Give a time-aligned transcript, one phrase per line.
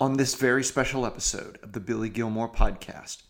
[0.00, 3.24] On this very special episode of the Billy Gilmore podcast,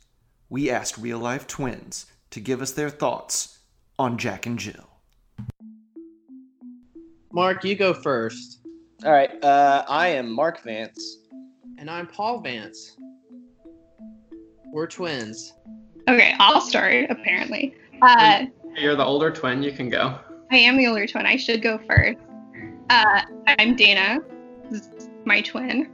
[0.50, 3.60] we asked real life twins to give us their thoughts
[3.98, 4.90] on Jack and Jill.
[7.32, 8.58] Mark, you go first.
[9.02, 9.42] All right.
[9.42, 11.20] Uh, I am Mark Vance.
[11.78, 12.98] And I'm Paul Vance.
[14.66, 15.54] We're twins.
[16.06, 17.76] Okay, I'll start, apparently.
[18.02, 18.44] Uh,
[18.76, 19.62] You're the older twin.
[19.62, 20.18] You can go.
[20.50, 21.24] I am the older twin.
[21.24, 22.18] I should go first.
[22.90, 24.18] Uh, I'm Dana.
[24.70, 25.90] This is my twin.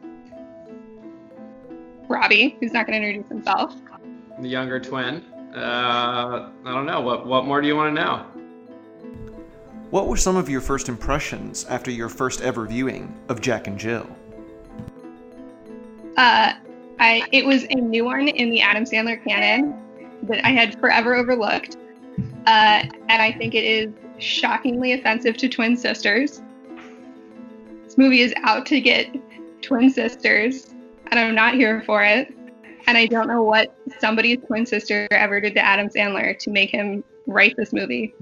[2.08, 3.74] Robbie, who's not going to introduce himself.
[4.40, 5.24] The younger twin.
[5.54, 7.00] Uh, I don't know.
[7.00, 8.26] What What more do you want to know?
[9.90, 13.78] What were some of your first impressions after your first ever viewing of Jack and
[13.78, 14.08] Jill?
[16.16, 16.54] Uh,
[16.98, 19.80] I it was a new one in the Adam Sandler canon
[20.24, 21.76] that I had forever overlooked,
[22.46, 26.42] uh, and I think it is shockingly offensive to twin sisters.
[27.84, 29.14] This movie is out to get
[29.62, 30.73] twin sisters,
[31.10, 32.32] and I'm not here for it.
[32.86, 36.70] And I don't know what somebody's twin sister ever did to Adam Sandler to make
[36.70, 38.14] him write this movie.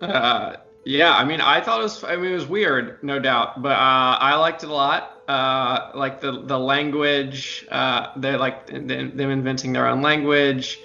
[0.00, 2.04] Uh, yeah, I mean, I thought it was.
[2.04, 5.22] I mean, it was weird, no doubt, but uh, I liked it a lot.
[5.28, 10.80] Uh, like the the language, uh, they like them inventing their own language.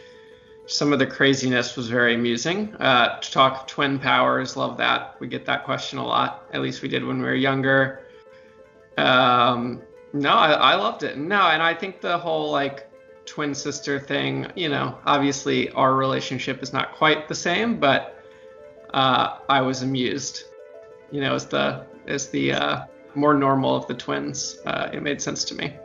[0.66, 2.74] Some of the craziness was very amusing.
[2.76, 5.16] Uh, to talk twin powers, love that.
[5.20, 6.48] We get that question a lot.
[6.52, 8.03] At least we did when we were younger.
[8.98, 9.82] Um,
[10.14, 11.18] no, I, I loved it.
[11.18, 12.88] No, and I think the whole like
[13.26, 14.52] twin sister thing.
[14.56, 18.24] You know, obviously our relationship is not quite the same, but
[18.94, 20.46] uh, I was amused.
[21.12, 25.22] You know, as the as the uh, more normal of the twins, uh, it made
[25.22, 25.76] sense to me.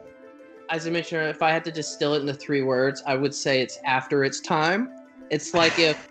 [0.70, 3.62] As I mentioned, if I had to distill it into three words, I would say
[3.62, 4.90] it's after its time.
[5.30, 6.08] It's like if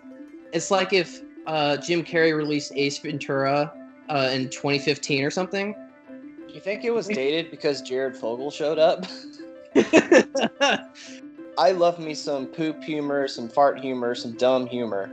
[0.52, 3.72] it's like if uh, Jim Carrey released Ace Ventura
[4.08, 5.74] uh, in 2015 or something.
[6.48, 9.04] Do you think it was dated because Jared Fogle showed up?
[11.58, 15.10] I love me some poop humor, some fart humor, some dumb humor.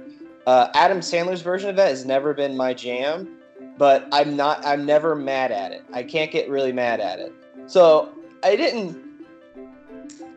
[0.47, 3.37] Uh, Adam Sandler's version of that has never been my jam,
[3.77, 4.65] but I'm not.
[4.65, 5.83] I'm never mad at it.
[5.91, 7.33] I can't get really mad at it.
[7.67, 8.13] So
[8.43, 9.03] I didn't.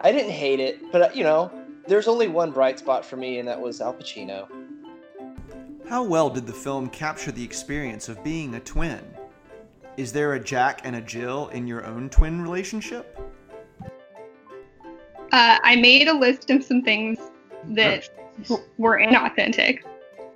[0.00, 1.50] I didn't hate it, but you know,
[1.87, 4.48] there's only one bright spot for me, and that was Al Pacino.
[5.88, 9.00] How well did the film capture the experience of being a twin?
[9.98, 13.19] Is there a Jack and a Jill in your own twin relationship?
[15.32, 17.19] Uh, I made a list of some things
[17.70, 18.08] that
[18.44, 19.81] w- were inauthentic.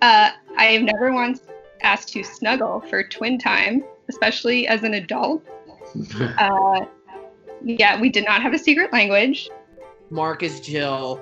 [0.03, 1.43] Uh, I have never once
[1.81, 5.47] asked to snuggle for twin time, especially as an adult.
[6.39, 6.87] Uh,
[7.63, 9.51] yeah, we did not have a secret language.
[10.11, 11.21] Mark is Jill.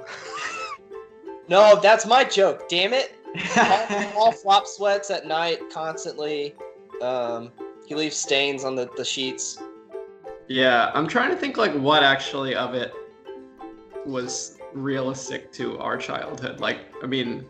[1.48, 2.68] No, that's my joke.
[2.68, 3.16] Damn it!
[3.58, 6.54] all, all flop sweats at night constantly.
[7.02, 7.50] Um,
[7.90, 9.58] he leaves stains on the, the sheets.
[10.46, 12.94] Yeah, I'm trying to think like what actually of it
[14.06, 16.60] was realistic to our childhood.
[16.60, 17.44] Like, I mean,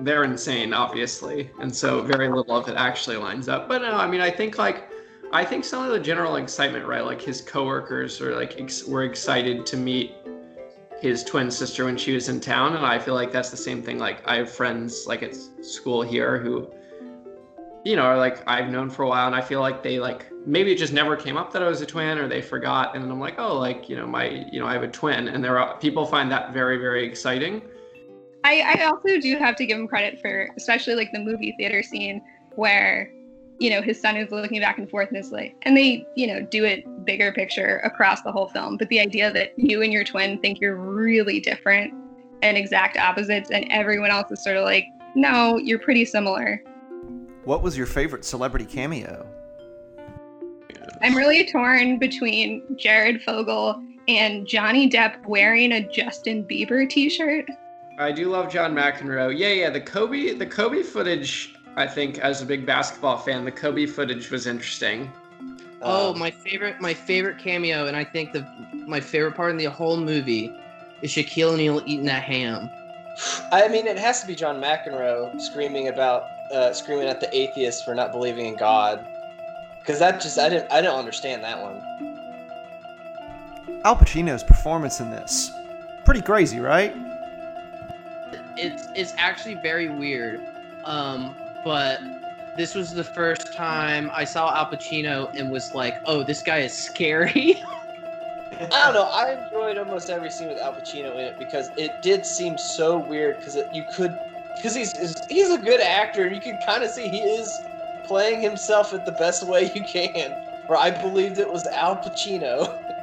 [0.00, 3.66] they're insane, obviously, and so very little of it actually lines up.
[3.66, 4.90] But no, I mean, I think like,
[5.32, 7.02] I think some of the general excitement, right?
[7.02, 10.12] Like his coworkers are like ex- were excited to meet
[11.00, 13.82] his twin sister when she was in town, and I feel like that's the same
[13.82, 13.98] thing.
[13.98, 15.34] Like I have friends like at
[15.64, 16.70] school here who,
[17.88, 20.72] you know, like I've known for a while, and I feel like they like maybe
[20.72, 23.10] it just never came up that I was a twin, or they forgot, and then
[23.10, 25.58] I'm like, oh, like you know, my you know, I have a twin, and there
[25.58, 27.62] are people find that very very exciting.
[28.44, 31.82] I, I also do have to give him credit for, especially like the movie theater
[31.82, 32.22] scene
[32.56, 33.10] where,
[33.58, 36.26] you know, his son is looking back and forth and is like, and they, you
[36.26, 38.76] know, do it bigger picture across the whole film.
[38.76, 41.92] But the idea that you and your twin think you're really different
[42.42, 46.62] and exact opposites, and everyone else is sort of like, no, you're pretty similar.
[47.48, 49.26] What was your favorite celebrity cameo?
[51.00, 57.46] I'm really torn between Jared Fogle and Johnny Depp wearing a Justin Bieber t-shirt.
[57.98, 59.34] I do love John McEnroe.
[59.34, 59.70] Yeah, yeah.
[59.70, 61.54] The Kobe, the Kobe footage.
[61.74, 65.10] I think as a big basketball fan, the Kobe footage was interesting.
[65.80, 68.46] Oh, Um, my favorite, my favorite cameo, and I think the
[68.86, 70.52] my favorite part in the whole movie
[71.00, 72.68] is Shaquille O'Neal eating that ham.
[73.52, 77.82] I mean, it has to be John McEnroe screaming about, uh, screaming at the atheists
[77.82, 79.06] for not believing in God,
[79.80, 81.82] because that just I didn't I didn't understand that one.
[83.84, 85.50] Al Pacino's performance in this.
[86.04, 86.94] Pretty crazy, right?
[88.56, 90.40] It's it's actually very weird,
[90.84, 92.00] um, but
[92.56, 96.58] this was the first time I saw Al Pacino and was like, oh, this guy
[96.58, 97.62] is scary.
[98.60, 99.04] I don't know.
[99.04, 102.98] I enjoyed almost every scene with Al Pacino in it because it did seem so
[102.98, 104.18] weird because you could,
[104.58, 107.60] because he's he's a good actor and you can kind of see he is
[108.04, 110.32] playing himself at the best way you can.
[110.66, 112.84] where I believed it was Al Pacino.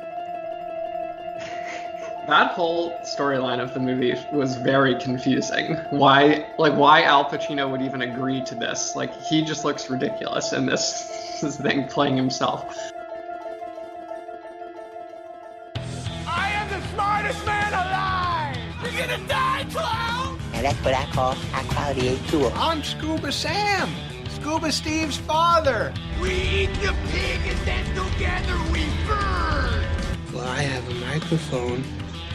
[2.28, 5.76] That whole storyline of the movie was very confusing.
[5.92, 8.96] Why, like, why Al Pacino would even agree to this?
[8.96, 12.76] Like, he just looks ridiculous in this, this thing playing himself.
[16.26, 18.58] I am the smartest man alive!
[18.82, 19.45] You're gonna die, clown!
[19.45, 19.45] Now
[20.66, 22.52] that's what I call high quality A2.
[22.56, 23.88] I'm Scuba Sam,
[24.30, 25.94] Scuba Steve's father.
[26.20, 29.86] We eat the pig and then together we burn!
[30.34, 31.84] Well, I have a microphone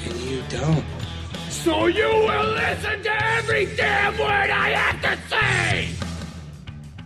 [0.04, 0.84] and you don't.
[1.48, 5.88] So you will listen to every damn word I have to say!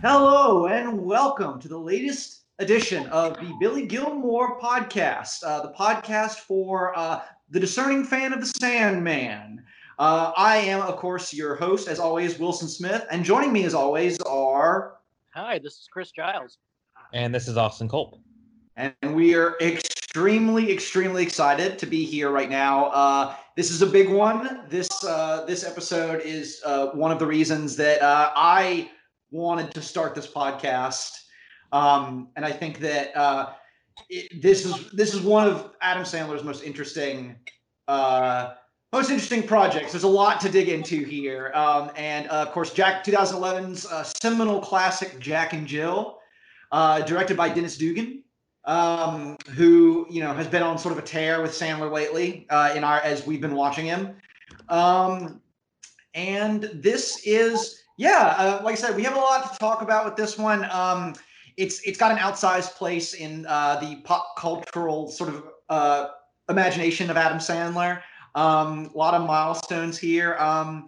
[0.03, 6.35] Hello and welcome to the latest edition of the Billy Gilmore podcast, uh, the podcast
[6.41, 9.63] for uh, the discerning fan of the Sandman.
[9.97, 13.73] Uh, I am, of course, your host, as always, Wilson Smith, and joining me, as
[13.73, 14.97] always, are
[15.33, 16.57] Hi, this is Chris Giles.
[17.13, 18.19] And this is Austin Culp.
[18.77, 22.85] and we are extremely, extremely excited to be here right now.
[22.87, 24.61] Uh, this is a big one.
[24.69, 28.89] This uh, this episode is uh, one of the reasons that uh, I
[29.31, 31.11] wanted to start this podcast,
[31.71, 33.53] um, and I think that uh,
[34.09, 37.35] it, this is this is one of Adam Sandler's most interesting.
[37.87, 38.55] Uh,
[38.95, 39.91] most interesting projects.
[39.91, 44.03] There's a lot to dig into here, um, and uh, of course, Jack 2011's uh,
[44.03, 46.19] seminal classic Jack and Jill,
[46.71, 48.23] uh, directed by Dennis Dugan
[48.65, 52.73] um, who you know has been on sort of a tear with Sandler lately uh,
[52.75, 54.15] in our as we've been watching him.
[54.69, 55.41] Um,
[56.13, 60.05] and this is yeah, uh, like I said, we have a lot to talk about
[60.05, 60.69] with this one.
[60.71, 61.15] Um,
[61.57, 65.33] it's it's got an outsized place in uh, the pop cultural sort
[65.69, 66.11] of
[66.49, 68.01] imagination of Adam Sandler.
[68.35, 70.35] Um, a lot of milestones here.
[70.35, 70.85] Um,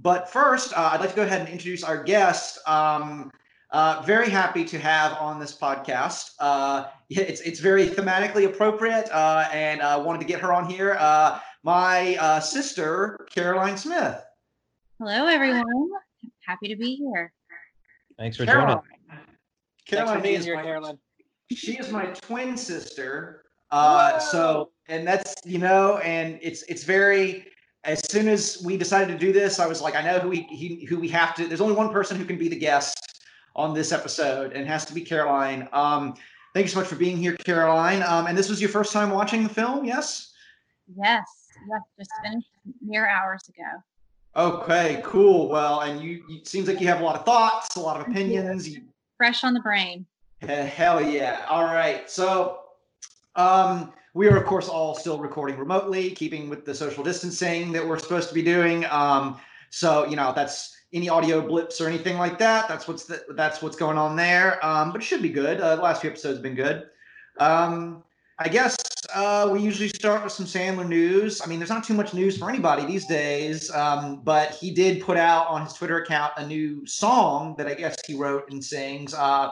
[0.00, 2.58] but first, uh, I'd like to go ahead and introduce our guest.
[2.66, 3.30] Um,
[3.70, 6.30] uh, very happy to have on this podcast.
[6.38, 10.96] Uh, it's it's very thematically appropriate, uh, and uh, wanted to get her on here.
[10.98, 14.22] Uh, my uh, sister, Caroline Smith.
[14.98, 15.64] Hello, everyone.
[16.46, 17.32] Happy to be here.
[18.18, 18.78] Thanks for Caroline.
[19.08, 19.26] joining.
[19.88, 20.98] Thanks for being is here, my- Caroline.
[21.52, 23.44] She is my twin sister.
[23.70, 27.48] Uh, so, and that's you know, and it's it's very.
[27.84, 30.40] As soon as we decided to do this, I was like, I know who we
[30.50, 31.46] he, who we have to.
[31.46, 33.06] There's only one person who can be the guest
[33.54, 35.68] on this episode, and it has to be Caroline.
[35.72, 36.14] Um,
[36.52, 38.02] thank you so much for being here, Caroline.
[38.02, 40.32] Um, and this was your first time watching the film, yes?
[40.96, 41.24] Yes,
[41.68, 42.48] yes, just finished
[42.84, 43.82] mere hours ago.
[44.36, 45.48] Okay, cool.
[45.48, 47.98] Well, and you, you it seems like you have a lot of thoughts, a lot
[47.98, 48.68] of opinions.
[49.16, 50.04] Fresh on the brain.
[50.42, 51.46] hell yeah.
[51.48, 52.08] All right.
[52.10, 52.60] So,
[53.34, 57.86] um, we are of course all still recording remotely, keeping with the social distancing that
[57.86, 58.86] we're supposed to be doing.
[58.86, 62.66] Um, so you know that's any audio blips or anything like that.
[62.66, 64.64] That's what's the, that's what's going on there.
[64.64, 65.60] Um, but it should be good.
[65.60, 66.86] Uh, the last few episodes have been good.
[67.38, 68.02] Um,
[68.38, 68.74] I guess
[69.14, 71.42] uh, we usually start with some Sandler news.
[71.42, 75.02] I mean, there's not too much news for anybody these days, um, but he did
[75.02, 78.64] put out on his Twitter account a new song that I guess he wrote and
[78.64, 79.50] sings uh,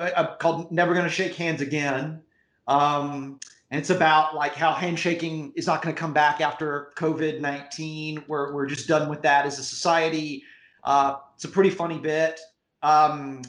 [0.00, 2.20] uh, called "Never Gonna Shake Hands Again,"
[2.66, 3.38] um,
[3.70, 8.22] and it's about like how handshaking is not going to come back after COVID nineteen.
[8.28, 10.44] We're we're just done with that as a society.
[10.82, 12.40] Uh, it's a pretty funny bit.
[12.82, 13.42] Um,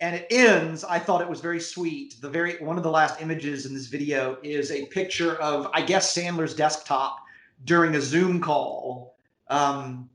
[0.00, 3.20] and it ends i thought it was very sweet the very one of the last
[3.20, 7.18] images in this video is a picture of i guess sandler's desktop
[7.64, 9.16] during a zoom call
[9.48, 10.08] um,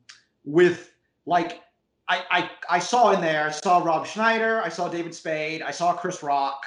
[0.44, 0.92] with
[1.26, 1.62] like
[2.08, 5.72] I, I i saw in there i saw rob schneider i saw david spade i
[5.72, 6.66] saw chris rock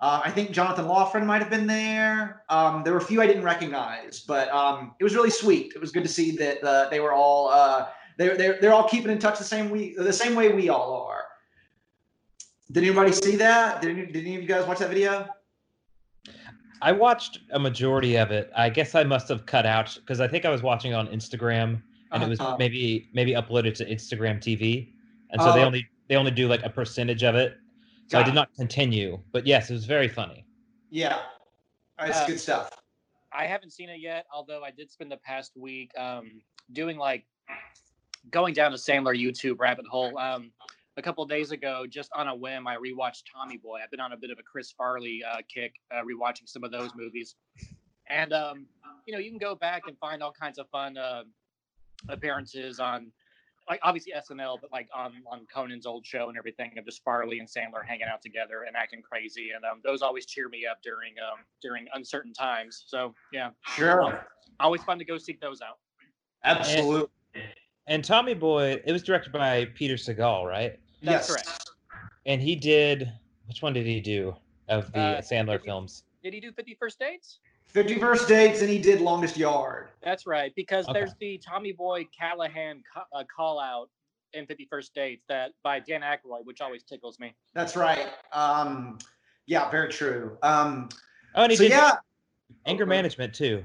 [0.00, 3.26] uh, i think jonathan Loughran might have been there um, there were a few i
[3.26, 6.88] didn't recognize but um, it was really sweet it was good to see that uh,
[6.90, 7.88] they were all uh,
[8.18, 11.06] they're, they're, they're all keeping in touch the same we the same way we all
[11.08, 11.24] are
[12.72, 13.80] did anybody see that?
[13.80, 15.28] Did any, did any of you guys watch that video?
[16.82, 18.50] I watched a majority of it.
[18.56, 21.06] I guess I must have cut out because I think I was watching it on
[21.06, 22.56] Instagram and it was Uh-huh.
[22.58, 24.92] maybe maybe uploaded to Instagram TV,
[25.30, 25.66] and so they Oh.
[25.66, 27.56] only they only do like a percentage of it.
[28.08, 29.18] So I did not continue.
[29.32, 30.46] But yes, it was very funny.
[30.90, 31.20] Yeah,
[32.00, 32.70] it's Uh, good stuff.
[33.32, 36.40] I haven't seen it yet, although I did spend the past week um,
[36.72, 37.26] doing like
[38.30, 40.16] going down a Sandler YouTube rabbit hole.
[40.18, 40.52] Um,
[40.96, 43.80] a couple of days ago, just on a whim, I rewatched Tommy Boy.
[43.82, 46.70] I've been on a bit of a Chris Farley uh, kick, uh, rewatching some of
[46.72, 47.34] those movies.
[48.08, 48.66] And um,
[49.06, 51.24] you know, you can go back and find all kinds of fun uh,
[52.08, 53.12] appearances on,
[53.68, 57.38] like obviously SNL, but like on on Conan's old show and everything of just Farley
[57.40, 59.50] and Sandler hanging out together and acting crazy.
[59.54, 62.84] And um, those always cheer me up during um, during uncertain times.
[62.86, 64.26] So yeah, Sure,
[64.60, 65.78] always fun to go seek those out.
[66.44, 67.08] absolutely.
[67.88, 70.78] And Tommy Boy, it was directed by Peter Segal, right?
[71.02, 71.30] That's yes.
[71.30, 71.70] correct.
[72.26, 73.12] And he did
[73.46, 74.34] which one did he do?
[74.68, 76.02] of the Uh, Sandler did he- films.
[76.24, 77.38] Did he do Fifty First Dates?
[77.68, 79.88] 50 First Dates, and he did Longest Yard.
[80.02, 80.98] That's right, because Okay.
[81.00, 83.90] there's the Tommy Boy Callahan ca- uh, call out
[84.32, 87.34] in 50 First Dates that by Dan Aykroyd, which always tickles me.
[87.54, 88.08] That's right.
[88.32, 88.98] Um,
[89.46, 90.38] yeah, very true.
[90.42, 90.88] Um,
[91.34, 91.96] Oh, and he so did yeah.
[92.64, 92.88] anger Okay.
[92.88, 93.62] management too.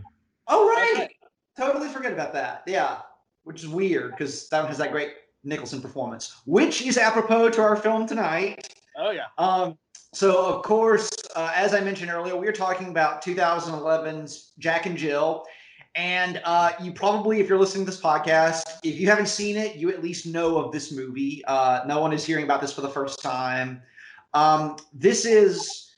[0.48, 0.94] Oh right.
[0.98, 1.12] right.
[1.58, 2.64] Totally forget about that.
[2.68, 3.02] Yeah,
[3.44, 5.14] which is weird because that one has that great
[5.46, 8.74] Nicholson performance, which is apropos to our film tonight.
[8.98, 9.28] Oh yeah.
[9.38, 9.78] Um,
[10.14, 14.98] so of course, uh, as I mentioned earlier, we are talking about 2011's Jack and
[14.98, 15.46] Jill.
[15.96, 19.76] And uh, you probably, if you're listening to this podcast, if you haven't seen it,
[19.76, 21.44] you at least know of this movie.
[21.48, 23.82] Uh, no one is hearing about this for the first time.
[24.34, 25.96] Um, this is,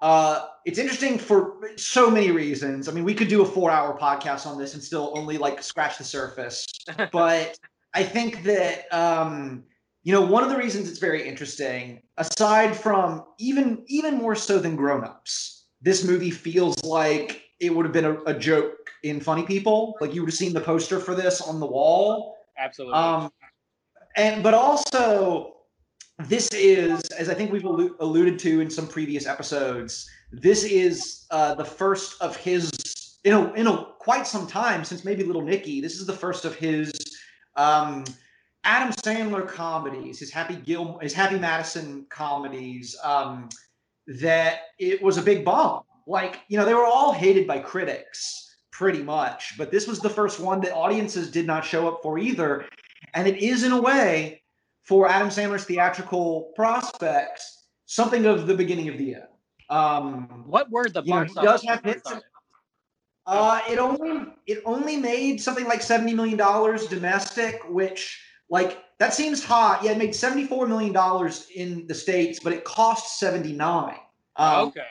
[0.00, 2.88] uh, it's interesting for so many reasons.
[2.88, 5.98] I mean, we could do a four-hour podcast on this and still only like scratch
[5.98, 6.64] the surface.
[7.12, 7.58] but
[7.94, 9.64] I think that um,
[10.02, 14.58] you know one of the reasons it's very interesting, aside from even even more so
[14.58, 19.20] than Grown Ups, this movie feels like it would have been a, a joke in
[19.20, 19.96] Funny People.
[20.00, 22.36] Like you would have seen the poster for this on the wall.
[22.58, 22.94] Absolutely.
[22.94, 23.30] Um,
[24.16, 25.54] and but also,
[26.18, 31.26] this is, as I think we've allu- alluded to in some previous episodes, this is
[31.30, 32.70] uh, the first of his
[33.24, 35.80] you know in a quite some time since maybe Little Nicky.
[35.80, 36.92] This is the first of his
[37.54, 38.04] um,
[38.64, 42.96] Adam Sandler comedies, his Happy Gil, his Happy Madison comedies.
[43.02, 43.48] Um,
[44.06, 45.82] that it was a big bomb.
[46.06, 50.10] Like you know, they were all hated by critics pretty much, but this was the
[50.10, 52.66] first one that audiences did not show up for either.
[53.14, 54.42] And it is, in a way,
[54.84, 59.24] for Adam Sandler's theatrical prospects, something of the beginning of the end.
[59.68, 62.12] Um, what were the you know, box does office have hits.
[63.24, 68.20] Uh, it only it only made something like seventy million dollars domestic, which
[68.52, 69.78] like that seems high.
[69.82, 73.96] Yeah, it made seventy four million dollars in the states, but it cost seventy nine.
[74.36, 74.86] Um, okay.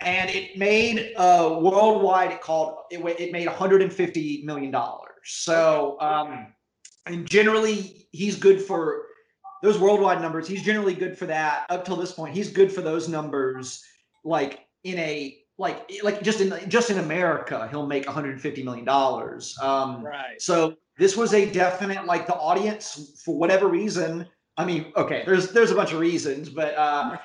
[0.00, 2.32] and it made uh, worldwide.
[2.32, 2.98] It called it.
[3.20, 5.10] It made 150 million dollars.
[5.24, 6.48] So, um,
[7.06, 9.06] and generally, he's good for
[9.62, 10.48] those worldwide numbers.
[10.48, 11.66] He's generally good for that.
[11.70, 13.82] Up till this point, he's good for those numbers.
[14.24, 19.56] Like in a like like just in just in America, he'll make 150 million dollars.
[19.62, 20.42] Um, Right.
[20.42, 24.26] so this was a definite like the audience for whatever reason.
[24.56, 27.16] I mean, okay, there's there's a bunch of reasons, but uh,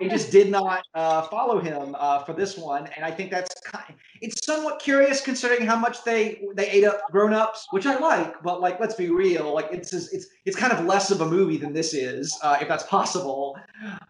[0.00, 3.60] they just did not uh, follow him uh, for this one, and I think that's
[3.60, 3.94] kind.
[4.20, 8.42] It's somewhat curious considering how much they they ate up grown ups, which I like.
[8.42, 11.58] But like, let's be real, like it's it's it's kind of less of a movie
[11.58, 13.58] than this is, uh, if that's possible.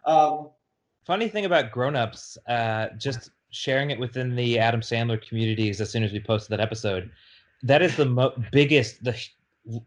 [0.04, 0.50] Um,
[1.04, 5.88] Funny thing about Grown Ups, uh, just sharing it within the Adam Sandler communities as
[5.88, 7.10] soon as we posted that episode,
[7.62, 9.16] that is the mo- biggest the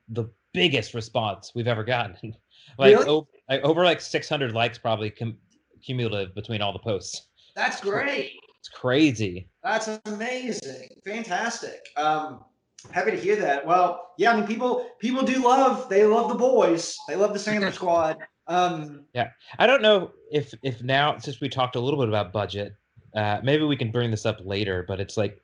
[0.10, 2.18] the biggest response we've ever gotten.
[2.78, 3.08] like, Really?
[3.10, 5.38] o- like over like 600 likes probably cum-
[5.84, 7.28] cumulative between all the posts.
[7.56, 8.32] that's great.
[8.60, 9.48] It's crazy.
[9.64, 10.90] That's amazing.
[11.06, 11.84] Fantastic.
[11.98, 12.44] Um,
[12.92, 13.66] happy to hear that.
[13.66, 16.96] Well, yeah, I mean, people people do love they love the boys.
[17.08, 18.18] They love the Sandler Squad.
[18.48, 22.32] Um, Yeah, I don't know if if now since we talked a little bit about
[22.34, 22.76] budget,
[23.16, 24.86] uh, maybe we can bring this up later.
[24.88, 25.40] But it's like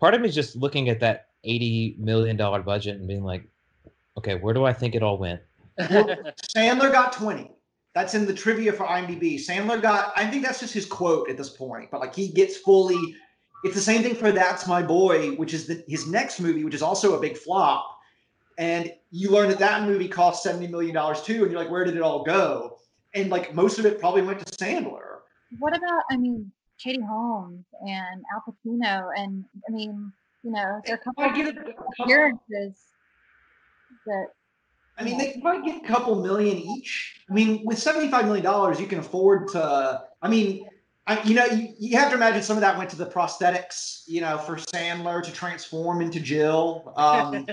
[0.00, 3.48] part of me is just looking at that eighty million dollar budget and being like,
[4.16, 5.40] okay, where do I think it all went?
[5.80, 7.50] Sandler got 20.
[7.94, 9.34] That's in the trivia for IMDb.
[9.36, 12.56] Sandler got, I think that's just his quote at this point, but like he gets
[12.58, 13.14] fully,
[13.64, 16.74] it's the same thing for That's My Boy, which is the, his next movie, which
[16.74, 17.98] is also a big flop.
[18.58, 21.42] And you learn that that movie cost $70 million too.
[21.42, 22.78] And you're like, where did it all go?
[23.14, 25.18] And like most of it probably went to Sandler.
[25.58, 31.00] What about, I mean, Katie Holmes and Al Pacino, and I mean, you know, there
[31.06, 32.74] are a I of get appearances
[34.06, 34.26] that
[34.98, 37.22] I mean, they might get a couple million each.
[37.28, 40.66] I mean, with $75 million, you can afford to, I mean,
[41.06, 44.02] I, you know, you, you have to imagine some of that went to the prosthetics,
[44.06, 46.92] you know, for Sandler to transform into Jill.
[46.96, 47.46] Um,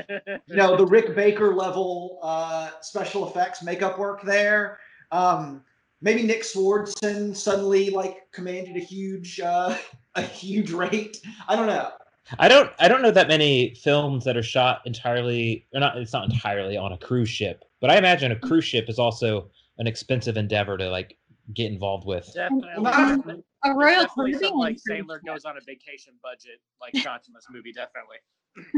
[0.46, 4.77] you know, the Rick Baker level uh, special effects makeup work there.
[5.12, 5.63] Um,
[6.01, 9.75] maybe Nick Swardson suddenly like commanded a huge, uh,
[10.15, 11.17] a huge rate.
[11.48, 11.89] I don't know.
[12.38, 16.13] I don't I don't know that many films that are shot entirely or not it's
[16.13, 19.88] not entirely on a cruise ship, but I imagine a cruise ship is also an
[19.88, 21.17] expensive endeavor to like
[21.53, 22.31] get involved with.
[22.33, 23.43] Definitely.
[23.65, 27.27] A Royal definitely some, Caribbean like cruise Sandler goes on a vacation budget, like shots
[27.27, 27.74] in this movie.
[27.74, 28.17] Definitely.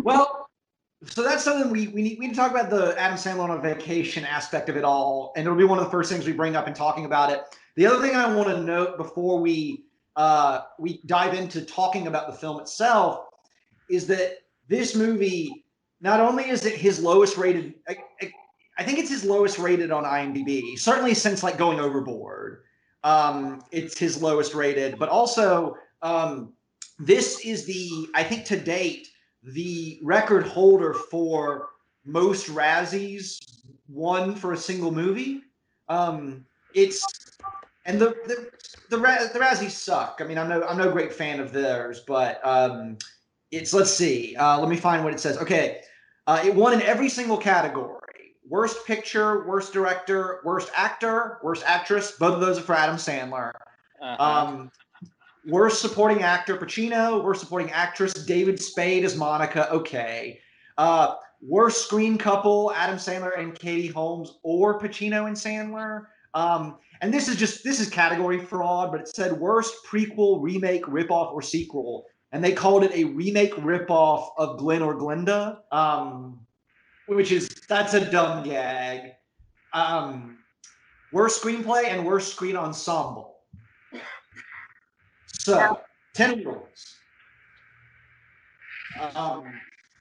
[0.03, 0.48] Well,
[1.05, 3.51] so that's something we, we need we need to talk about the Adam Sandler on
[3.51, 6.31] a vacation aspect of it all, and it'll be one of the first things we
[6.31, 7.43] bring up in talking about it.
[7.75, 12.27] The other thing I want to note before we uh, we dive into talking about
[12.27, 13.25] the film itself
[13.92, 15.66] is that this movie
[16.00, 17.98] not only is it his lowest rated, I,
[18.78, 22.64] I, think it's his lowest rated on IMDb, certainly since like going overboard.
[23.04, 26.54] Um, it's his lowest rated, but also um,
[27.00, 29.08] this is the I think to date
[29.44, 31.70] the record holder for
[32.06, 33.40] most Razzies
[33.88, 35.42] won for a single movie.
[35.90, 37.04] Um, it's
[37.86, 38.50] and the the
[38.90, 40.20] the, the Razzies suck.
[40.22, 42.98] I mean, I'm no I'm no great fan of theirs, but um,
[43.51, 44.36] it's let's see.
[44.36, 45.38] Uh, let me find what it says.
[45.38, 45.81] Okay,
[46.27, 52.12] uh, it won in every single category: worst picture, worst director, worst actor, worst actress.
[52.13, 53.51] Both of those are for Adam Sandler.
[54.01, 54.24] Uh-huh.
[54.24, 54.72] Um,
[55.48, 57.24] worst supporting actor Pacino.
[57.24, 59.72] Worst supporting actress David Spade as Monica.
[59.72, 60.39] Okay.
[60.77, 66.05] Uh, worst screen couple Adam Sandler and Katie Holmes or Pacino and Sandler.
[66.34, 70.86] Um, and this is just this is category fraud, but it said worst prequel, remake,
[70.86, 76.40] ripoff, or sequel, and they called it a remake ripoff of Glen or Glenda, um,
[77.08, 79.12] which is that's a dumb gag.
[79.74, 80.38] Um,
[81.12, 83.38] worst screenplay and worst screen ensemble.
[85.28, 85.80] So
[86.14, 86.96] ten rules.
[89.16, 89.46] Um,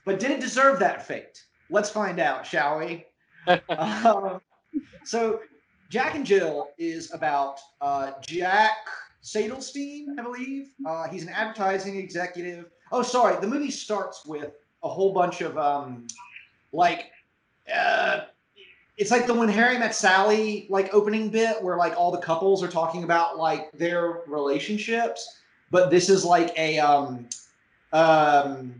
[0.04, 1.44] but did it deserve that fate?
[1.70, 3.06] Let's find out, shall we?
[3.68, 4.40] um,
[5.04, 5.40] so
[5.88, 8.76] Jack and Jill is about uh, Jack
[9.22, 10.70] Sadelstein, I believe.
[10.84, 12.66] Uh, he's an advertising executive.
[12.92, 13.40] Oh, sorry.
[13.40, 16.06] The movie starts with a whole bunch of um,
[16.72, 17.10] like,
[17.72, 18.22] uh,
[18.96, 22.62] it's like the when Harry met Sally like opening bit where like all the couples
[22.62, 27.26] are talking about like their relationships, but this is like a um,
[27.92, 28.74] um,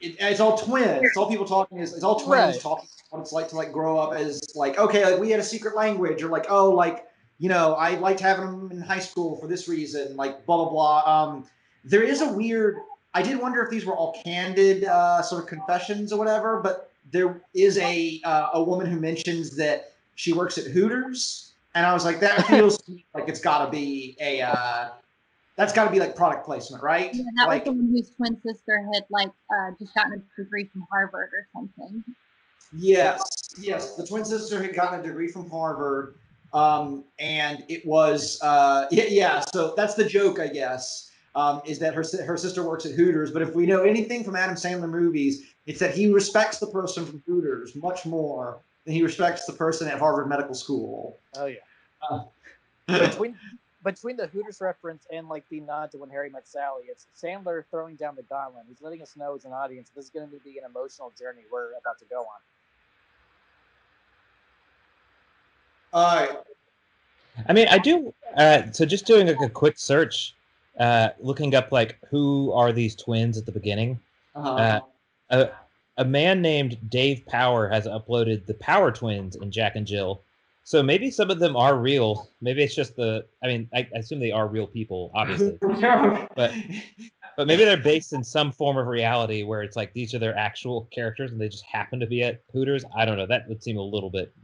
[0.00, 1.02] it, it's all twins.
[1.02, 1.78] It's all people talking.
[1.78, 2.60] Is it's all twins Right.
[2.60, 5.44] talking what it's like to like grow up as like okay, like we had a
[5.44, 7.06] secret language, or like oh, like
[7.38, 10.70] you know, I liked having them in high school for this reason, like blah blah
[10.70, 11.02] blah.
[11.06, 11.46] Um,
[11.84, 12.76] there is a weird.
[13.14, 16.90] I did wonder if these were all candid uh, sort of confessions or whatever, but
[17.10, 21.94] there is a uh, a woman who mentions that she works at Hooters, and I
[21.94, 22.82] was like, that feels
[23.14, 24.88] like it's got to be a uh,
[25.56, 27.10] that's got to be like product placement, right?
[27.12, 30.42] Yeah, that like, was the one whose twin sister had like uh, just gotten a
[30.42, 32.04] degree from Harvard or something.
[32.76, 33.22] Yes,
[33.60, 33.96] yes.
[33.96, 36.14] The twin sister had gotten a degree from Harvard,
[36.52, 39.40] um, and it was uh, yeah, yeah.
[39.52, 43.30] So that's the joke, I guess, um, is that her her sister works at Hooters.
[43.30, 47.04] But if we know anything from Adam Sandler movies, it's that he respects the person
[47.04, 51.18] from Hooters much more than he respects the person at Harvard Medical School.
[51.36, 51.56] Oh yeah.
[52.08, 52.24] Uh,
[52.86, 53.36] between
[53.84, 57.64] between the Hooters reference and like the nod to when Harry met Sally, it's Sandler
[57.70, 58.64] throwing down the gauntlet.
[58.68, 61.42] He's letting us know as an audience this is going to be an emotional journey
[61.52, 62.40] we're about to go on.
[65.92, 66.36] All right.
[67.48, 68.12] I mean, I do.
[68.36, 70.34] Uh, so just doing like a quick search,
[70.80, 74.00] uh, looking up like who are these twins at the beginning.
[74.34, 74.50] Uh-huh.
[74.50, 74.80] Uh,
[75.30, 75.50] a,
[75.98, 80.22] a man named Dave Power has uploaded the Power Twins in Jack and Jill.
[80.64, 82.28] So maybe some of them are real.
[82.42, 83.24] Maybe it's just the.
[83.42, 85.56] I mean, I, I assume they are real people, obviously.
[85.60, 86.52] but
[87.38, 90.36] but maybe they're based in some form of reality where it's like these are their
[90.36, 92.84] actual characters and they just happen to be at Hooters.
[92.94, 93.26] I don't know.
[93.26, 94.34] That would seem a little bit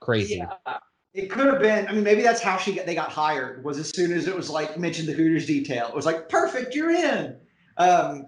[0.00, 0.36] crazy.
[0.36, 0.78] Yeah,
[1.14, 1.86] it could have been.
[1.88, 3.64] I mean, maybe that's how she got, they got hired.
[3.64, 6.74] Was as soon as it was like mentioned the Hooters detail, it was like perfect,
[6.74, 7.36] you're in.
[7.76, 8.26] Um,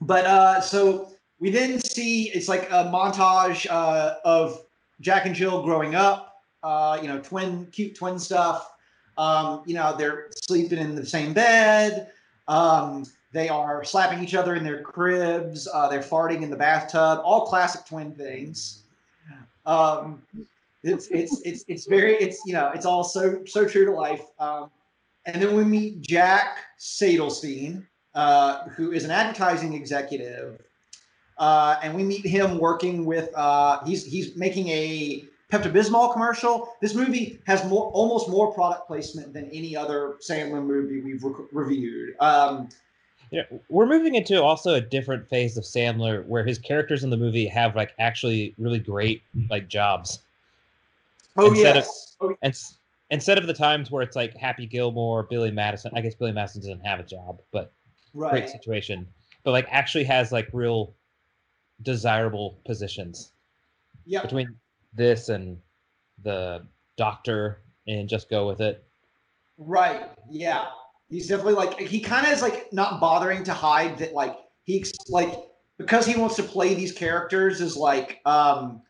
[0.00, 4.60] but uh, so we then see it's like a montage uh, of
[5.00, 6.28] Jack and Jill growing up.
[6.62, 8.70] Uh, you know, twin, cute twin stuff.
[9.18, 12.12] Um, you know, they're sleeping in the same bed.
[12.48, 15.66] Um, they are slapping each other in their cribs.
[15.72, 17.20] Uh, they're farting in the bathtub.
[17.24, 18.81] All classic twin things.
[19.66, 20.22] Um,
[20.82, 24.24] it's it's it's it's very it's you know it's all so so true to life.
[24.38, 24.70] Um,
[25.26, 30.60] and then we meet Jack Sadelstein, uh, who is an advertising executive,
[31.38, 36.74] uh, and we meet him working with uh, he's he's making a Pepto Bismol commercial.
[36.80, 41.46] This movie has more almost more product placement than any other Sandler movie we've re-
[41.52, 42.16] reviewed.
[42.20, 42.70] Um,
[43.32, 47.16] Yeah, we're moving into also a different phase of Sandler where his characters in the
[47.16, 50.18] movie have like actually really great like jobs.
[51.38, 51.86] oh Instead of-
[52.20, 52.54] oh, And
[53.10, 55.90] instead of the times where it's like Happy Gilmore, Billy Madison.
[55.94, 57.72] I guess Billy Madison doesn't have a job, but
[58.14, 59.08] great situation.
[59.44, 60.94] But like actually has like real
[61.80, 63.32] desirable positions
[64.04, 64.24] Yep.
[64.24, 64.54] between
[64.92, 65.58] this and
[66.22, 66.66] the
[66.98, 68.84] doctor and just go with it.
[69.56, 70.10] Right.
[70.30, 70.66] Yeah.
[71.12, 74.80] He's definitely like he kind of is like not bothering to hide that like he
[74.80, 75.34] ex- like
[75.76, 78.80] because he wants to play these characters is like um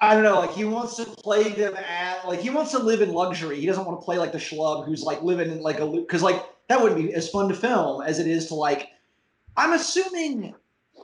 [0.00, 3.02] I don't know like he wants to play them at like he wants to live
[3.02, 3.58] in luxury.
[3.58, 6.22] He doesn't want to play like the schlub who's like living in like a because
[6.22, 8.90] like that wouldn't be as fun to film as it is to like
[9.56, 10.54] I'm assuming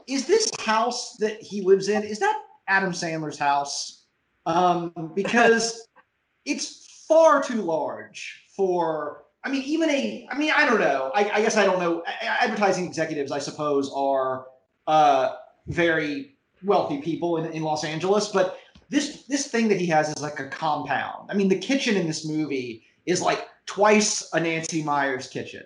[0.07, 4.05] is this house that he lives in is that Adam Sandler's house
[4.47, 5.89] um because
[6.45, 9.25] it's far too large for.
[9.45, 10.29] I mean, even a.
[10.31, 11.11] I mean, I don't know.
[11.15, 12.03] I, I guess I don't know.
[12.23, 14.47] Advertising executives, I suppose, are
[14.87, 15.35] uh,
[15.67, 20.23] very wealthy people in, in Los Angeles, but this this thing that he has is
[20.23, 21.31] like a compound.
[21.31, 25.65] I mean, the kitchen in this movie is like twice a Nancy Meyers kitchen.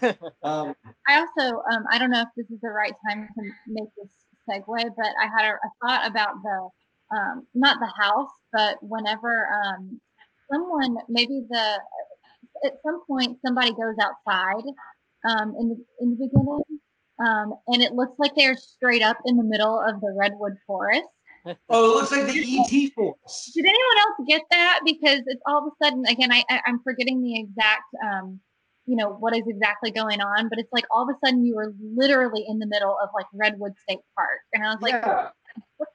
[0.42, 0.74] Um,
[1.08, 4.08] I also, um, I don't know if this is the right time to make this
[4.48, 9.48] segue, but I had a, a thought about the, um, not the house, but whenever
[9.48, 10.00] um,
[10.52, 11.78] someone, maybe the,
[12.64, 14.64] at some point somebody goes outside
[15.28, 16.80] um, in the in the beginning,
[17.24, 21.06] um, and it looks like they're straight up in the middle of the redwood forest.
[21.70, 23.52] oh, it looks like the ET forest.
[23.54, 24.80] Did anyone else get that?
[24.84, 28.40] Because it's all of a sudden, again, I, I I'm forgetting the exact, um,
[28.86, 31.56] you know, what is exactly going on, but it's like all of a sudden you
[31.56, 35.28] were literally in the middle of like Redwood State Park, and I was like, Yeah.
[35.76, 35.88] what?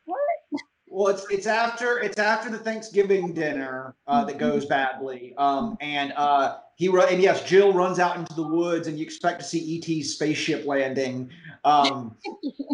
[0.94, 6.14] Well, it's it's after it's after the Thanksgiving dinner uh, that goes badly, um, and
[6.16, 9.46] uh, he ru- and yes, Jill runs out into the woods, and you expect to
[9.46, 11.32] see ET's spaceship landing.
[11.64, 12.16] Um,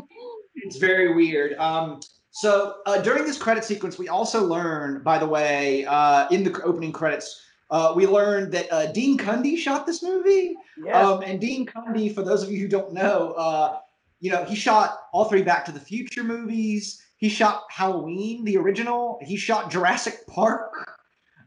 [0.55, 1.53] it's very weird.
[1.59, 2.01] Um,
[2.31, 6.61] so uh, during this credit sequence, we also learn, by the way, uh, in the
[6.63, 10.57] opening credits, uh, we learned that uh, Dean Cundey shot this movie.
[10.83, 11.05] Yes.
[11.05, 13.79] Um, and Dean Cundey, for those of you who don't know, uh,
[14.19, 17.01] you know, he shot all three Back to the Future movies.
[17.19, 19.19] He shot Halloween, the original.
[19.21, 20.71] He shot Jurassic Park.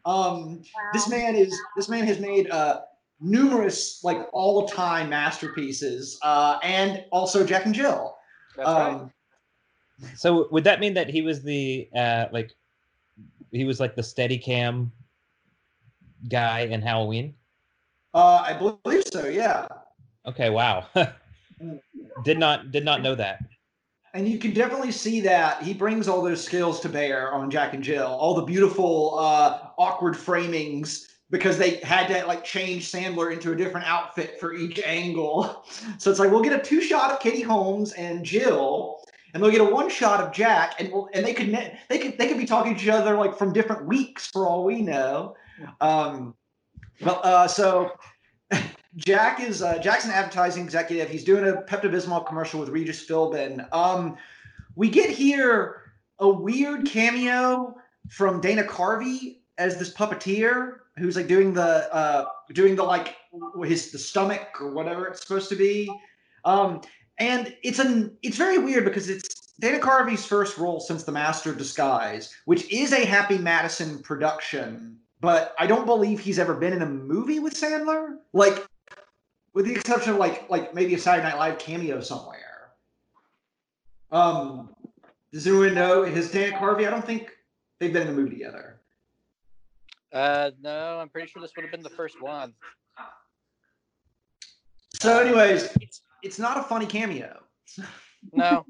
[0.05, 2.83] Um, This man is this man has made uh,
[3.21, 8.15] numerous like all-time masterpieces, uh, and also Jack and Jill.
[8.55, 8.93] That's right.
[8.93, 9.11] Um,
[10.15, 12.53] So would that mean that he was the uh like
[13.51, 14.93] he was like the steady cam
[16.29, 17.35] guy in Halloween?
[18.13, 19.27] uh, I believe so.
[19.27, 19.67] Yeah.
[20.27, 20.87] Okay, wow.
[22.25, 23.41] did not did not know that.
[24.15, 27.73] And you can definitely see that he brings all those skills to bear on Jack
[27.73, 28.07] and Jill.
[28.07, 33.57] All the beautiful, uh, awkward framings because they had to like change Sandler into a
[33.57, 35.67] different outfit for each angle.
[35.99, 39.53] So it's like we'll get a two shot of Katie Holmes and Jill, and they'll
[39.53, 41.57] get a one shot of Jack, and we'll, and they could
[41.89, 44.65] they could they could be talking to each other like from different weeks for all
[44.65, 45.37] we know.
[45.81, 46.35] Um,
[47.01, 47.93] well, uh, so
[48.97, 51.09] Jack is uh, Jack's an advertising executive.
[51.09, 53.67] He's doing a Pepto Bismol commercial with Regis Philbin.
[53.73, 54.17] Um,
[54.77, 57.75] we get here a weird cameo
[58.11, 63.17] from Dana Carvey as this puppeteer who's like doing the uh, doing the like
[63.65, 65.91] his the stomach or whatever it's supposed to be.
[66.45, 66.83] Um,
[67.19, 71.51] and it's an it's very weird because it's Dana Carvey's first role since The Master
[71.51, 74.99] of Disguise, which is a Happy Madison production.
[75.21, 78.17] But I don't believe he's ever been in a movie with Sandler.
[78.33, 78.67] Like
[79.55, 82.71] with the exception of like like maybe a Saturday Night Live cameo somewhere.
[84.11, 84.75] Um,
[85.33, 86.87] does anyone know his Dan Carvey?
[86.87, 87.31] I don't think
[87.79, 88.81] they've been in a movie together.
[90.13, 92.53] Uh, no, I'm pretty sure this would have been the first one.
[95.01, 97.43] So, anyways, it's it's not a funny cameo.
[98.33, 98.65] No,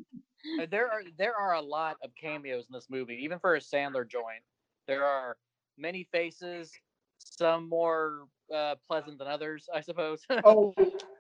[0.61, 3.61] Uh, there are there are a lot of cameos in this movie, even for a
[3.61, 4.43] Sandler joint.
[4.87, 5.37] There are
[5.77, 6.73] many faces,
[7.19, 10.21] some more uh, pleasant than others, I suppose.
[10.45, 10.75] Oh,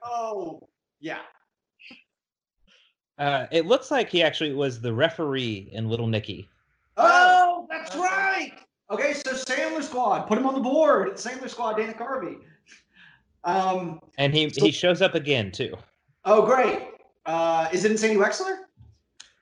[0.04, 0.60] oh,
[1.00, 1.18] yeah.
[3.18, 6.48] Uh, it looks like he actually was the referee in Little Nicky.
[6.96, 8.52] Oh, that's right.
[8.90, 11.12] Okay, so Sandler Squad, put him on the board.
[11.12, 12.38] Sandler Squad, Dana Carvey.
[13.44, 15.74] Um, And he he shows up again too.
[16.24, 16.88] oh, great.
[17.26, 18.58] Uh, is it in Sandy Wexler?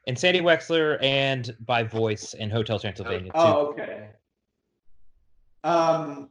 [0.06, 3.38] In Sandy Wexler and by voice in Hotel Transylvania too.
[3.38, 4.08] Oh, okay.
[5.64, 6.29] Um,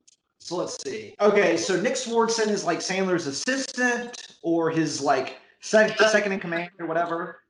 [0.50, 1.14] so let's see.
[1.22, 6.72] Okay, so Nick Swardson is like Sandler's assistant or his like sec- second in command
[6.80, 7.44] or whatever.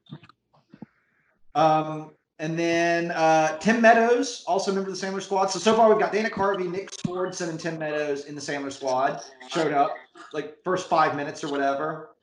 [1.56, 5.46] Um, and then uh, Tim Meadows, also a member of the Sandler Squad.
[5.46, 8.72] So so far we've got Dana Carvey, Nick Swardson, and Tim Meadows in the Sandler
[8.72, 9.22] Squad.
[9.48, 9.96] Showed up
[10.34, 12.16] like first five minutes or whatever.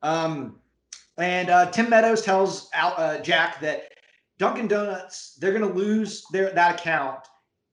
[0.00, 0.60] Um,
[1.18, 3.92] and uh, Tim Meadows tells Al, uh, Jack that
[4.38, 7.20] Dunkin' Donuts they're going to lose their that account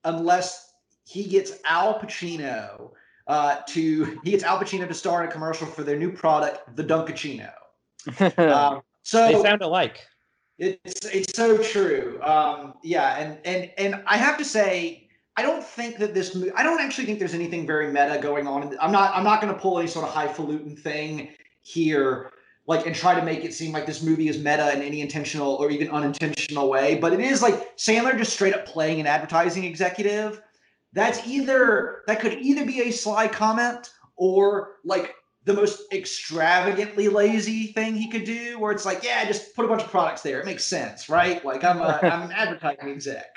[0.04, 0.68] unless
[1.10, 2.91] he gets Al Pacino
[3.26, 6.76] uh, to he gets Al Pacino to star in a commercial for their new product,
[6.76, 7.52] the Dunkaccino.
[8.38, 10.06] Um, so They sound alike.
[10.60, 12.19] it's it's so true.
[12.22, 16.52] Um, yeah, and and and I have to say, I don't think that this movie.
[16.52, 18.78] I don't actually think there's anything very meta going on.
[18.80, 19.13] I'm not.
[19.15, 21.30] I'm not going to pull any sort of highfalutin thing
[21.62, 22.32] here,
[22.67, 25.56] like and try to make it seem like this movie is meta in any intentional
[25.56, 26.95] or even unintentional way.
[26.95, 30.41] But it is like Sandler just straight up playing an advertising executive.
[30.93, 37.67] That's either that could either be a sly comment or like the most extravagantly lazy
[37.67, 40.39] thing he could do, where it's like, yeah, just put a bunch of products there.
[40.39, 41.43] It makes sense, right?
[41.45, 43.28] Like I'm a, I'm an advertising exec.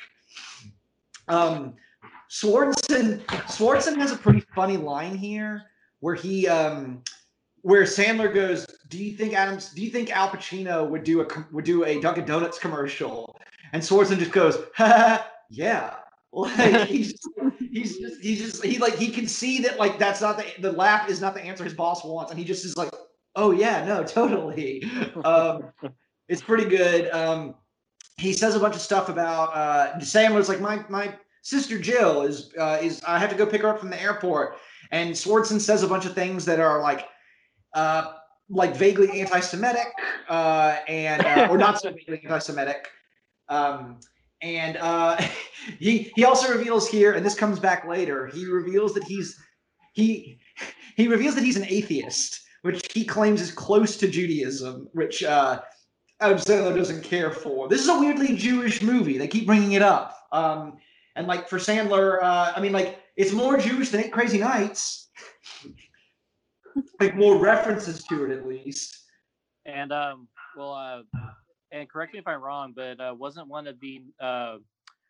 [1.28, 1.74] Um,
[2.30, 5.64] Swardson Swardson has a pretty funny line here
[6.00, 7.02] where he um
[7.60, 9.70] where Sandler goes, "Do you think Adams?
[9.70, 13.38] Do you think Al Pacino would do a would do a Dunkin' Donuts commercial?"
[13.72, 15.96] And Swardson just goes, "Ha, yeah."
[16.32, 20.20] Like he's just, he's just he just he like he can see that like that's
[20.20, 22.76] not the the laugh is not the answer his boss wants, and he just is
[22.76, 22.90] like,
[23.36, 24.82] "Oh yeah, no, totally."
[25.24, 25.72] Um,
[26.28, 27.10] it's pretty good.
[27.10, 27.54] Um,
[28.16, 32.50] he says a bunch of stuff about uh, was like my my sister Jill is
[32.58, 34.56] uh, is I have to go pick her up from the airport,
[34.90, 37.08] and Swardson says a bunch of things that are like
[37.74, 38.14] uh,
[38.48, 39.92] like vaguely anti-Semitic
[40.28, 42.88] uh, and uh, or not so vaguely anti-Semitic.
[43.48, 43.98] Um,
[44.42, 45.20] and uh,
[45.78, 48.26] he he also reveals here, and this comes back later.
[48.26, 49.38] He reveals that he's
[49.92, 50.38] he
[50.96, 55.60] he reveals that he's an atheist, which he claims is close to Judaism, which uh,
[56.20, 57.68] Adam Sandler doesn't care for.
[57.68, 59.18] This is a weirdly Jewish movie.
[59.18, 60.16] They keep bringing it up.
[60.32, 60.78] Um,
[61.16, 65.10] and like for Sandler, uh, I mean, like it's more Jewish than Eight Crazy Nights.
[67.00, 68.98] like more references to it, at least.
[69.66, 71.02] And um, well, uh,
[71.72, 74.56] and correct me if I'm wrong, but uh, wasn't one of the uh,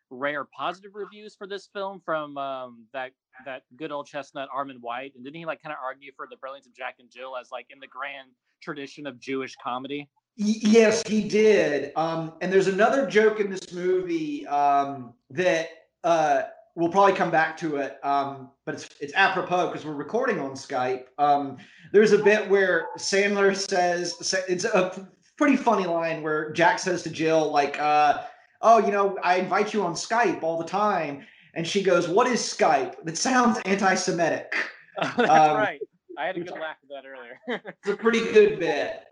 [0.09, 3.11] rare positive reviews for this film from um, that
[3.45, 5.13] that good old chestnut Armond White?
[5.15, 7.51] And didn't he like kind of argue for the brilliance of Jack and Jill as
[7.51, 8.29] like in the grand
[8.61, 10.09] tradition of Jewish comedy?
[10.35, 11.91] Yes, he did.
[11.95, 15.69] Um, and there's another joke in this movie um, that
[16.03, 16.43] uh,
[16.75, 20.51] we'll probably come back to it, um, but it's it's apropos because we're recording on
[20.51, 21.05] Skype.
[21.17, 21.57] Um,
[21.91, 24.15] there's a bit where Sandler says
[24.47, 28.23] it's a pretty funny line where Jack says to Jill like, uh,
[28.61, 32.27] "Oh, you know, I invite you on Skype all the time," and she goes, "What
[32.27, 33.03] is Skype?
[33.03, 34.53] That sounds anti-Semitic."
[35.01, 35.81] That's Um, right.
[36.17, 37.39] I had a good laugh at that earlier.
[37.81, 39.03] It's a pretty good bit.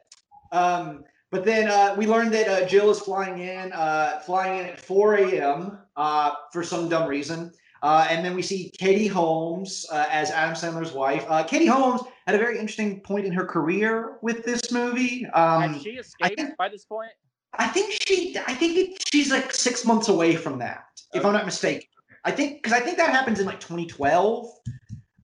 [0.52, 4.66] Um, but then uh, we learned that uh, Jill is flying in, uh, flying in
[4.68, 5.80] at 4 a.m.
[5.96, 7.52] Uh, for some dumb reason.
[7.84, 11.26] Uh, and then we see Katie Holmes uh, as Adam Sandler's wife.
[11.28, 15.26] Uh, Katie Holmes had a very interesting point in her career with this movie.
[15.28, 17.12] Um, Had she escaped by this point?
[17.58, 21.34] I think she, I think it, she's like six months away from that, if I'm
[21.34, 21.88] not mistaken.
[22.24, 24.48] I think because I think that happens in like 2012.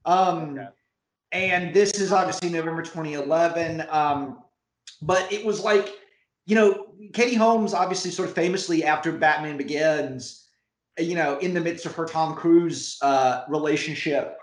[0.06, 0.60] Um,
[1.32, 3.86] and this is obviously November 2011.
[3.90, 4.40] Um,
[5.02, 5.90] but it was like,
[6.46, 10.47] you know, Katie Holmes obviously sort of famously after Batman Begins,
[10.98, 14.38] you know, in the midst of her Tom Cruise uh, relationship,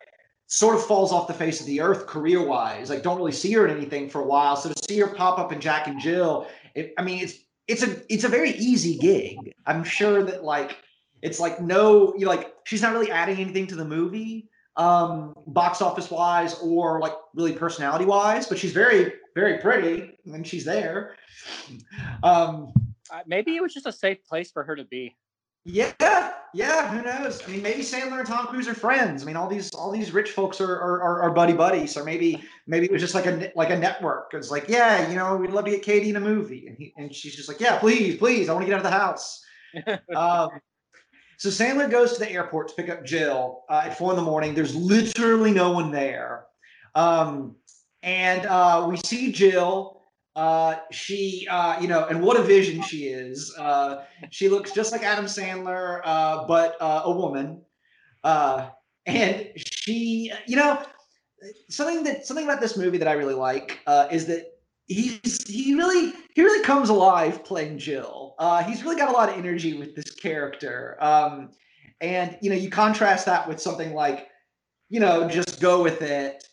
[0.46, 2.90] sort of falls off the face of the earth career wise.
[2.90, 4.56] Like, don't really see her in anything for a while.
[4.56, 7.34] So to see her pop up in Jack and Jill, it, I mean, it's
[7.66, 9.54] it's a it's a very easy gig.
[9.66, 10.78] I'm sure that like
[11.22, 15.80] it's like no, you like she's not really adding anything to the movie, um, box
[15.80, 21.16] office wise or like really personality wise, but she's very very pretty when she's there.
[22.22, 22.72] Um,
[23.10, 25.14] Uh, maybe it was just a safe place for her to be.
[25.64, 26.94] Yeah, yeah.
[26.94, 27.42] Who knows?
[27.42, 29.22] I mean, maybe Sandler and Tom Cruise are friends.
[29.22, 31.96] I mean, all these all these rich folks are are, are, buddy buddies.
[31.96, 34.32] Or maybe maybe it was just like a like a network.
[34.34, 36.92] It's like, yeah, you know, we'd love to get Katie in a movie, and he
[36.96, 39.42] and she's just like, yeah, please, please, I want to get out of the house.
[40.14, 40.50] um,
[41.38, 44.22] so Sandler goes to the airport to pick up Jill uh, at four in the
[44.22, 44.54] morning.
[44.54, 46.44] There's literally no one there,
[46.94, 47.56] um,
[48.02, 49.93] and uh, we see Jill.
[50.36, 53.54] Uh, she, uh, you know, and what a vision she is.
[53.56, 57.62] Uh, she looks just like Adam Sandler, uh, but uh, a woman.
[58.24, 58.68] Uh,
[59.06, 60.82] and she, you know,
[61.68, 65.74] something that something about this movie that I really like uh, is that he's he
[65.74, 68.34] really he really comes alive playing Jill.
[68.38, 70.96] Uh, he's really got a lot of energy with this character.
[71.00, 71.50] Um,
[72.00, 74.28] and you know, you contrast that with something like,
[74.88, 76.44] you know, just go with it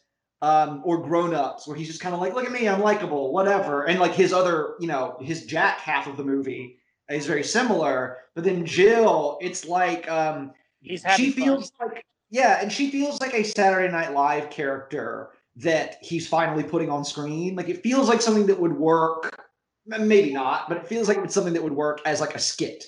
[0.41, 3.32] um, or grown ups, where he's just kind of like, look at me, I'm likable,
[3.32, 3.84] whatever.
[3.84, 6.77] And like his other, you know, his Jack half of the movie
[7.10, 8.17] is very similar.
[8.34, 10.51] But then Jill, it's like um,
[10.82, 11.43] He's she having fun.
[11.43, 16.63] feels like, yeah, and she feels like a Saturday Night Live character that he's finally
[16.63, 17.56] putting on screen.
[17.56, 19.38] Like it feels like something that would work,
[19.86, 22.86] maybe not, but it feels like it's something that would work as like a skit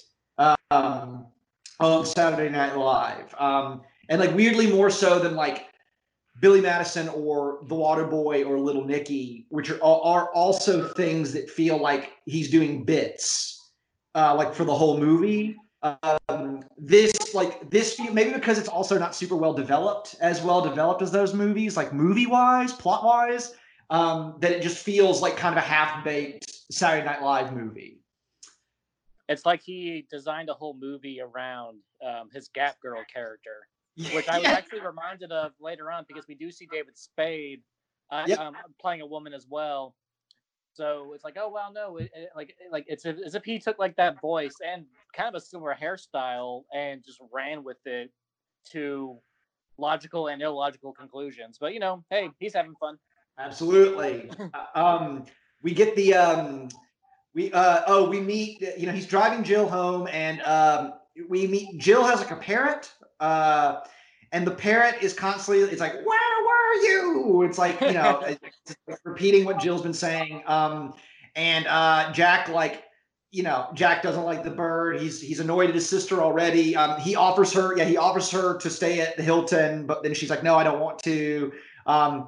[0.71, 1.27] um,
[1.79, 3.35] on Saturday Night Live.
[3.37, 5.67] Um, and like weirdly more so than like
[6.43, 11.49] Billy Madison or The Water Boy or Little Nicky, which are, are also things that
[11.49, 13.71] feel like he's doing bits,
[14.13, 15.55] uh, like for the whole movie.
[15.81, 21.01] Um, this like this maybe because it's also not super well developed, as well developed
[21.01, 23.53] as those movies, like movie wise, plot wise,
[23.89, 28.01] um, that it just feels like kind of a half baked Saturday Night Live movie.
[29.29, 34.37] It's like he designed a whole movie around um, his Gap Girl character, which I
[34.37, 34.55] was Yeah.
[34.55, 37.61] actually reminded of later on because we do see David Spade
[38.11, 38.39] uh, Yep.
[38.39, 39.95] um, playing a woman as well.
[40.73, 43.79] So it's like, oh well, no, it, it- like like it's as if he took
[43.79, 48.11] like that voice and kind of a similar hairstyle and just ran with it
[48.71, 49.17] to
[49.77, 51.57] logical and illogical conclusions.
[51.59, 52.97] But you know, hey, he's having fun.
[53.37, 54.31] Absolutely.
[54.53, 55.25] Uh, um,
[55.61, 56.69] we get the um,
[57.33, 60.93] we uh, oh we meet you know he's driving Jill home and um,
[61.29, 63.81] we meet Jill has like a parrot uh,
[64.31, 67.43] and the parrot is constantly it's like where were you?
[67.43, 68.21] It's like you know
[68.87, 70.43] it's repeating what Jill's been saying.
[70.47, 70.93] Um,
[71.35, 72.83] and uh, Jack like
[73.33, 75.01] you know, Jack doesn't like the bird.
[75.01, 76.75] He's he's annoyed at his sister already.
[76.75, 80.13] Um, he offers her, yeah, he offers her to stay at the Hilton, but then
[80.13, 81.51] she's like, no, I don't want to.
[81.87, 82.27] Um,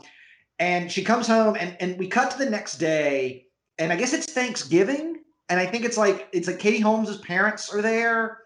[0.58, 3.46] and she comes home, and and we cut to the next day,
[3.78, 5.18] and I guess it's Thanksgiving,
[5.48, 8.40] and I think it's like it's like Katie Holmes's parents are there.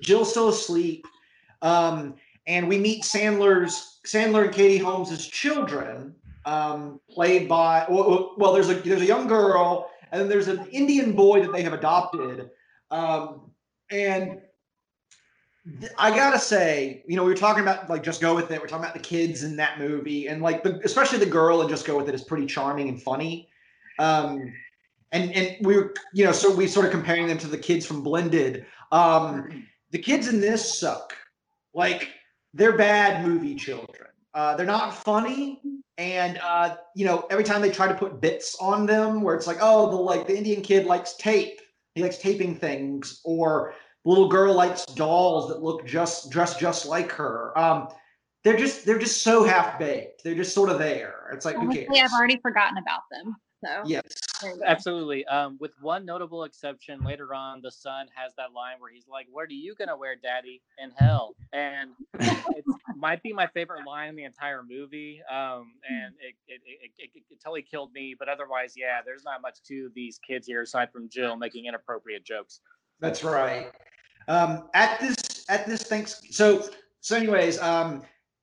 [0.00, 1.06] Jill's still asleep,
[1.62, 2.14] um,
[2.46, 8.68] and we meet Sandler's Sandler and Katie Holmes's children, um, played by well, well, there's
[8.68, 12.50] a there's a young girl and then there's an Indian boy that they have adopted.
[12.90, 13.50] Um,
[13.90, 14.40] and
[15.98, 18.60] I gotta say, you know, we were talking about like just go with it.
[18.60, 21.68] We're talking about the kids in that movie, and like the, especially the girl and
[21.68, 23.48] just go with it is pretty charming and funny.
[23.98, 24.52] Um,
[25.10, 27.84] and and we were, you know, so we sort of comparing them to the kids
[27.84, 28.64] from Blended.
[28.92, 31.14] Um, the kids in this suck.
[31.74, 32.10] Like
[32.54, 34.08] they're bad movie children.
[34.34, 35.60] Uh, they're not funny.
[35.98, 39.46] And uh, you know every time they try to put bits on them where it's
[39.46, 41.60] like oh the like the indian kid likes tape.
[41.94, 43.20] He likes taping things.
[43.24, 47.56] Or the little girl likes dolls that look just dressed just like her.
[47.58, 47.88] Um,
[48.44, 51.30] they're just they're just so half baked they're just sort of there.
[51.32, 52.10] It's like Honestly, who cares?
[52.12, 53.36] I've already forgotten about them.
[53.64, 54.64] So yes there you go.
[54.64, 55.24] Absolutely.
[55.26, 59.26] Um, with one notable exception, later on, the son has that line where he's like,
[59.30, 61.90] "What are you gonna wear, Daddy?" In hell, and
[62.20, 62.64] it
[62.96, 65.22] might be my favorite line in the entire movie.
[65.30, 68.14] Um, and it it, it, it, it, it totally killed me.
[68.18, 72.24] But otherwise, yeah, there's not much to these kids here aside from Jill making inappropriate
[72.24, 72.60] jokes.
[73.00, 73.70] That's right.
[74.28, 76.68] Um, at this at this thanks so
[77.00, 78.02] so anyways, um,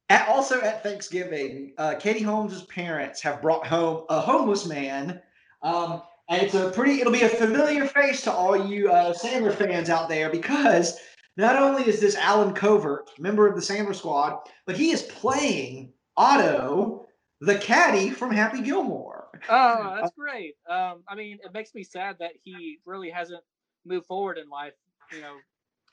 [0.09, 5.21] at, also at Thanksgiving, uh, Katie Holmes's parents have brought home a homeless man.
[5.61, 9.53] Um, and it's a pretty it'll be a familiar face to all you uh, Sandler
[9.53, 10.97] fans out there because
[11.35, 15.91] not only is this Allen Covert, member of the Sandler squad, but he is playing
[16.15, 17.07] Otto,
[17.41, 19.27] the caddy from Happy Gilmore.
[19.49, 20.55] Oh, that's great.
[20.69, 23.43] Um, I mean, it makes me sad that he really hasn't
[23.85, 24.73] moved forward in life.
[25.11, 25.35] You know,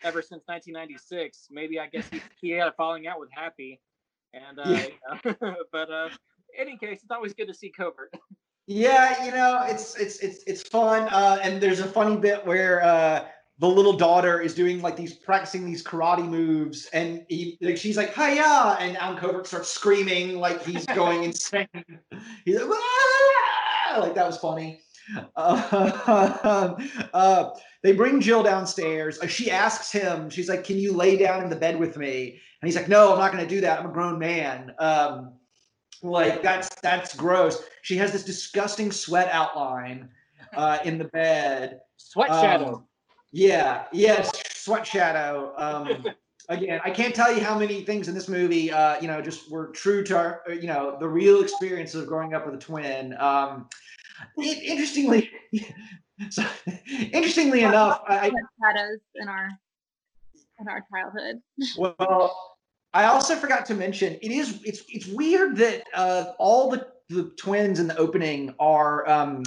[0.02, 1.48] ever since 1996.
[1.50, 3.80] Maybe I guess he, he had a falling out with Happy,
[4.32, 4.86] and uh,
[5.24, 5.32] Yeah.
[5.72, 6.08] but uh,
[6.58, 8.14] any case, it's always good to see Covert.
[8.66, 11.08] Yeah, you know, it's it's it's it's fun.
[11.10, 13.24] Uh, and there's a funny bit where uh,
[13.58, 17.96] the little daughter is doing like these practicing these karate moves, and he like she's
[17.96, 21.66] like hiya, and Allen Covert starts screaming like he's going insane.
[22.44, 24.82] He's like, "Ah!" like that was funny.
[25.36, 26.74] Uh,
[27.14, 27.50] uh,
[27.82, 29.18] they bring Jill downstairs.
[29.20, 32.40] Uh, she asks him, she's like, "Can you lay down in the bed with me?"
[32.60, 33.80] And he's like, "No, I'm not going to do that.
[33.80, 35.32] I'm a grown man." Um,
[36.02, 37.62] like that's that's gross.
[37.82, 40.08] She has this disgusting sweat outline
[40.54, 41.80] uh, in the bed.
[41.96, 42.86] Sweat Um, shadow.
[43.32, 45.52] Yeah, yes, sweat shadow.
[45.56, 46.04] Um,
[46.48, 49.50] again, I can't tell you how many things in this movie, uh, you know, just
[49.50, 53.14] were true to our, you know, the real experience of growing up with a twin.
[53.18, 53.68] Um,
[54.36, 55.30] it, interestingly,
[56.30, 56.44] so,
[57.12, 58.30] interestingly enough, I, I
[58.62, 59.50] shadows in our
[60.60, 61.40] in our childhood.
[61.76, 62.56] well,
[62.92, 67.30] I also forgot to mention it is it's it's weird that uh, all the the
[67.36, 69.42] twins in the opening are um,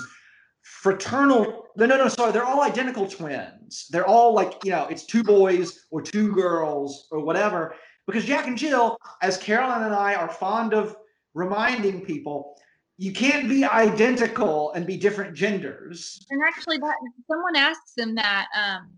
[0.62, 1.66] fraternal.
[1.76, 2.08] No, no, no.
[2.08, 3.88] Sorry, they're all identical twins.
[3.90, 7.76] They're all like you know, it's two boys or two girls or whatever.
[8.06, 10.96] Because Jack and Jill, as Caroline and I are fond of
[11.34, 12.58] reminding people,
[12.98, 16.26] you can't be identical and be different genders.
[16.30, 16.96] And actually, that
[17.28, 18.92] someone asks them that um,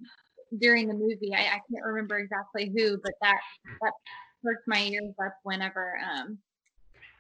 [0.59, 1.33] during the movie.
[1.33, 3.39] I, I can't remember exactly who, but that
[3.81, 3.93] that
[4.43, 6.37] perked my ears up whenever um,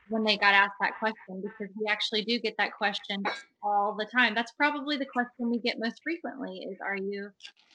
[0.09, 3.23] when they got asked that question because we actually do get that question
[3.63, 4.35] all the time.
[4.35, 7.29] That's probably the question we get most frequently: is Are you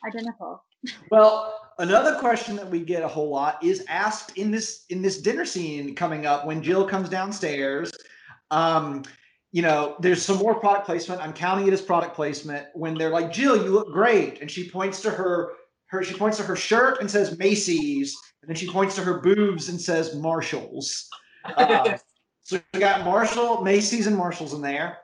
[0.07, 0.63] identical?
[1.11, 5.21] Well, another question that we get a whole lot is asked in this in this
[5.21, 7.93] dinner scene coming up when Jill comes downstairs.
[8.51, 9.05] Um,
[9.53, 11.21] you know, there's some more product placement.
[11.21, 14.71] I'm counting it as product placement when they're like, "Jill, you look great," and she
[14.71, 15.55] points to her
[15.87, 19.21] her she points to her shirt and says Macy's, and then she points to her
[19.21, 21.09] boobs and says Marshalls.
[21.45, 21.99] Uh,
[22.43, 24.99] so we got Marshall, Macy's, and Marshalls in there.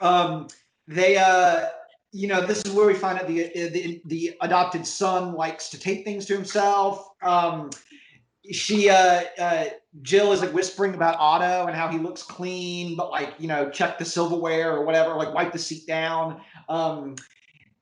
[0.00, 0.48] Um,
[0.88, 1.68] they uh,
[2.12, 5.78] you know, this is where we find out the, the the adopted son likes to
[5.78, 7.08] take things to himself.
[7.22, 7.70] Um,
[8.50, 9.64] she, uh, uh,
[10.02, 13.70] Jill is like whispering about Otto and how he looks clean, but like you know,
[13.70, 16.40] check the silverware or whatever, like wipe the seat down.
[16.68, 17.16] Um,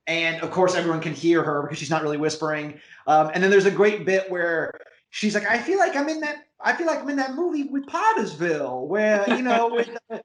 [0.06, 2.80] and of course, everyone can hear her because she's not really whispering.
[3.06, 4.72] Um, and then there's a great bit where
[5.10, 6.46] she's like, I feel like I'm in that.
[6.60, 10.18] I feel like I'm in that movie with Pottersville, where you know with uh,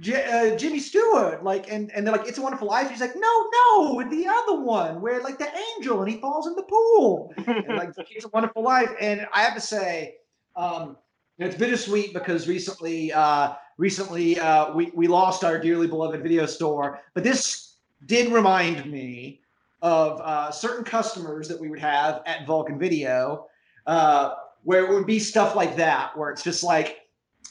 [0.00, 2.90] J- uh, Jimmy Stewart, like, and and they're like, It's a Wonderful Life.
[2.90, 6.54] He's like, No, no, the other one, where like the angel and he falls in
[6.56, 8.90] the pool, and like It's a Wonderful Life.
[9.00, 10.16] And I have to say,
[10.56, 10.96] um,
[11.38, 17.00] it's bittersweet because recently, uh, recently uh, we we lost our dearly beloved video store,
[17.14, 17.76] but this
[18.06, 19.40] did remind me
[19.82, 23.46] of uh, certain customers that we would have at Vulcan Video,
[23.86, 27.00] uh, where it would be stuff like that, where it's just like,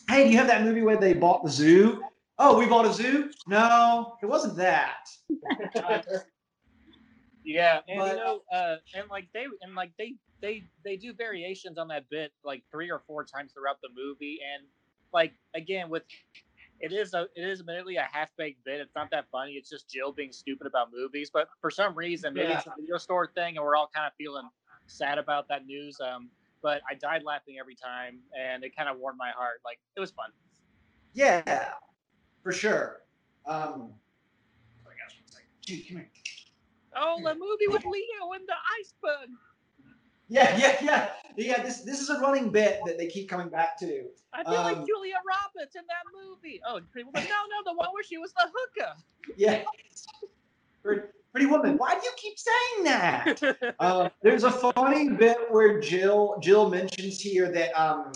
[0.07, 2.03] "Hey, do you have that movie where they bought the zoo?"
[2.41, 3.29] Oh, we bought a zoo?
[3.47, 5.07] No, it wasn't that.
[7.45, 11.13] Yeah, and But- you know, uh, and like they and like they they they do
[11.13, 14.67] variations on that bit like three or four times throughout the movie, and
[15.13, 16.03] like again with
[16.79, 18.79] it is a it is admittedly a half baked bit.
[18.81, 19.53] It's not that funny.
[19.53, 22.97] It's just Jill being stupid about movies, but for some reason maybe it's a video
[22.97, 24.47] store thing, and we're all kind of feeling
[24.85, 25.97] sad about that news.
[25.99, 26.29] Um,
[26.61, 29.61] but I died laughing every time, and it kind of warmed my heart.
[29.65, 30.29] Like it was fun.
[31.15, 31.71] Yeah,
[32.43, 33.01] for sure.
[33.45, 33.91] Um,
[34.83, 35.47] sorry, guys, one second.
[35.65, 36.09] Gee, come here.
[36.95, 39.29] Oh, the movie with Leo and the iceberg.
[40.27, 41.63] Yeah, yeah, yeah, yeah.
[41.63, 44.05] This this is a running bit that they keep coming back to.
[44.33, 46.61] I feel like Um, Julia Roberts in that movie.
[46.67, 47.23] Oh, Pretty Woman.
[47.23, 48.93] no, no, the one where she was the hooker.
[49.37, 49.63] Yeah.
[50.81, 51.77] Pretty, pretty woman.
[51.77, 53.75] Why do you keep saying that?
[53.79, 58.11] Uh, there's a funny bit where Jill Jill mentions here that um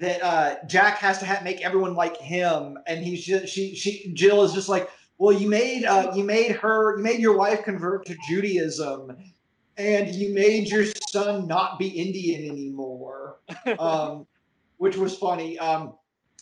[0.00, 4.12] that uh, Jack has to ha- make everyone like him, and he's just she she
[4.14, 7.62] Jill is just like, well, you made uh, you made her you made your wife
[7.62, 9.16] convert to Judaism,
[9.76, 13.40] and you made your son not be Indian anymore,
[13.78, 14.26] um,
[14.78, 15.58] which was funny.
[15.58, 15.94] Um,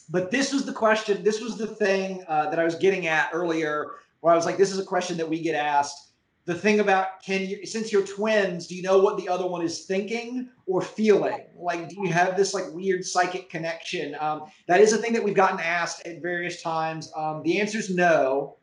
[0.09, 1.23] but this was the question.
[1.25, 3.91] This was the thing uh, that I was getting at earlier,
[4.21, 6.08] where I was like, this is a question that we get asked
[6.49, 9.61] the thing about can you since you're twins do you know what the other one
[9.61, 14.81] is thinking or feeling like do you have this like weird psychic connection um, that
[14.81, 18.57] is a thing that we've gotten asked at various times um, the answer is no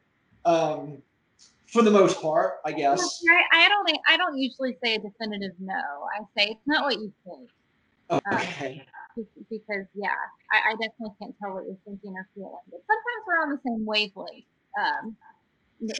[0.46, 0.98] um,
[1.68, 3.22] for the most part i guess
[3.54, 5.76] I, I don't think I don't usually say a definitive no.
[5.76, 7.50] I say it's not what you think.
[8.10, 8.84] okay
[9.16, 10.10] Be- Because yeah,
[10.52, 12.66] I, I definitely can't tell what you're thinking or feeling.
[12.72, 14.46] But sometimes we're on the same wavelength.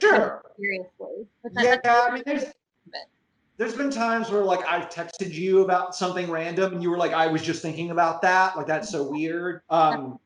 [0.00, 0.42] Sure.
[0.58, 1.26] Seriously.
[1.54, 2.44] Yeah i mean there's
[3.56, 7.12] there's been times where like i've texted you about something random and you were like
[7.12, 10.18] i was just thinking about that like that's so weird um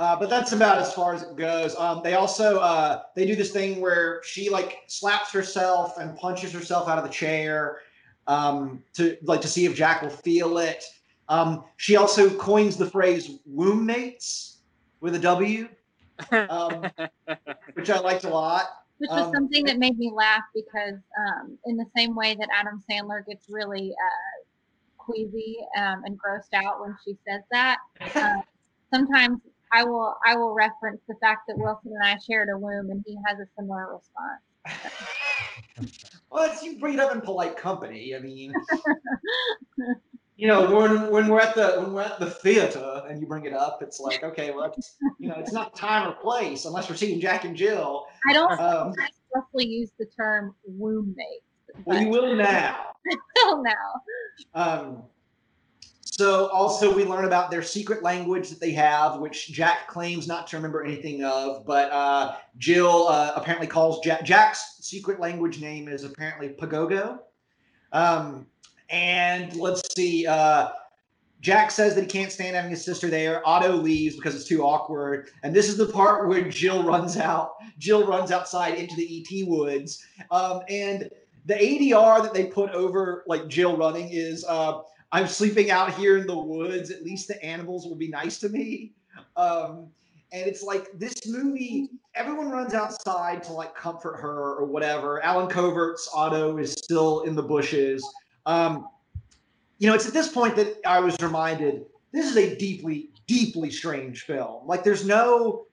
[0.00, 1.76] uh, but that's about as far as it goes.
[1.76, 6.52] Um, they also uh, they do this thing where she like slaps herself and punches
[6.52, 7.80] herself out of the chair
[8.26, 10.82] um, to like to see if Jack will feel it.
[11.28, 14.60] Um, she also coins the phrase "womb mates"
[15.00, 15.68] with a W,
[16.32, 16.90] um,
[17.74, 18.66] which I liked a lot.
[18.98, 22.48] which was Um, something that made me laugh because um, in the same way that
[22.54, 24.44] Adam Sandler gets really uh,
[24.98, 27.78] queasy um, and grossed out when she says that,
[28.14, 28.40] uh,
[28.92, 29.40] sometimes
[29.72, 33.04] I will I will reference the fact that Wilson and I shared a womb, and
[33.06, 34.42] he has a similar response.
[36.30, 38.14] Well, it's, you bring it up in polite company.
[38.14, 38.52] I mean,
[40.40, 43.44] you know, when when we're at the when we're at the theater and you bring
[43.44, 46.88] it up, it's like, okay, well, it's, you know, it's not time or place unless
[46.88, 48.06] we're seeing Jack and Jill.
[48.26, 51.84] I don't Um, expressly use the term womb mate.
[51.84, 52.86] well, you will now.
[53.36, 53.74] Until now.
[54.54, 55.02] Um,
[56.00, 60.46] so also we learn about their secret language that they have, which Jack claims not
[60.48, 64.24] to remember anything of, but uh, Jill uh, apparently calls Jack.
[64.24, 67.18] Jack's secret language name is apparently Pagogo.
[67.92, 68.46] Um,
[68.90, 70.26] and let's see.
[70.26, 70.70] Uh,
[71.40, 73.46] Jack says that he can't stand having his sister there.
[73.48, 75.30] Otto leaves because it's too awkward.
[75.42, 77.54] And this is the part where Jill runs out.
[77.78, 80.04] Jill runs outside into the ET woods.
[80.30, 81.08] Um, and
[81.46, 84.82] the ADR that they put over like Jill running is uh,
[85.12, 86.90] I'm sleeping out here in the woods.
[86.90, 88.92] At least the animals will be nice to me.
[89.36, 89.88] Um,
[90.32, 95.22] and it's like this movie, everyone runs outside to like comfort her or whatever.
[95.24, 98.04] Allen Covert's Otto is still in the bushes.
[98.46, 98.88] Um,
[99.78, 103.70] you know, it's at this point that I was reminded this is a deeply, deeply
[103.70, 104.66] strange film.
[104.66, 105.66] Like, there's no.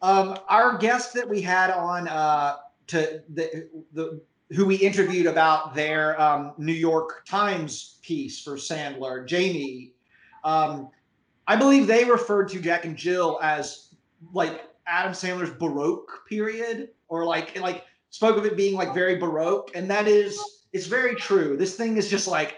[0.00, 5.74] Um, our guest that we had on uh, to the, the who we interviewed about
[5.74, 9.92] their um, New York Times piece for Sandler, Jamie.
[10.44, 10.88] Um,
[11.46, 13.94] I believe they referred to Jack and Jill as
[14.32, 19.70] like Adam Sandler's Baroque period, or like like spoke of it being like very Baroque,
[19.74, 21.56] and that is it's very true.
[21.56, 22.56] This thing is just like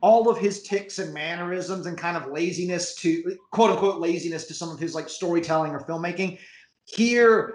[0.00, 4.54] all of his ticks and mannerisms and kind of laziness to quote unquote laziness to
[4.54, 6.38] some of his like storytelling or filmmaking.
[6.84, 7.54] Here,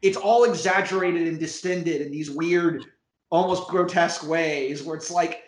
[0.00, 2.84] it's all exaggerated and distended in these weird,
[3.30, 5.42] almost grotesque ways where it's like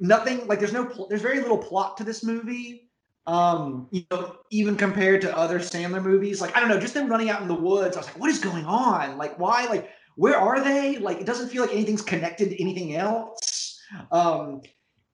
[0.00, 2.90] nothing like there's no there's very little plot to this movie.
[3.26, 7.08] Um, you know, even compared to other Sandler movies, like I don't know, just them
[7.08, 7.96] running out in the woods.
[7.96, 9.16] I was like, what is going on?
[9.16, 9.64] Like, why?
[9.64, 10.98] Like, where are they?
[10.98, 13.80] Like, it doesn't feel like anything's connected to anything else.
[14.12, 14.62] Um,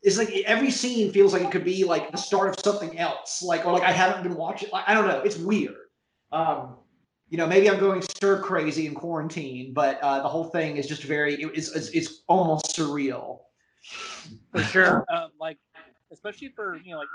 [0.03, 3.43] it's like every scene feels like it could be like the start of something else.
[3.43, 4.71] Like, or like I haven't been watching.
[4.73, 5.21] Like, I don't know.
[5.21, 5.77] It's weird.
[6.33, 6.77] Um,
[7.29, 10.87] you know, maybe I'm going stir crazy in quarantine, but uh, the whole thing is
[10.87, 11.35] just very.
[11.35, 13.41] It, it's, it's it's almost surreal.
[14.53, 15.05] for sure.
[15.13, 15.59] Uh, like,
[16.13, 17.09] especially for you know, like,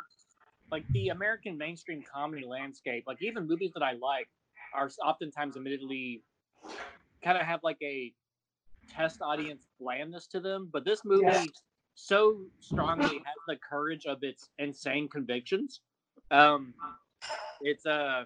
[0.72, 3.04] like the American mainstream comedy landscape.
[3.08, 4.28] Like, even movies that I like
[4.74, 6.24] are oftentimes admittedly
[7.24, 8.14] kind of have like a
[8.90, 10.70] test audience blandness to them.
[10.72, 11.44] But this movie Yeah.
[11.96, 15.82] so strongly has the courage of its insane convictions.
[16.32, 16.74] Um,
[17.62, 18.26] it's uh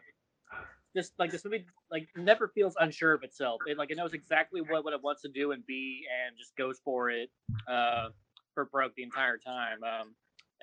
[0.96, 3.62] just like this movie like never feels unsure of itself.
[3.68, 6.56] It like it knows exactly what, what it wants to do and be and just
[6.56, 7.30] goes for it
[7.68, 8.10] uh
[8.54, 9.84] for broke the entire time.
[9.84, 10.16] Um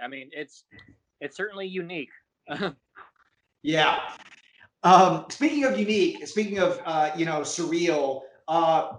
[0.02, 0.64] I mean it's
[1.20, 2.10] it's certainly unique.
[3.62, 3.98] Yeah.
[4.82, 8.92] Um, speaking of unique, speaking of uh, you know surreal, uh,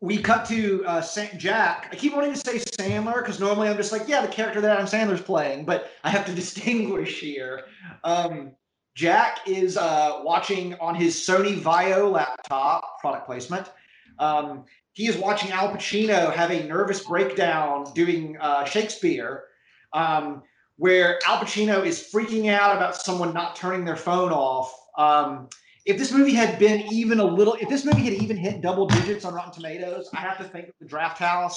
[0.00, 1.88] we cut to uh, Sa- Jack.
[1.92, 4.70] I keep wanting to say Sandler because normally I'm just like, yeah, the character that
[4.70, 7.62] Adam Sandler's playing, but I have to distinguish here.
[8.04, 8.52] Um,
[8.94, 13.70] Jack is uh, watching on his Sony VAIO laptop, product placement.
[14.18, 19.44] Um, he is watching Al Pacino have a nervous breakdown doing uh, Shakespeare.
[19.92, 20.42] Um,
[20.76, 24.74] where Al Pacino is freaking out about someone not turning their phone off.
[24.96, 25.48] Um,
[25.84, 28.86] if this movie had been even a little, if this movie had even hit double
[28.86, 31.56] digits on Rotten Tomatoes, I have to think the Drafthouse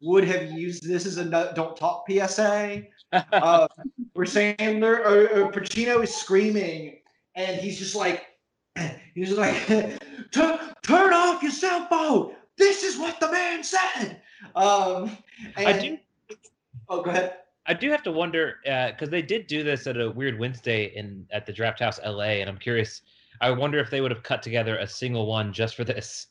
[0.00, 2.82] would have used this as a no, "Don't Talk" PSA.
[3.32, 3.66] Uh,
[4.12, 6.98] where Sandler or, or Pacino is screaming,
[7.36, 8.26] and he's just like,
[9.14, 9.56] he's just like,
[10.30, 12.34] turn, turn off your cell phone.
[12.58, 14.20] This is what the man said.
[14.54, 15.16] Um,
[15.56, 15.98] and, I do.
[16.90, 17.36] Oh, go ahead.
[17.68, 21.26] I do have to wonder because they did do this at a weird Wednesday in
[21.30, 23.02] at the Drafthouse LA, and I'm curious.
[23.42, 26.28] I wonder if they would have cut together a single one just for this.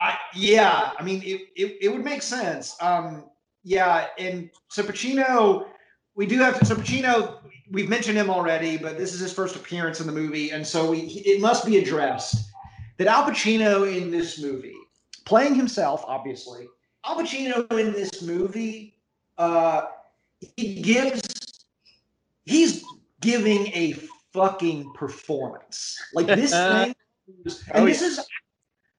[0.00, 2.74] I, yeah, I mean, it, it, it would make sense.
[2.80, 3.26] Um,
[3.62, 5.66] yeah, and so Pacino,
[6.14, 6.66] we do have.
[6.66, 10.50] So Pacino, we've mentioned him already, but this is his first appearance in the movie,
[10.50, 12.50] and so we it must be addressed
[12.96, 14.76] that Al Pacino in this movie,
[15.26, 16.66] playing himself, obviously,
[17.04, 18.96] Al Pacino in this movie,
[19.36, 19.82] uh,
[20.56, 21.22] he gives,
[22.44, 22.84] he's
[23.20, 23.92] giving a
[24.32, 25.96] fucking performance.
[26.14, 26.94] Like this thing,
[27.44, 28.06] and Oh, this yeah.
[28.08, 28.20] is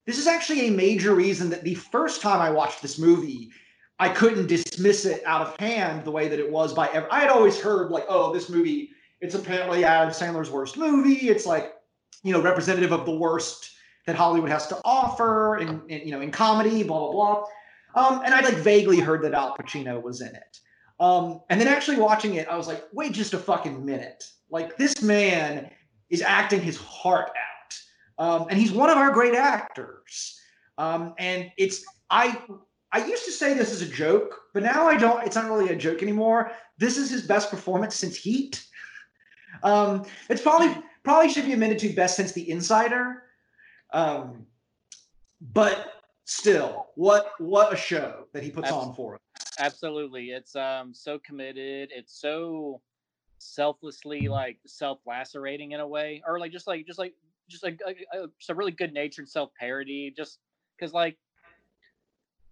[0.06, 3.50] this is actually a major reason that the first time I watched this movie,
[4.00, 7.20] I couldn't dismiss it out of hand the way that it was by ev- I
[7.22, 8.89] had always heard like, oh, this movie,
[9.22, 11.30] it's apparently Adam Sandler's worst movie.
[11.30, 11.74] It's like,
[12.24, 13.72] you know, representative of the worst
[14.08, 17.44] that Hollywood has to offer in, in you know, in comedy, blah, blah,
[17.94, 18.08] blah.
[18.08, 20.60] Um, and I like vaguely heard that Al Pacino was in it.
[21.02, 24.24] Um, and then actually watching it, I was like, wait just a fucking minute.
[24.52, 25.72] Like this man
[26.12, 28.24] is acting his heart out.
[28.24, 30.39] Um, and he's one of our great actors.
[30.78, 32.39] Um, and it's I
[32.91, 35.26] I used to say this as a joke, but now I don't.
[35.26, 36.52] It's not really a joke anymore.
[36.78, 38.64] This is his best performance since Heat.
[39.64, 43.24] Um, it's probably probably should be amended to best since The Insider.
[43.91, 44.45] Um,
[45.39, 45.93] but
[46.26, 49.22] still, what what a show that he puts Abs- on for us.
[49.60, 50.32] Absolutely.
[50.32, 51.89] It's um so committed.
[51.94, 52.82] It's so
[53.42, 57.16] selflessly like self-lacerating in a way or like just like just like
[57.50, 60.38] just like a, a, just really good natured self-parody just
[60.78, 61.18] because like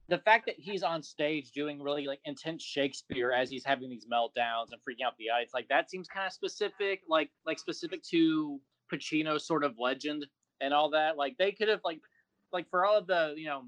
[0.07, 4.05] the fact that he's on stage doing really like intense shakespeare as he's having these
[4.11, 8.01] meltdowns and freaking out the audience like that seems kind of specific like like specific
[8.03, 8.59] to
[8.91, 10.25] Pacino sort of legend
[10.59, 11.99] and all that like they could have like
[12.51, 13.63] like for all of the you know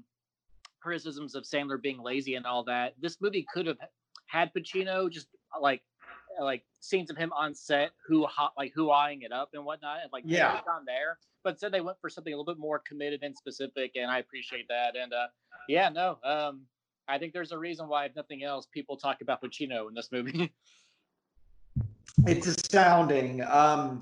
[0.82, 3.78] criticisms of Sandler being lazy and all that, this movie could have
[4.26, 5.28] had Pacino just
[5.60, 5.82] like
[6.40, 9.98] like scenes of him on set who hot like who eyeing it up and whatnot
[10.02, 10.58] and like Yeah.
[10.68, 11.18] on there.
[11.44, 14.18] But instead they went for something a little bit more committed and specific, and I
[14.18, 14.96] appreciate that.
[14.96, 15.26] And uh
[15.68, 16.62] yeah, no, um
[17.08, 20.10] I think there's a reason why, if nothing else, people talk about Pacino in this
[20.12, 20.52] movie.
[22.26, 23.42] It's astounding.
[23.42, 24.00] Um,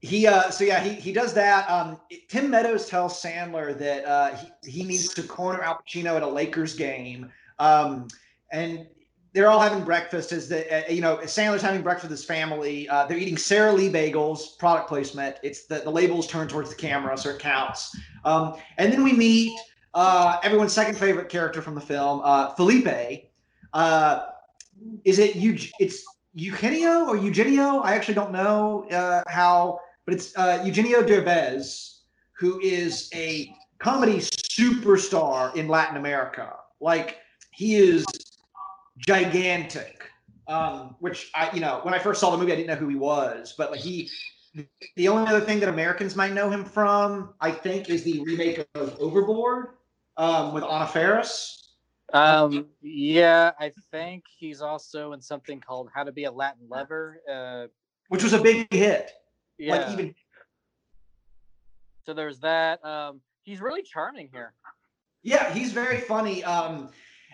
[0.00, 1.68] he uh, so yeah, he he does that.
[1.68, 6.22] Um, Tim Meadows tells Sandler that uh, he, he needs to corner Al Pacino at
[6.22, 7.30] a Lakers game.
[7.58, 8.06] Um,
[8.52, 8.86] and
[9.32, 10.30] they're all having breakfast.
[10.30, 12.88] As the uh, you know Sandler's having breakfast with his family.
[12.88, 14.56] Uh, they're eating Sara Lee bagels.
[14.58, 15.36] Product placement.
[15.42, 17.96] It's the the labels turned towards the camera, so it counts.
[18.24, 19.58] Um, and then we meet
[19.94, 23.30] uh, everyone's second favorite character from the film, uh, Felipe.
[23.72, 24.26] Uh,
[25.04, 25.58] is it you?
[25.80, 27.80] It's Eugenio or Eugenio?
[27.80, 31.98] I actually don't know uh, how, but it's uh, Eugenio Derbez,
[32.38, 36.54] who is a comedy superstar in Latin America.
[36.80, 37.18] Like
[37.50, 38.06] he is
[39.06, 40.10] gigantic.
[40.48, 42.88] um, which I, you know, when I first saw the movie, I didn't know who
[42.88, 44.08] he was, but like he,
[44.96, 48.66] the only other thing that Americans might know him from, I think, is the remake
[48.74, 49.74] of Overboard
[50.16, 51.74] um, with Anna Faris.
[52.14, 57.20] Um, yeah, I think he's also in something called How to Be a Latin Lover.
[57.30, 57.66] Uh,
[58.08, 59.12] which was a big hit.
[59.58, 59.76] Yeah.
[59.76, 60.14] Like even
[62.04, 62.84] So there's that.
[62.84, 64.54] Um, he's really charming here.
[65.22, 66.42] yeah, he's very funny.
[66.44, 66.90] Um,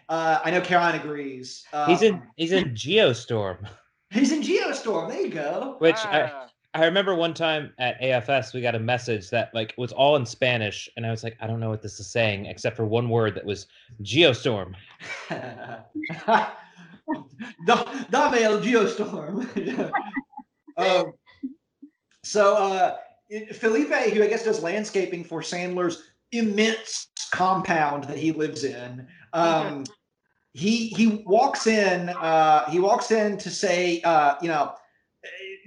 [0.09, 1.64] uh, I know Caroline agrees.
[1.72, 3.66] Um, He's in he's in Geostorm,
[4.11, 5.09] he's in Geostorm.
[5.09, 5.77] There you go.
[5.79, 9.72] which I, Ah, I remember one time at AFS we got a message that like
[9.79, 12.47] was all in Spanish, and I was like, I don't know what this is saying
[12.47, 13.66] except for one word that was
[14.03, 14.75] Geostorm.
[15.31, 16.51] Da-
[18.11, 19.47] Dame el Geostorm.
[20.77, 21.12] um,
[22.25, 22.97] so uh,
[23.53, 29.85] Felipe, who I guess does landscaping for Sandler's immense compound that he lives in, um,
[30.53, 32.09] he he walks in.
[32.09, 34.72] Uh, he walks in to say, uh, you know,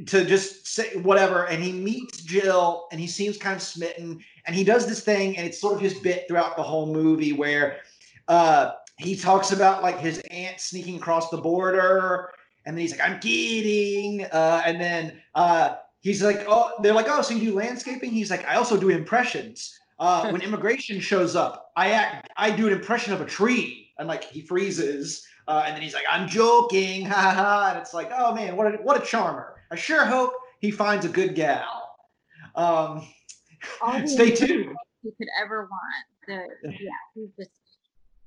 [0.08, 4.56] to just say whatever, and he meets Jill, and he seems kind of smitten, and
[4.56, 7.78] he does this thing, and it's sort of his bit throughout the whole movie where
[8.28, 12.30] uh, he talks about like his aunt sneaking across the border,
[12.66, 17.08] and then he's like, "I'm kidding," uh, and then uh, he's like, "Oh," they're like,
[17.10, 21.36] "Oh, so you do landscaping?" He's like, "I also do impressions." Uh, when immigration shows
[21.36, 25.64] up, I act, I do an impression of a tree, and like he freezes, uh,
[25.66, 28.74] and then he's like, "I'm joking," ha ha, ha," and it's like, "Oh man, what
[28.74, 31.96] a what a charmer!" I sure hope he finds a good gal.
[32.56, 33.08] Um,
[34.06, 34.76] stay tuned.
[35.04, 36.06] You could ever want.
[36.28, 37.52] The yeah, he's just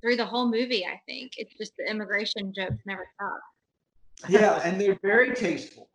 [0.01, 0.87] through the whole movie.
[0.87, 3.41] I think it's just the immigration jokes never stop.
[4.29, 5.89] Yeah, and they're very tasteful.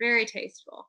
[0.00, 0.88] Very tasteful.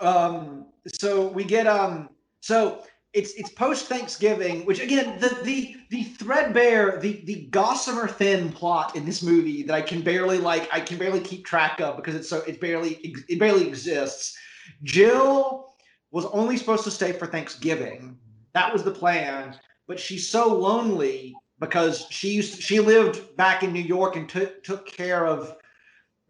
[0.00, 2.08] Um so we get um
[2.40, 2.82] so
[3.14, 8.94] it's it's post Thanksgiving, which again the the the threadbare the the gossamer thin plot
[8.96, 12.14] in this movie that I can barely like I can barely keep track of because
[12.14, 12.94] it's so it barely
[13.28, 14.36] it barely exists.
[14.82, 15.74] Jill
[16.10, 18.18] was only supposed to stay for Thanksgiving.
[18.52, 23.72] That was the plan, but she's so lonely because she used she lived back in
[23.72, 25.56] New York and took took care of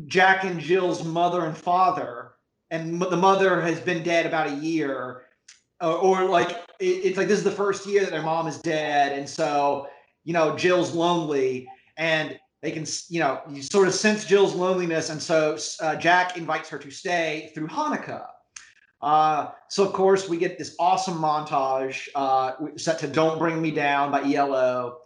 [0.06, 2.17] Jack and Jill's mother and father
[2.70, 5.24] and the mother has been dead about a year
[5.80, 6.50] or, or like
[6.80, 9.88] it, it's like this is the first year that their mom is dead and so
[10.24, 15.10] you know jill's lonely and they can you know you sort of sense jill's loneliness
[15.10, 18.26] and so uh, jack invites her to stay through hanukkah.
[19.00, 23.70] Uh, so of course we get this awesome montage uh, set to don't bring me
[23.70, 24.98] down by elo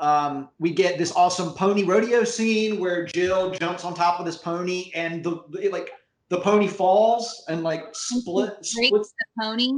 [0.00, 4.36] um, we get this awesome pony rodeo scene where jill jumps on top of this
[4.36, 5.92] pony and the it, like
[6.32, 9.70] the pony falls and like split splits the pony.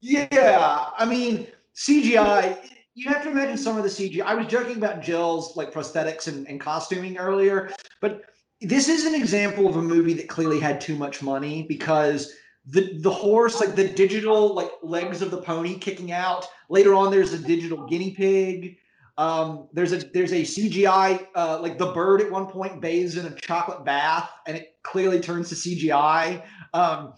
[0.00, 2.56] yeah, I mean CGI.
[2.94, 4.22] You have to imagine some of the CGI.
[4.22, 7.70] I was joking about Jill's like prosthetics and, and costuming earlier,
[8.00, 8.22] but
[8.62, 12.32] this is an example of a movie that clearly had too much money because
[12.64, 16.48] the the horse, like the digital like legs of the pony kicking out.
[16.70, 18.78] Later on, there's a digital guinea pig.
[19.18, 23.26] Um, there's a there's a CGI uh, like the bird at one point bathes in
[23.26, 26.42] a chocolate bath and it clearly turns to CGI.
[26.72, 27.12] Um,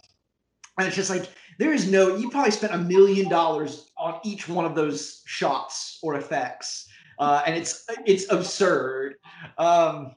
[0.79, 1.29] and it's just like
[1.59, 5.99] there is no you probably spent a million dollars on each one of those shots
[6.03, 6.89] or effects.
[7.21, 9.15] Uh, and it's it's absurd.
[9.59, 10.17] Um,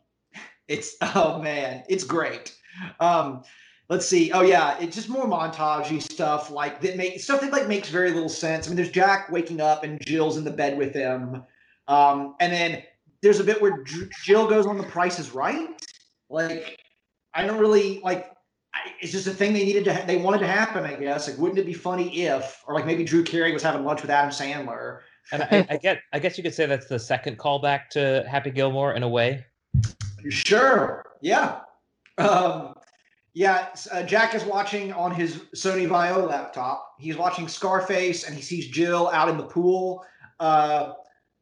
[0.68, 2.58] it's oh man it's great.
[3.00, 3.44] Um,
[3.88, 4.32] let's see.
[4.32, 8.12] Oh yeah it's just more montagey stuff like that make stuff that like makes very
[8.12, 8.66] little sense.
[8.66, 11.44] I mean there's jack waking up and jill's in the bed with him
[11.88, 12.84] um, and then
[13.22, 13.84] there's a bit where
[14.24, 15.70] jill goes on the price is right
[16.30, 16.80] like
[17.34, 18.32] i don't really like
[18.74, 21.28] I- it's just a thing they needed to ha- they wanted to happen i guess
[21.28, 24.12] like wouldn't it be funny if or like maybe drew carey was having lunch with
[24.12, 25.00] adam sandler
[25.34, 28.50] And I, I get, I guess you could say that's the second callback to Happy
[28.50, 29.44] Gilmore in a way.
[30.30, 31.04] Sure.
[31.22, 31.60] Yeah.
[32.18, 32.76] Um,
[33.34, 33.68] yeah.
[33.92, 36.94] Uh, Jack is watching on his Sony VAIO laptop.
[36.98, 40.06] He's watching Scarface, and he sees Jill out in the pool,
[40.40, 40.94] uh,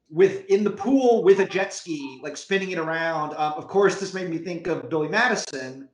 [0.10, 3.32] with in the pool with a jet ski, like spinning it around.
[3.32, 5.90] Um, of course, this made me think of Billy Madison,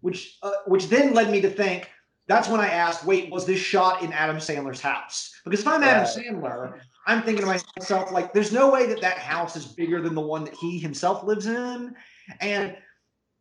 [0.00, 1.90] which uh, which then led me to think.
[2.28, 5.82] That's when I asked, "Wait, was this shot in Adam Sandler's house?" Because if I'm
[5.82, 6.04] Adam.
[6.04, 10.14] Sandler, I'm thinking to myself, like, there's no way that that house is bigger than
[10.14, 11.94] the one that he himself lives in.
[12.40, 12.76] And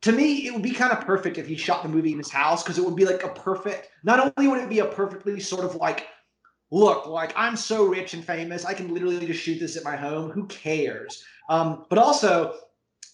[0.02, 2.32] to me, it would be kind of perfect if he shot the movie in his
[2.32, 5.40] house because it would be like a perfect, not only would it be a perfectly
[5.40, 6.08] sort of like,
[6.72, 9.96] look, like I'm so rich and famous, I can literally just shoot this at my
[9.96, 10.32] home.
[10.32, 11.24] Who cares?
[11.50, 12.56] Um, but also,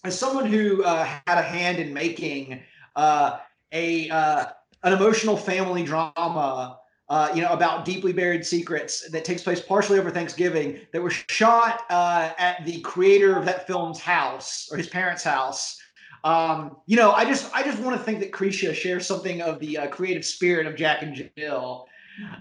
[0.04, 2.60] as someone who uh, had a hand in making
[2.94, 3.38] uh,
[3.72, 4.46] a uh,
[4.82, 6.78] an emotional family drama
[7.08, 11.12] uh, you know, about deeply buried secrets that takes place partially over Thanksgiving that was
[11.28, 15.78] shot uh, at the creator of that film's house or his parents' house.
[16.24, 19.60] Um, you know, I just I just want to think that Krisha shares something of
[19.60, 21.86] the uh, creative spirit of Jack and Jill.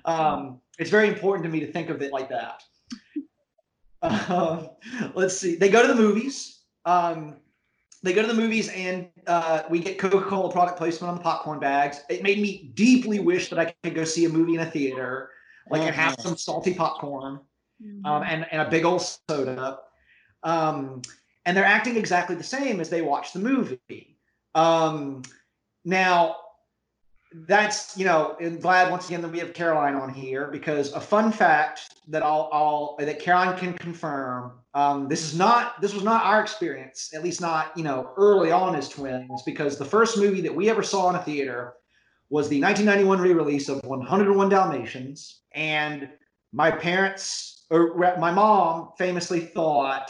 [0.05, 2.63] Um, it's very important to me to think of it like that.
[4.01, 4.69] Um,
[5.15, 5.55] let's see.
[5.55, 6.59] They go to the movies.
[6.86, 7.38] Um,
[8.03, 11.59] they go to the movies and uh, we get Coca-Cola product placement on the popcorn
[11.59, 12.01] bags.
[12.07, 15.32] It made me deeply wish that I could go see a movie in a theater,
[15.71, 17.39] like and have some salty popcorn
[18.05, 19.80] um, and, and a big old soda.
[20.43, 21.01] Um,
[21.45, 24.19] and they're acting exactly the same as they watch the movie.
[24.53, 25.23] Um,
[25.84, 26.36] now,
[27.48, 31.02] that's you know, and glad once again that we have Caroline on here because a
[31.02, 34.54] fun fact that I'll, I'll that Caroline can confirm.
[34.74, 38.52] Um, this is not this was not our experience, at least not you know early
[38.52, 41.74] on as twins, because the first movie that we ever saw in a theater
[42.30, 46.10] was the 1991 re-release of 101 Dalmatians, and
[46.54, 50.10] my parents or my mom famously thought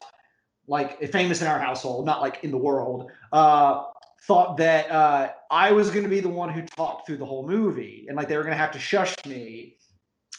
[0.68, 3.84] like famous in our household, not like in the world, uh,
[4.28, 7.48] thought that uh, I was going to be the one who talked through the whole
[7.48, 9.78] movie, and like they were going to have to shush me.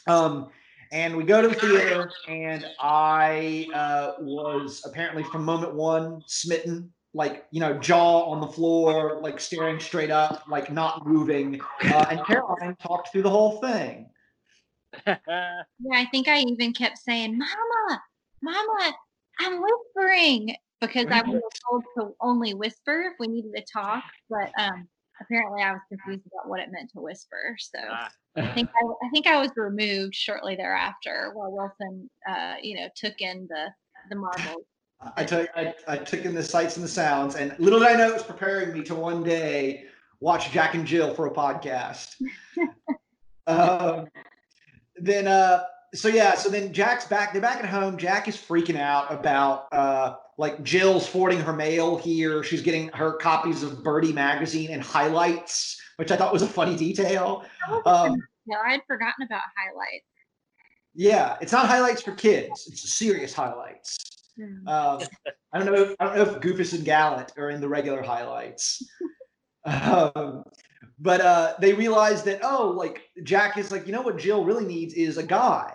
[0.06, 0.48] Um,
[0.92, 6.92] and we go to the theater, and I uh, was apparently from moment one smitten,
[7.14, 11.60] like you know, jaw on the floor, like staring straight up, like not moving.
[11.82, 14.10] Uh, and Caroline talked through the whole thing.
[15.06, 18.02] Yeah, I think I even kept saying, "Mama,
[18.42, 18.94] Mama,
[19.40, 24.04] I'm whispering," because I was told to only whisper if we needed to talk.
[24.28, 24.88] But um,
[25.20, 27.56] apparently, I was confused about what it meant to whisper.
[27.58, 27.78] So
[28.36, 32.88] I think I, I think I was removed shortly thereafter, while Wilson, uh, you know,
[32.94, 33.66] took in the
[34.10, 34.64] the marbles.
[35.16, 37.96] I took I, I took in the sights and the sounds, and little did I
[37.96, 39.84] know it was preparing me to one day
[40.20, 42.14] watch Jack and Jill for a podcast.
[43.46, 44.06] um,
[44.96, 45.64] then uh,
[45.94, 47.32] so yeah, so then Jack's back.
[47.32, 47.96] They're back at home.
[47.96, 52.42] Jack is freaking out about uh, like Jill's forwarding her mail here.
[52.42, 56.76] She's getting her copies of Birdie magazine and highlights, which I thought was a funny
[56.76, 57.44] detail.
[57.86, 58.16] Um,
[58.46, 60.04] No, I had forgotten about highlights.
[60.94, 62.68] yeah, it's not highlights for kids.
[62.70, 63.98] It's serious highlights.
[64.38, 64.68] Hmm.
[64.68, 65.00] Um,
[65.52, 65.82] I don't know.
[65.82, 68.82] If, I don't know if Goofus and Gallant are in the regular highlights.
[69.64, 70.44] um,
[70.98, 74.64] but uh, they realize that oh, like Jack is like, you know what Jill really
[74.64, 75.72] needs is a guy.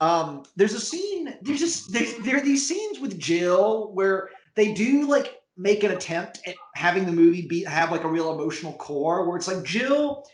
[0.00, 1.36] Um, there's a scene.
[1.42, 5.90] There's just there's, there are these scenes with Jill where they do like make an
[5.90, 9.64] attempt at having the movie be have like a real emotional core where it's like
[9.64, 10.24] Jill,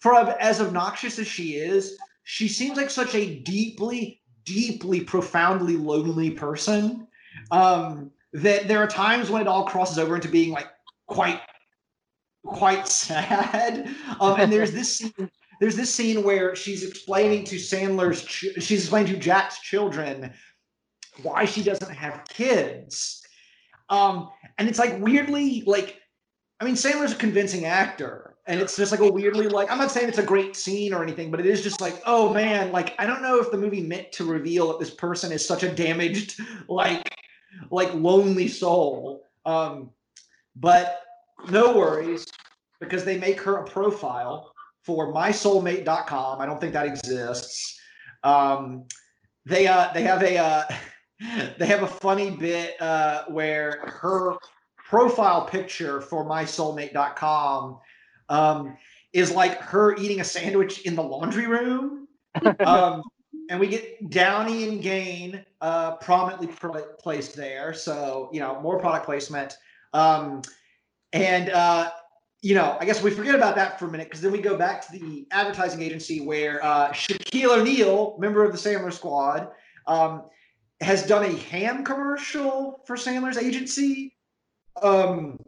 [0.00, 6.30] for as obnoxious as she is, she seems like such a deeply, deeply, profoundly lonely
[6.30, 7.06] person.
[7.50, 10.66] Um, that there are times when it all crosses over into being like
[11.06, 11.40] quite
[12.48, 13.94] quite sad.
[14.20, 15.30] Um, and there's this scene.
[15.60, 18.24] There's this scene where she's explaining to Sandler's.
[18.24, 20.32] Ch- she's explaining to Jack's children
[21.22, 23.22] why she doesn't have kids.
[23.88, 26.00] Um, and it's like weirdly like.
[26.60, 29.70] I mean, Sandler's a convincing actor, and it's just like a weirdly like.
[29.70, 32.32] I'm not saying it's a great scene or anything, but it is just like, oh
[32.32, 35.46] man, like I don't know if the movie meant to reveal that this person is
[35.46, 37.16] such a damaged, like,
[37.70, 39.24] like lonely soul.
[39.44, 39.90] Um,
[40.56, 41.02] but
[41.50, 42.26] no worries
[42.80, 44.52] because they make her a profile
[44.82, 46.40] for mysoulmate.com.
[46.40, 47.78] I don't think that exists.
[48.24, 48.84] Um,
[49.44, 50.64] they uh, they have a uh,
[51.58, 54.36] they have a funny bit uh, where her
[54.76, 57.78] profile picture for mysoulmate.com
[58.28, 58.76] um,
[59.12, 62.06] is like her eating a sandwich in the laundry room.
[62.60, 63.02] Um,
[63.50, 67.72] and we get Downy and Gain uh, prominently pl- placed there.
[67.72, 69.56] So, you know, more product placement.
[69.94, 70.42] Um,
[71.12, 71.90] and uh,
[72.40, 74.56] you know, I guess we forget about that for a minute because then we go
[74.56, 79.48] back to the advertising agency where uh, Shaquille O'Neal, member of the Sandler Squad,
[79.86, 80.24] um,
[80.80, 84.14] has done a ham commercial for Sandler's agency.
[84.80, 85.38] Um,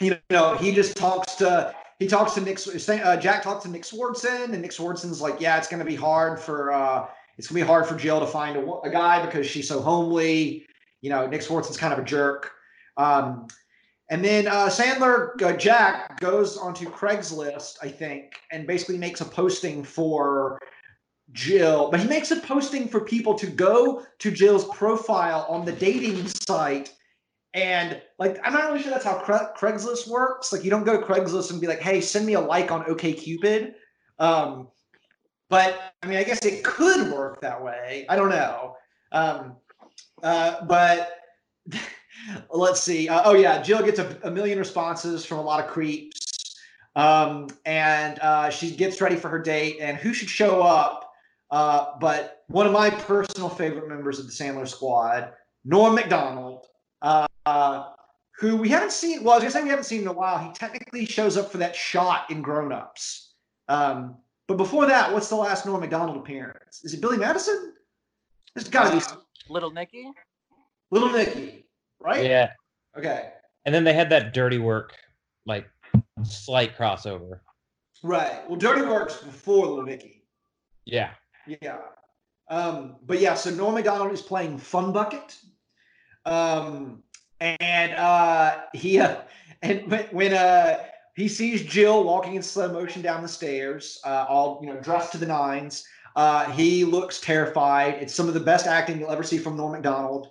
[0.00, 2.58] you know, he just talks to he talks to Nick.
[2.88, 5.94] Uh, Jack talks to Nick Swardson, and Nick Swardson's like, "Yeah, it's going to be
[5.94, 7.06] hard for uh,
[7.36, 10.66] it's to be hard for Jill to find a, a guy because she's so homely."
[11.02, 12.50] You know, Nick Swardson's kind of a jerk.
[12.96, 13.46] Um,
[14.10, 19.24] and then uh, Sandler, uh, Jack goes onto Craigslist, I think, and basically makes a
[19.24, 20.58] posting for
[21.32, 21.90] Jill.
[21.90, 26.26] But he makes a posting for people to go to Jill's profile on the dating
[26.28, 26.92] site.
[27.54, 30.52] And like, I'm not really sure that's how Cra- Craigslist works.
[30.52, 32.84] Like, you don't go to Craigslist and be like, "Hey, send me a like on
[32.84, 33.74] OKCupid."
[34.18, 34.68] Um,
[35.48, 38.06] but I mean, I guess it could work that way.
[38.08, 38.76] I don't know.
[39.12, 39.56] Um,
[40.22, 41.12] uh, but
[42.50, 43.08] let's see.
[43.08, 46.56] Uh, oh yeah, Jill gets a, a, million responses from a lot of creeps,
[46.96, 49.78] um, and uh, she gets ready for her date.
[49.80, 51.10] And who should show up?
[51.50, 55.32] Uh, but one of my personal favorite members of the Sandler Squad,
[55.64, 56.66] Norm Macdonald,
[57.02, 57.26] uh,
[58.38, 59.22] who we haven't seen.
[59.22, 60.38] Well, I was gonna say we haven't seen in a while.
[60.38, 63.34] He technically shows up for that shot in Grown Ups.
[63.68, 66.84] Um, but before that, what's the last Norm Macdonald appearance?
[66.84, 67.74] Is it Billy Madison?
[68.54, 70.10] There's got to be Little Nicky.
[70.90, 71.64] Little Nicky,
[72.04, 72.24] right?
[72.24, 72.50] Yeah.
[72.96, 73.30] Okay.
[73.64, 74.94] And then they had that dirty work,
[75.46, 75.66] like
[76.22, 77.40] slight crossover.
[78.02, 78.48] Right.
[78.48, 80.24] Well, Dirty Work's before Little Nicky.
[80.84, 81.10] Yeah.
[81.46, 81.78] Yeah.
[82.50, 85.36] Um, but yeah, so Norm Macdonald is playing Fun Bucket.
[86.26, 87.02] Um,
[87.40, 89.16] and uh, he uh,
[89.62, 90.84] and when, when uh,
[91.16, 95.12] he sees Jill walking in slow motion down the stairs, uh, all you know, dressed
[95.12, 95.84] to the nines,
[96.16, 97.94] uh, he looks terrified.
[97.94, 100.28] It's some of the best acting you'll ever see from Norm Macdonald.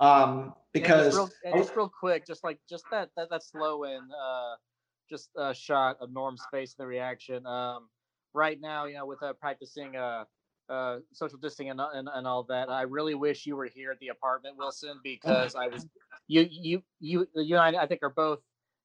[0.00, 3.42] Um, And because just real, and just real quick, just like just that that, that
[3.42, 4.54] slow in uh
[5.10, 7.46] just a shot of Norm's face and the reaction.
[7.46, 7.88] Um
[8.34, 10.24] right now, you know, with uh practicing uh
[10.68, 13.98] uh social distancing and, and, and all that, I really wish you were here at
[13.98, 15.86] the apartment, Wilson, because I was
[16.28, 18.40] you you you you and I, I think are both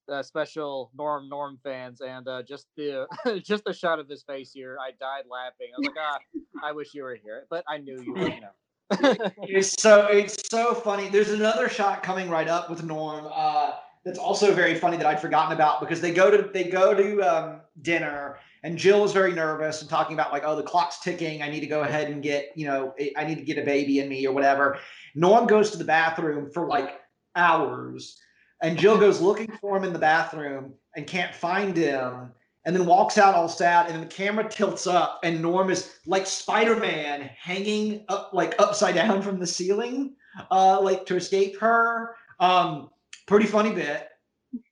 [0.09, 3.07] uh, special Norm Norm fans, and uh, just the
[3.43, 5.67] just the shot of his face here, I died laughing.
[5.75, 6.19] I was like, ah,
[6.63, 8.51] I wish you were here, but I knew you were, you know.
[8.91, 11.09] It's so it's so funny.
[11.09, 13.27] There's another shot coming right up with Norm.
[13.33, 13.73] Uh,
[14.05, 17.21] that's also very funny that I'd forgotten about because they go to they go to
[17.21, 21.41] um, dinner and Jill is very nervous and talking about like oh the clock's ticking.
[21.41, 23.99] I need to go ahead and get you know I need to get a baby
[23.99, 24.79] in me or whatever.
[25.15, 26.99] Norm goes to the bathroom for like
[27.35, 28.19] hours,
[28.61, 32.31] and Jill goes looking for him in the bathroom and can't find him.
[32.67, 35.95] And then walks out all sad, and then the camera tilts up, and Norm is
[36.05, 40.15] like Spider-Man hanging up like upside down from the ceiling,
[40.51, 42.15] uh, like to escape her.
[42.41, 42.89] Um,
[43.25, 44.09] pretty funny bit.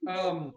[0.08, 0.54] Um,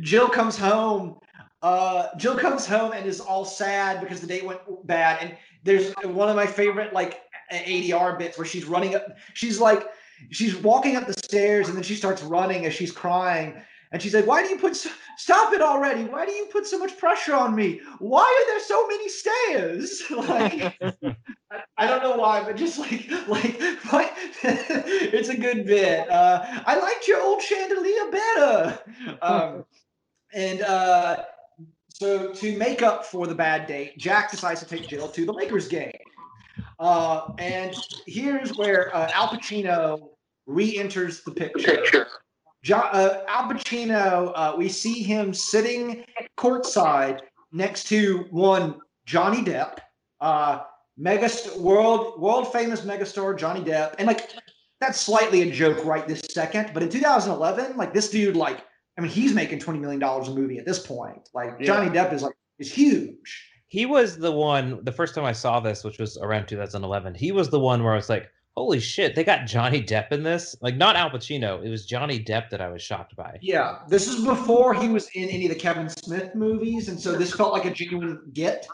[0.00, 1.18] Jill comes home.
[1.62, 5.18] Uh, Jill comes home and is all sad because the date went bad.
[5.22, 9.06] And there's one of my favorite like ADR bits where she's running up.
[9.32, 9.86] She's like,
[10.30, 13.62] she's walking up the stairs and then she starts running as she's crying.
[13.94, 14.74] And she's like, "Why do you put?
[14.74, 16.02] So, stop it already!
[16.02, 17.80] Why do you put so much pressure on me?
[18.00, 20.02] Why are there so many stairs?
[20.10, 20.76] like,
[21.78, 24.10] I, don't know why, but just like, like, why,
[24.42, 26.10] it's a good bit.
[26.10, 28.78] Uh, I liked your old chandelier better.
[29.22, 29.64] Um,
[30.32, 31.22] and uh,
[31.88, 35.32] so to make up for the bad date, Jack decides to take Jill to the
[35.32, 35.92] Lakers game.
[36.80, 37.76] Uh, and
[38.08, 40.08] here's where uh, Al Pacino
[40.46, 42.08] re-enters the picture.
[42.64, 46.02] Jo- uh, Al Pacino, uh, we see him sitting
[46.38, 47.20] courtside
[47.52, 49.78] next to one Johnny Depp,
[50.22, 50.60] uh,
[50.96, 54.30] mega world world famous megastar Johnny Depp, and like
[54.80, 56.70] that's slightly a joke right this second.
[56.72, 58.64] But in 2011, like this dude, like
[58.96, 61.28] I mean, he's making 20 million dollars a movie at this point.
[61.34, 61.66] Like Yeah.
[61.66, 63.50] Johnny Depp is like is huge.
[63.66, 67.32] He was the one, the first time I saw this, which was around 2011, he
[67.32, 70.54] was the one where I was like, holy shit, they got Johnny Depp in this?
[70.60, 71.64] Like, not Al Pacino.
[71.64, 73.38] It was Johnny Depp that I was shocked by.
[73.42, 77.16] Yeah, this is before he was in any of the Kevin Smith movies, and so
[77.16, 78.66] this felt like a genuine get.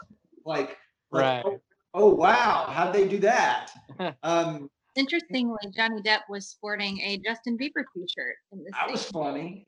[0.45, 0.77] Like,
[1.11, 1.43] like, Right.
[1.45, 1.61] oh,
[1.93, 3.71] oh, wow, how did they do that?
[4.23, 8.71] Um, Interestingly, Johnny Depp was sporting a Justin Bieber T-shirt in this.
[8.73, 9.13] that was scene.
[9.13, 9.67] funny.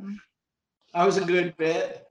[0.00, 0.16] Mhm.
[0.94, 2.06] That was a good bit.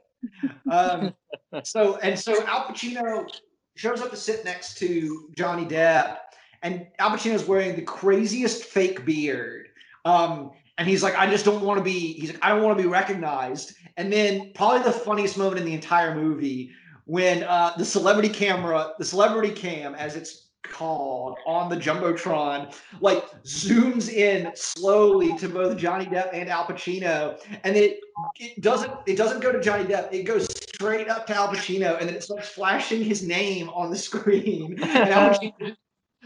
[0.70, 1.14] Um,
[1.64, 3.28] so and so Al Pacino
[3.76, 6.18] shows up to sit next to Johnny Depp,
[6.64, 9.68] and Al Pacino's wearing the craziest fake beard.
[10.06, 12.14] Um, and he's like, I just don't want to be.
[12.14, 13.74] He's like, I don't want to be recognized.
[13.98, 16.72] And then probably the funniest moment in the entire movie
[17.06, 23.30] when uh, the celebrity camera, the celebrity cam, as it's called on the jumbotron, like
[23.44, 28.00] zooms in slowly to both Johnny Depp and Al Pacino, and it
[28.40, 30.14] it doesn't it doesn't go to Johnny Depp.
[30.14, 33.92] It goes straight up to Al Pacino, and then it starts flashing his name on
[33.92, 34.80] the screen.
[34.82, 35.76] And Al Pacino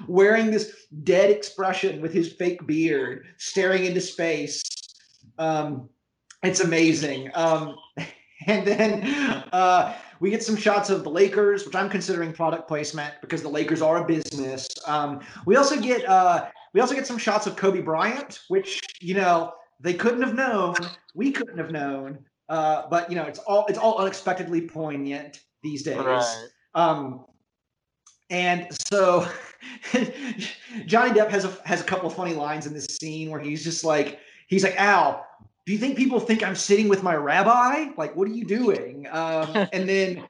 [0.07, 4.63] wearing this dead expression with his fake beard, staring into space.
[5.37, 5.89] Um,
[6.43, 7.31] it's amazing.
[7.33, 7.75] Um,
[8.47, 9.03] and then
[9.51, 13.49] uh, we get some shots of the Lakers, which I'm considering product placement because the
[13.49, 14.67] Lakers are a business.
[14.87, 19.15] Um, we also get uh, we also get some shots of Kobe Bryant, which you
[19.15, 20.75] know they couldn't have known,
[21.13, 22.19] we couldn't have known.
[22.47, 25.97] Uh, but you know, it's all it's all unexpectedly poignant these days.
[25.97, 26.47] Right.
[26.75, 27.25] Um,
[28.29, 29.27] and so
[30.85, 33.63] Johnny Depp has a has a couple of funny lines in this scene where he's
[33.63, 35.25] just like he's like Al,
[35.65, 37.87] do you think people think I'm sitting with my rabbi?
[37.97, 39.07] Like, what are you doing?
[39.11, 40.27] Um, and then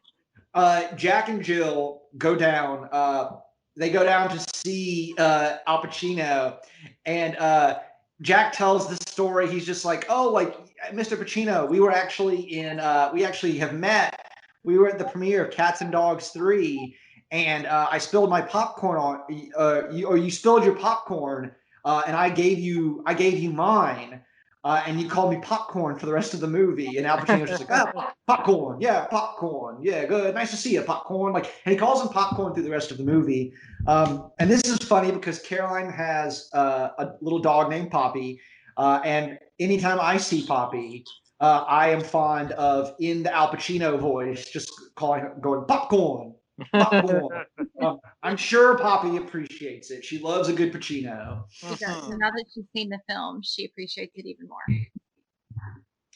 [0.53, 2.87] uh, Jack and Jill go down.
[2.91, 3.31] Uh,
[3.75, 6.57] they go down to see uh, Al Pacino,
[7.05, 7.79] and uh,
[8.21, 9.49] Jack tells the story.
[9.49, 10.55] He's just like, "Oh, like
[10.93, 11.17] Mr.
[11.17, 12.79] Pacino, we were actually in.
[12.79, 14.31] Uh, we actually have met.
[14.63, 16.95] We were at the premiere of Cats and Dogs Three,
[17.31, 19.21] and uh, I spilled my popcorn on,
[19.57, 21.51] uh, you, or you spilled your popcorn,
[21.83, 24.21] uh, and I gave you, I gave you mine."
[24.63, 26.97] Uh, and you called me popcorn for the rest of the movie.
[26.97, 30.81] And Al Pacino's just like, oh, popcorn, yeah, popcorn, yeah, good, nice to see you,
[30.81, 31.33] popcorn.
[31.33, 33.53] Like, and he calls him popcorn through the rest of the movie.
[33.85, 38.41] Um, and this is funny because Caroline has uh, a little dog named Poppy,
[38.77, 41.05] uh, and anytime I see Poppy,
[41.39, 46.33] I am fond of in the Al Pacino voice, just calling, going popcorn,
[46.73, 47.45] popcorn.
[47.81, 50.03] um, I'm sure Poppy appreciates it.
[50.03, 51.43] She loves a good Pacino.
[51.49, 52.09] She does.
[52.09, 54.59] And now that she's seen the film, she appreciates it even more.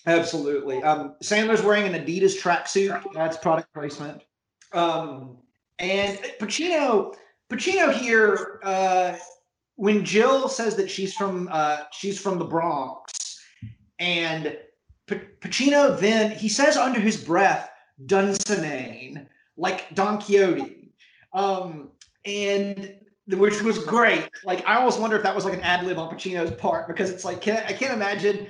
[0.06, 0.82] Absolutely.
[0.82, 3.02] Um, Sandler's wearing an Adidas tracksuit.
[3.14, 4.22] That's product placement.
[4.74, 5.38] Um,
[5.78, 7.16] and Pacino,
[7.50, 8.60] Pacino here.
[8.64, 9.16] Uh,
[9.76, 13.40] when Jill says that she's from uh, she's from the Bronx,
[13.98, 14.58] and
[15.08, 17.70] P- Pacino then he says under his breath
[18.06, 19.26] Dulcinea,
[19.60, 20.92] like Don Quixote,
[21.34, 21.90] um,
[22.26, 22.96] and
[23.28, 24.30] which was great.
[24.44, 27.12] Like I almost wonder if that was like an ad lib on Pacino's part because
[27.12, 28.48] it's like can, I can't imagine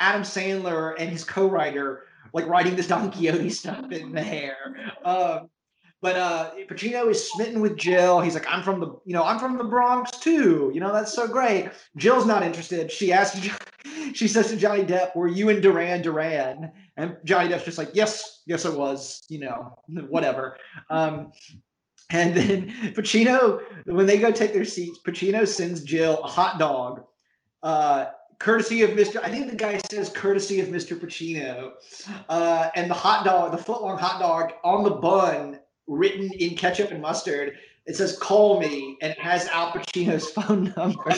[0.00, 4.76] Adam Sandler and his co-writer like writing this Don Quixote stuff in the hair.
[5.04, 5.48] Um,
[6.02, 8.20] but uh, Pacino is smitten with Jill.
[8.20, 10.70] He's like, I'm from the, you know, I'm from the Bronx too.
[10.72, 11.70] You know, that's so great.
[11.96, 12.90] Jill's not interested.
[12.90, 13.38] She asks,
[14.14, 17.90] she says to Johnny Depp, "Were you in Duran Duran?" And Johnny Depp's just like,
[17.94, 19.78] "Yes, yes, I was." You know,
[20.08, 20.56] whatever.
[20.88, 21.32] Um,
[22.10, 27.04] and then Pacino, when they go take their seats, Pacino sends Jill a hot dog,
[27.62, 28.06] uh,
[28.38, 29.22] courtesy of Mr.
[29.22, 30.98] I think the guy says courtesy of Mr.
[30.98, 31.72] Pacino,
[32.28, 36.56] uh, and the hot dog, the foot long hot dog on the bun written in
[36.56, 37.56] ketchup and mustard.
[37.86, 41.12] It says "Call me" and it has Al Pacino's phone number.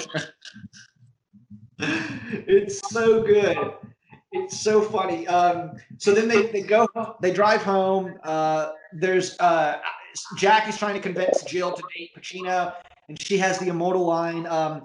[1.83, 3.59] It's so good.
[4.33, 5.27] It's so funny.
[5.27, 6.89] Um, so then they, they go,
[7.21, 8.19] they drive home.
[8.23, 9.79] Uh, there's uh,
[10.37, 12.75] Jack is trying to convince Jill to date Pacino,
[13.09, 14.85] and she has the immortal line, um,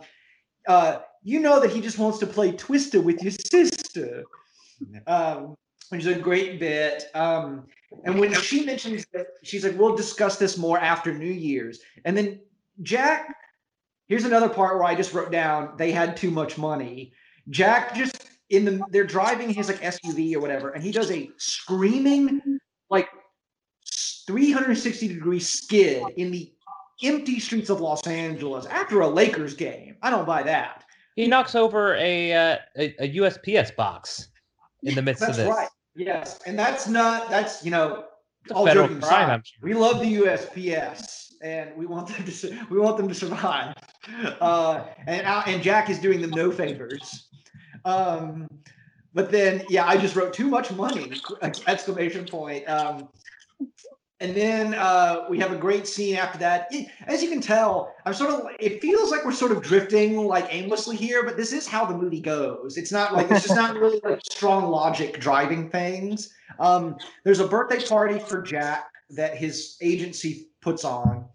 [0.68, 4.24] uh, "You know that he just wants to play Twister with your sister,"
[5.08, 5.56] um,
[5.90, 7.06] which is a great bit.
[7.14, 7.68] Um,
[8.04, 12.18] and when she mentions that, she's like, "We'll discuss this more after New Year's," and
[12.18, 12.40] then
[12.82, 13.36] Jack.
[14.08, 17.14] Here's another part where I just wrote down they had too much money.
[17.50, 21.30] Jack just in the they're driving his like SUV or whatever, and he does a
[21.38, 23.10] screaming like
[24.28, 26.52] 360 degree skid in the
[27.04, 29.98] empty streets of Los Angeles after a Lakers game.
[30.02, 30.86] I don't buy that.
[31.16, 34.30] He knocks over a uh, a, a, USPS box
[34.84, 35.50] in the midst that's of this.
[35.50, 35.70] right.
[35.96, 38.06] Yes, and that's not that's you know
[38.44, 39.58] It's all joking aside, sure.
[39.64, 43.76] we love the USPS and we want them to we want them to survive.
[44.40, 47.28] Uh, and and Jack is doing them no favors.
[47.86, 48.48] Um,
[49.14, 51.12] but then yeah, I just wrote too much money
[51.68, 52.68] exclamation point.
[52.70, 53.10] Um,
[54.20, 56.74] and then uh, we have a great scene after that.
[57.06, 58.48] As you can tell, I'm sort of.
[58.60, 61.96] It feels like we're sort of drifting like aimlessly here, but this is how the
[61.96, 62.78] movie goes.
[62.78, 66.34] It's not like it's just not really like strong logic driving things.
[66.60, 71.26] Um, there's a birthday party for Jack that his agency puts on.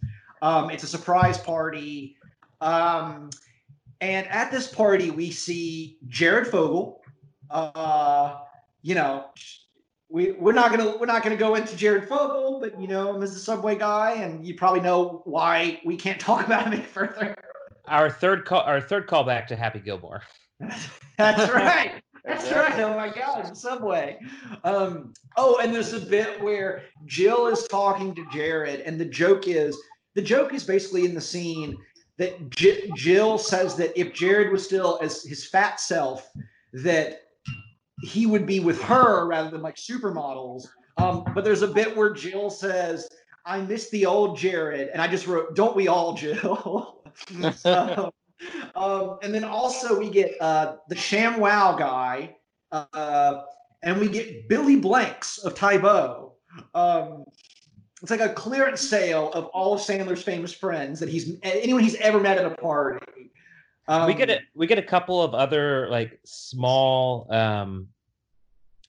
[0.40, 2.16] Um, it's a surprise party.
[2.60, 3.30] Um,
[4.00, 7.02] and at this party, we see Jared Fogle.
[7.50, 8.40] Uh,
[8.82, 9.26] you know,
[10.08, 13.22] we we're not gonna we're not gonna go into Jared Fogle, but you know him
[13.22, 16.82] as a subway guy, and you probably know why we can't talk about him any
[16.82, 17.36] further.
[17.86, 20.22] Our third call, our third callback to Happy Gilmore.
[21.18, 22.02] That's right.
[22.24, 22.78] That's right.
[22.78, 24.18] Oh my God, subway.
[24.62, 29.48] Um, oh, and there's a bit where Jill is talking to Jared, and the joke
[29.48, 29.76] is
[30.14, 31.76] the joke is basically in the scene
[32.18, 36.30] that J- Jill says that if Jared was still as his fat self,
[36.72, 37.22] that
[38.02, 40.68] he would be with her rather than like supermodels.
[40.98, 43.08] Um, but there's a bit where Jill says,
[43.46, 46.98] "I miss the old Jared," and I just wrote, "Don't we all, Jill?"
[47.64, 48.10] Um,
[48.74, 52.36] um, and then also we get uh, the Sham Wow guy,
[52.70, 53.42] uh,
[53.82, 56.34] and we get Billy Blanks of Tae Bo.
[56.74, 57.24] Um,
[58.02, 61.94] it's like a clearance sale of all of Sandler's famous friends that he's anyone he's
[61.96, 63.30] ever met at a party.
[63.88, 67.88] Um, we get a we get a couple of other like small um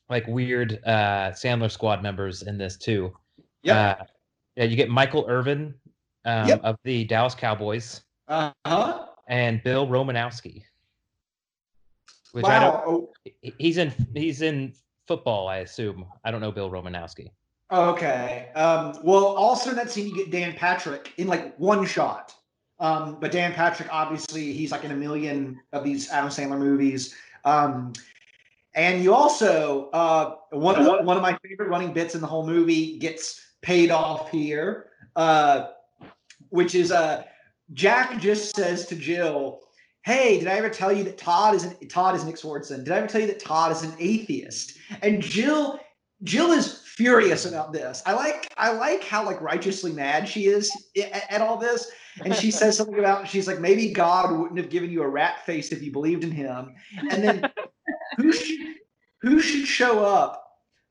[0.10, 3.14] like weird uh Sandler squad members in this too.
[3.64, 3.80] Yeah.
[3.80, 4.04] Uh,
[4.56, 5.74] yeah, you get Michael Irvin
[6.26, 6.62] um, Yep.
[6.64, 9.08] of the Dallas Cowboys Uh huh.
[9.34, 10.64] And Bill Romanowski.
[12.34, 13.10] Which I don't Wow.
[13.58, 14.74] he's in he's in
[15.08, 16.06] football, I assume.
[16.24, 17.32] I don't know Bill Romanowski.
[17.72, 18.50] Okay.
[18.54, 22.36] Um, well, also in that scene, you get Dan Patrick in like one shot.
[22.80, 27.16] Um, but Dan Patrick, obviously, he's like in a million of these Adam Sandler movies.
[27.44, 27.94] Um,
[28.76, 33.00] and you also uh, one one of my favorite running bits in the whole movie
[33.00, 35.70] gets paid off here, uh,
[36.50, 37.24] which is uh,
[37.72, 39.62] Jack just says to Jill,
[40.04, 42.84] "Hey, did I ever tell you that Todd is an Todd is Nick Swardson?
[42.84, 45.80] Did I ever tell you that Todd is an atheist?" And Jill
[46.24, 48.04] Jill is furious about this.
[48.06, 51.90] I like I like how like righteously mad she is at, at all this.
[52.24, 55.46] And she says something about she's like maybe God wouldn't have given you a rat
[55.46, 56.76] face if you believed in him.
[57.10, 57.52] And then
[58.18, 58.60] who should
[59.22, 60.44] who should show up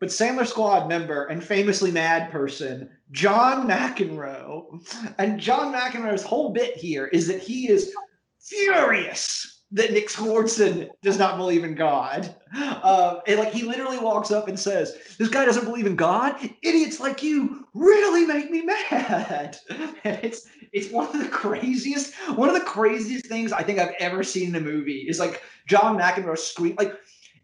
[0.02, 4.82] but Sandler Squad member and famously mad person, John McEnroe.
[5.18, 7.94] And John McEnroe's whole bit here is that he is
[8.40, 12.34] furious that Nick Swardson does not believe in God.
[12.54, 16.36] Uh, and like he literally walks up and says, "This guy doesn't believe in God.
[16.62, 19.56] Idiots like you really make me mad."
[20.04, 23.94] And it's it's one of the craziest, one of the craziest things I think I've
[23.98, 26.94] ever seen in a movie is like John McEnroe scream like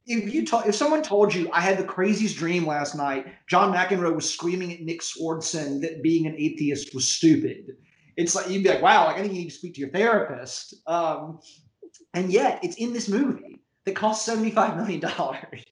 [0.08, 3.72] if you told if someone told you I had the craziest dream last night, John
[3.72, 7.76] McEnroe was screaming at Nick Swardson that being an atheist was stupid.
[8.16, 9.90] It's like you'd be like, wow, like I think you need to speak to your
[9.90, 10.74] therapist.
[10.86, 11.38] Um,
[12.14, 15.64] and yet it's in this movie that cost seventy-five million dollars.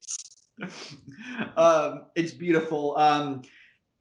[1.57, 2.95] um, it's beautiful.
[2.95, 3.41] Um,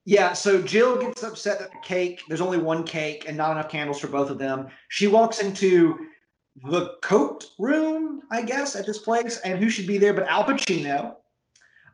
[0.05, 3.68] yeah, so Jill gets upset that the cake, there's only one cake and not enough
[3.68, 4.68] candles for both of them.
[4.89, 5.99] She walks into
[6.65, 10.45] the coat room, I guess, at this place, and who should be there but Al
[10.45, 11.17] Pacino.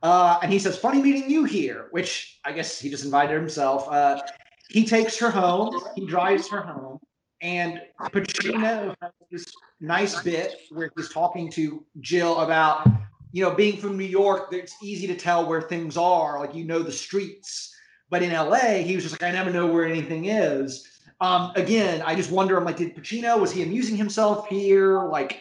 [0.03, 3.89] Uh, and he says, "Funny meeting you here," which I guess he just invited himself.
[3.89, 4.21] Uh,
[4.69, 5.81] he takes her home.
[5.95, 6.99] He drives her home,
[7.41, 9.47] and Pacino has this
[9.81, 12.89] nice bit where he's talking to Jill about,
[13.33, 14.49] you know, being from New York.
[14.53, 17.75] It's easy to tell where things are, like you know the streets.
[18.11, 20.92] But in LA, he was just like, "I never know where anything is."
[21.23, 22.59] Um, again, I just wonder.
[22.59, 25.05] I'm like, did Pacino was he amusing himself here?
[25.05, 25.41] Like,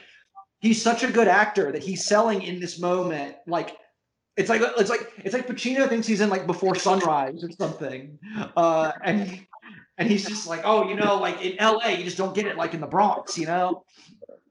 [0.59, 3.35] he's such a good actor that he's selling in this moment.
[3.47, 3.75] Like,
[4.37, 8.19] it's like it's like it's like Pacino thinks he's in like Before Sunrise or something,
[8.55, 9.43] uh, and
[9.97, 11.97] and he's just like, oh, you know, like in L.A.
[11.97, 13.83] you just don't get it like in the Bronx, you know.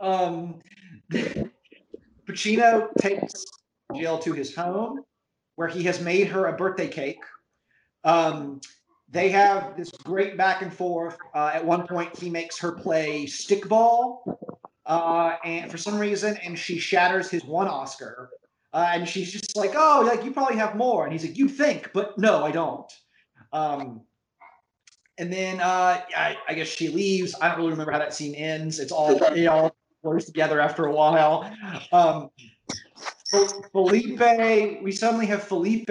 [0.01, 0.61] Um,
[2.27, 3.45] Pacino takes
[3.95, 5.05] Jill to his home,
[5.55, 7.23] where he has made her a birthday cake.
[8.03, 8.61] Um,
[9.11, 11.19] they have this great back and forth.
[11.35, 14.39] Uh, at one point, he makes her play stickball,
[14.87, 18.31] uh, and for some reason, and she shatters his one Oscar.
[18.73, 21.49] Uh, and she's just like, "Oh, like you probably have more." And he's like, "You
[21.49, 22.93] think, but no, I don't."
[23.53, 24.03] Um,
[25.19, 27.35] and then uh, I, I, guess she leaves.
[27.41, 28.79] I don't really remember how that scene ends.
[28.79, 31.53] It's all it all blurs together after a while.
[31.93, 32.31] Um,
[33.73, 35.91] Felipe, we suddenly have Felipe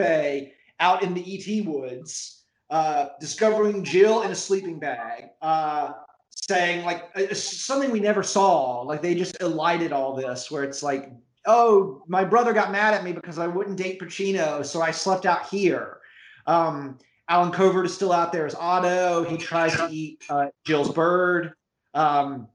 [0.80, 2.39] out in the ET woods
[2.70, 5.94] uh, discovering Jill in a sleeping bag, uh,
[6.30, 8.82] saying like uh, something we never saw.
[8.82, 11.12] Like they just elided all this, where it's like,
[11.46, 15.26] oh, my brother got mad at me because I wouldn't date Pacino, so I slept
[15.26, 16.00] out here.
[16.46, 19.24] Um, Allen Covert is still out there as Otto.
[19.24, 21.54] He tries to eat uh, Jill's bird.
[21.94, 22.48] Um,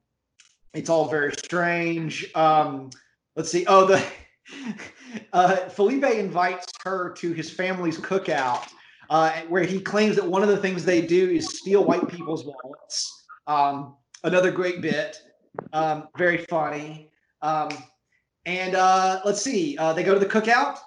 [0.74, 2.26] it's all very strange.
[2.34, 2.90] Um,
[3.36, 3.64] let's see.
[3.66, 4.04] Oh, the
[5.32, 8.68] uh, Felipe invites her to his family's cookout
[9.10, 12.44] uh, where he claims that one of the things they do is steal white people's
[12.44, 13.24] wallets.
[13.46, 15.18] Um, another great bit,
[15.72, 17.10] um, very funny.
[17.42, 17.70] Um,
[18.46, 20.78] and uh, let's see, uh, they go to the cookout.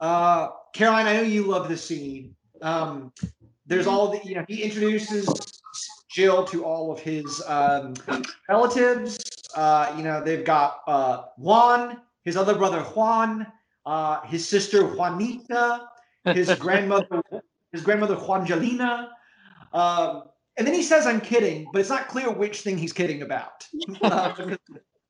[0.00, 2.34] Uh, Caroline, I know you love this scene.
[2.62, 3.12] Um,
[3.66, 5.28] there's all the, you know, he introduces
[6.10, 7.94] Jill to all of his um,
[8.48, 9.18] relatives.
[9.54, 13.46] Uh, you know, they've got uh, Juan, his other brother Juan,
[14.26, 15.88] his sister Juanita,
[16.24, 17.22] his grandmother
[17.72, 19.08] his grandmother Juangelina.
[19.72, 20.24] Um,
[20.56, 23.66] and then he says, I'm kidding, but it's not clear which thing he's kidding about.
[24.02, 24.58] uh, because,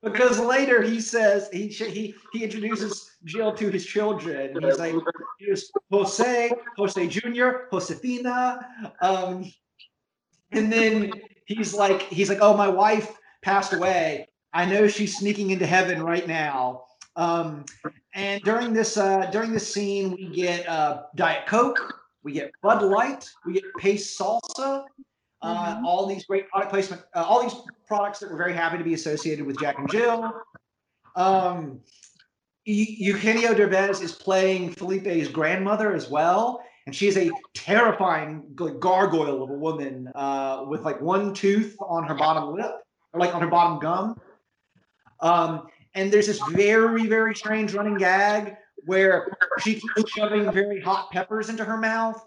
[0.02, 4.56] because, later he says, he, he, he introduces Jill to his children.
[4.60, 4.94] He's like,
[5.38, 8.66] here's Jose, Jose Jr., Josefina.
[9.00, 9.50] Um,
[10.52, 11.12] and then
[11.46, 14.28] he's like, he's like, oh, my wife passed away.
[14.52, 16.84] I know she's sneaking into heaven right now.
[17.14, 17.64] Um,
[18.14, 22.82] and during this uh, during this scene, we get uh, Diet Coke, we get Bud
[22.82, 24.84] Light, we get Pace Salsa,
[25.42, 25.86] uh, mm-hmm.
[25.86, 27.54] all these great product placement, uh, all these
[27.86, 30.32] products that we're very happy to be associated with Jack and Jill.
[31.14, 31.80] Um,
[32.64, 39.50] Eugenio Derbez is playing Felipe's grandmother as well, and she is a terrifying gargoyle of
[39.50, 42.72] a woman uh, with like one tooth on her bottom lip,
[43.12, 44.20] or like on her bottom gum.
[45.20, 51.10] Um, and there's this very, very strange running gag where she keeps shoving very hot
[51.10, 52.24] peppers into her mouth.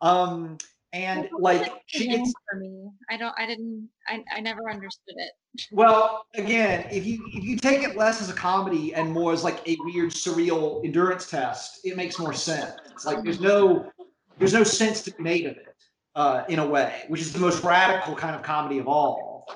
[0.00, 0.58] Um,
[0.92, 2.88] and like she gets for me.
[3.08, 5.32] I don't I didn't I, I never understood it.
[5.72, 9.42] Well, again, if you if you take it less as a comedy and more as
[9.44, 12.74] like a weird surreal endurance test, it makes more sense.
[12.86, 13.90] It's Like there's no
[14.38, 15.74] there's no sense to be made of it,
[16.14, 19.46] uh, in a way, which is the most radical kind of comedy of all.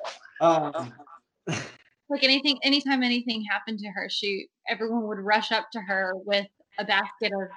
[0.41, 0.93] Um,
[2.09, 6.47] like anything, anytime anything happened to her, she everyone would rush up to her with
[6.79, 7.49] a basket of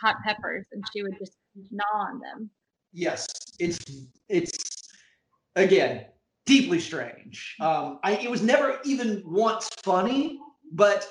[0.00, 1.36] hot peppers, and she would just
[1.70, 2.50] gnaw on them.
[2.92, 3.26] Yes,
[3.58, 3.78] it's
[4.28, 4.88] it's
[5.54, 6.06] again
[6.44, 7.56] deeply strange.
[7.60, 10.38] Um, I it was never even once funny,
[10.72, 11.08] but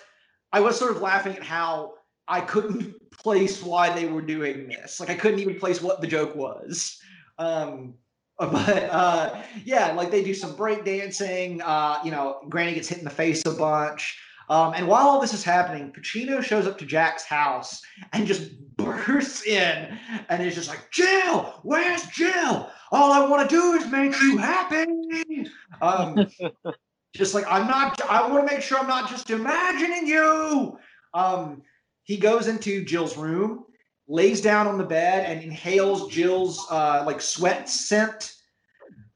[0.52, 1.94] I was sort of laughing at how
[2.28, 5.00] I couldn't place why they were doing this.
[5.00, 7.00] Like I couldn't even place what the joke was.
[7.38, 7.96] Um,
[8.40, 11.62] but uh, yeah, like they do some break dancing.
[11.62, 14.20] Uh, you know, Granny gets hit in the face a bunch.
[14.50, 17.82] Um, and while all this is happening, Pacino shows up to Jack's house
[18.14, 19.98] and just bursts in
[20.30, 22.70] and is just like, Jill, where's Jill?
[22.92, 25.48] All I want to do is make you happy.
[25.82, 26.28] Um,
[27.16, 30.78] just like, I'm not, I want to make sure I'm not just imagining you.
[31.14, 31.64] Um,
[32.04, 33.65] he goes into Jill's room,
[34.08, 38.34] lays down on the bed, and inhales Jill's uh, like sweat scent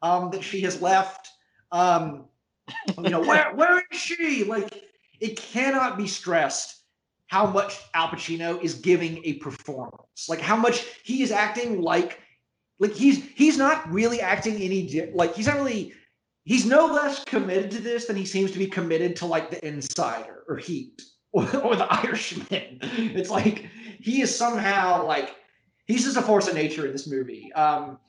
[0.02, 1.30] um, that she has left.
[1.72, 2.26] Um,
[2.98, 4.44] you know, where where is she?
[4.44, 4.84] Like,
[5.20, 6.80] it cannot be stressed
[7.30, 10.28] how much Al Pacino is giving a performance.
[10.28, 12.20] Like how much he is acting like
[12.80, 15.94] like he's he's not really acting any like he's not really
[16.44, 19.66] he's no less committed to this than he seems to be committed to like the
[19.66, 21.02] insider or heat
[21.34, 23.68] or, the irishman it's like
[24.00, 25.36] he is somehow like
[25.86, 28.00] he's just a force of nature in this movie um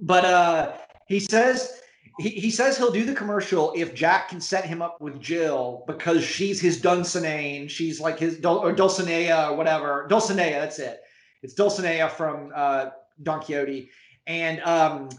[0.00, 0.72] but uh
[1.06, 1.80] he says
[2.18, 5.84] he, he says he'll do the commercial if Jack can set him up with Jill
[5.86, 7.70] because she's his Dulcinea.
[7.70, 10.06] She's like his or Dulcinea or whatever.
[10.10, 11.00] Dulcinea, that's it.
[11.42, 12.86] It's Dulcinea from uh,
[13.22, 13.90] Don Quixote.
[14.26, 15.10] And um,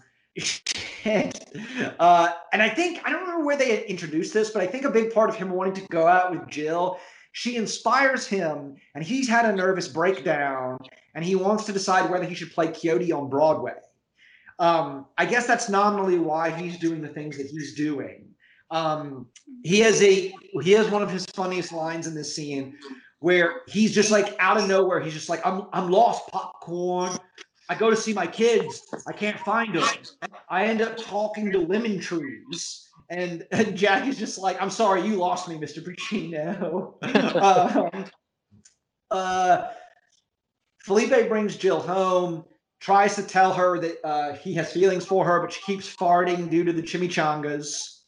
[1.05, 1.33] and,
[1.99, 4.91] uh, and I think I don't remember where they introduced this, but I think a
[4.91, 6.99] big part of him wanting to go out with Jill,
[7.31, 10.79] she inspires him, and he's had a nervous breakdown,
[11.15, 13.73] and he wants to decide whether he should play Quixote on Broadway.
[14.59, 18.25] Um, I guess that's nominally why he's doing the things that he's doing.
[18.71, 19.27] Um,
[19.63, 22.75] he has a he has one of his funniest lines in this scene
[23.19, 24.99] where he's just like out of nowhere.
[24.99, 27.17] He's just like, I'm I'm lost, popcorn.
[27.69, 28.81] I go to see my kids.
[29.07, 29.87] I can't find them.
[30.49, 32.88] I end up talking to lemon trees.
[33.09, 35.83] And, and Jack is just like, I'm sorry, you lost me, Mr.
[35.83, 36.93] Pacino.
[37.95, 38.05] um,
[39.11, 39.67] uh,
[40.83, 42.45] Felipe brings Jill home
[42.79, 46.49] tries to tell her that uh, he has feelings for her, but she keeps farting
[46.49, 47.99] due to the chimichangas.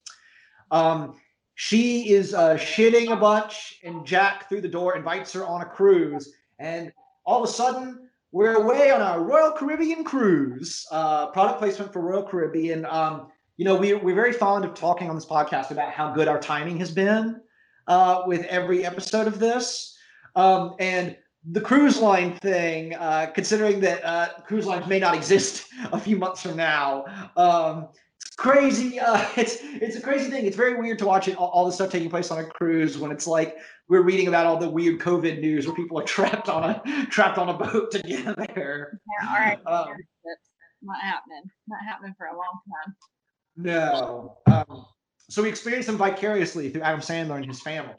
[0.72, 1.20] Um,
[1.56, 5.66] she is uh, shitting a bunch, and Jack, through the door, invites her on a
[5.66, 6.34] cruise.
[6.60, 6.92] And
[7.26, 10.88] all of a sudden, we're away on a Royal Caribbean cruise.
[10.92, 12.86] Uh, product placement for Royal Caribbean.
[12.86, 13.28] Um,
[13.62, 16.40] you know, we, we're very fond of talking on this podcast about how good our
[16.40, 17.40] timing has been
[17.86, 19.96] uh, with every episode of this.
[20.36, 21.16] Um, and
[21.48, 26.18] the cruise line thing, uh, considering that uh, cruise lines may not exist a few
[26.18, 27.06] months from now,
[27.38, 27.90] um,
[28.20, 29.00] it's crazy.
[29.06, 30.48] Uh, it's it's a crazy thing.
[30.48, 32.98] It's very weird to watch it all, all this stuff taking place on a cruise
[32.98, 33.58] when it's like
[33.88, 37.38] we're reading about all the weird COVID news where people are trapped on a trapped
[37.38, 39.00] on a boat together.
[39.22, 39.60] Yeah, all right.
[39.68, 39.94] Um,
[40.82, 41.44] not happening.
[41.68, 42.96] Not happening for a long time.
[43.58, 44.38] No.
[44.48, 44.86] Um,
[45.30, 47.96] so we experience them vicariously through Adam Sandler and his family.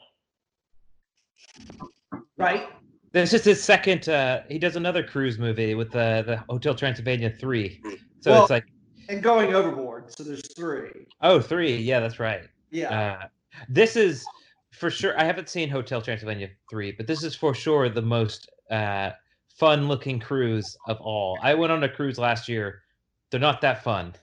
[2.37, 2.67] Right?
[3.11, 4.09] This is his second.
[4.09, 7.81] Uh, he does another cruise movie with the the Hotel Transylvania three.
[8.21, 8.65] So Well- it's like
[9.09, 10.11] And going overboard.
[10.15, 11.05] So there's three.
[11.21, 11.75] oh three.
[11.77, 12.43] Yeah, that's right.
[12.71, 13.17] Yeah.
[13.21, 13.27] Uh,
[13.69, 14.25] this is
[14.71, 15.19] for sure.
[15.19, 19.11] I haven't seen Hotel Transylvania three, but this is for sure the most uh,
[19.59, 21.37] fun looking cruise of all.
[21.43, 22.81] I went on a cruise last year.
[23.29, 24.15] They're not that fun.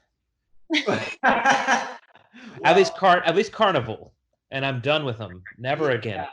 [2.65, 4.13] At least car at least Carnival,
[4.51, 5.43] and I'm done with them.
[5.59, 6.27] Never again.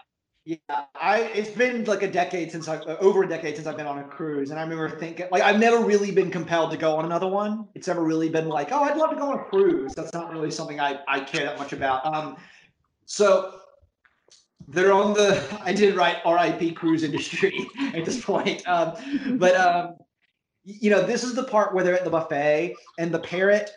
[0.45, 0.57] Yeah,
[0.95, 3.99] I it's been like a decade since I over a decade since I've been on
[3.99, 7.05] a cruise, and I remember thinking like I've never really been compelled to go on
[7.05, 7.67] another one.
[7.75, 9.93] It's never really been like, oh, I'd love to go on a cruise.
[9.93, 12.05] That's not really something I I care that much about.
[12.05, 12.37] Um,
[13.05, 13.59] so
[14.67, 16.73] they're on the I did write R.I.P.
[16.73, 19.95] cruise industry at this point, um, but um,
[20.63, 23.71] you know this is the part where they're at the buffet and the parrot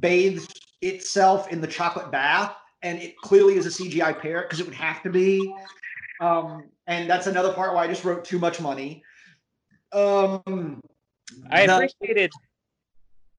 [0.00, 0.48] bathes
[0.80, 4.74] itself in the chocolate bath, and it clearly is a CGI parrot because it would
[4.74, 5.52] have to be.
[6.20, 9.02] Um, and that's another part why I just wrote too much money.
[9.92, 10.80] Um,
[11.50, 12.32] I appreciated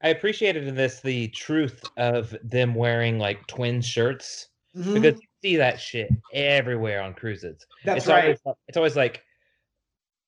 [0.02, 4.94] I appreciated in this the truth of them wearing like twin shirts Mhm.
[4.94, 7.66] because you see that shit everywhere on cruises.
[7.84, 8.24] That's it's right.
[8.24, 9.24] always it's always like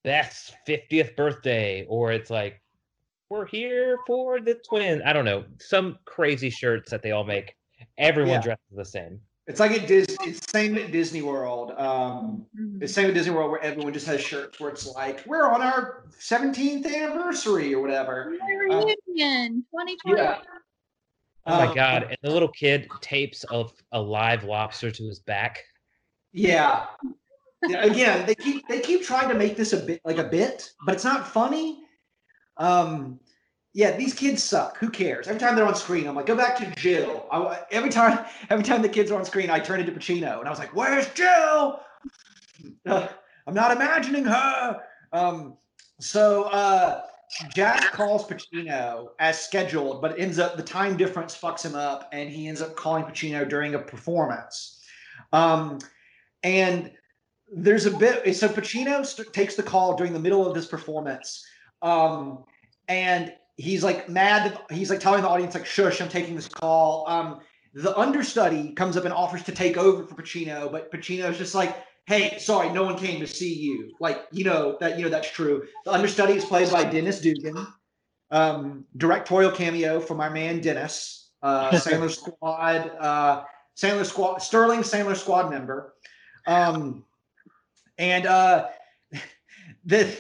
[0.04, 2.61] Beth's 50th birthday or it's like
[3.32, 5.02] we're here for the twin.
[5.04, 5.46] I don't know.
[5.60, 7.56] Some crazy shirts that they all make.
[7.98, 8.42] Everyone Yeah.
[8.42, 9.22] dresses the same.
[9.48, 10.06] It's like at Dis.
[10.22, 11.72] It's same at Disney World.
[11.80, 12.46] Um,
[12.82, 15.62] it's same at Disney World where everyone just has shirts where it's like we're on
[15.62, 18.34] our 17th anniversary or whatever.
[18.70, 19.98] My Uh, 2020.
[20.08, 20.42] yeah.
[21.48, 22.04] Oh my Um, god!
[22.04, 25.64] And the little kid tapes of a live lobster to his back.
[26.34, 26.86] Yeah.
[27.68, 30.70] Yeah, Again, they keep they keep trying to make this a bit like a bit,
[30.86, 31.80] but it's not funny.
[32.62, 33.20] Um,
[33.74, 34.78] yeah, these kids suck.
[34.78, 35.28] Who cares?
[35.28, 37.26] Every time they're on screen, I'm like, go back to Jill.
[37.32, 40.48] I, every time, every time the kids are on screen, I turn into Pacino, and
[40.48, 41.80] I was like, where's Jill?
[42.86, 43.08] Uh,
[43.48, 44.82] I'm not imagining her.
[45.14, 45.58] Um,
[46.00, 47.02] so uh,
[47.56, 52.10] Jack calls Pacino as scheduled, but it ends up the time difference fucks him up,
[52.14, 54.84] and he ends up calling Pacino during a performance.
[55.34, 55.80] Um,
[56.44, 56.92] and
[57.54, 61.44] there's a bit so Pacino st- takes the call during the middle of this performance,
[61.82, 62.44] um,
[62.92, 64.52] and he's like mad.
[64.52, 67.40] That, he's like telling the audience like, "Shush, I'm taking this call." Um,
[67.74, 71.76] the understudy comes up and offers to take over for Pacino, but Pacino's just like,
[72.06, 75.32] "Hey, sorry, no one came to see you." Like, you know that you know that's
[75.32, 75.64] true.
[75.86, 77.66] The understudy is played by Dennis Dugan,
[78.30, 83.44] um, directorial cameo from my man Dennis, uh, Sandler Squad, uh,
[83.78, 85.94] Sandler Squad, Sterling Sandler Squad member.
[86.46, 87.06] Um,
[87.98, 88.68] and uh,
[89.86, 90.14] the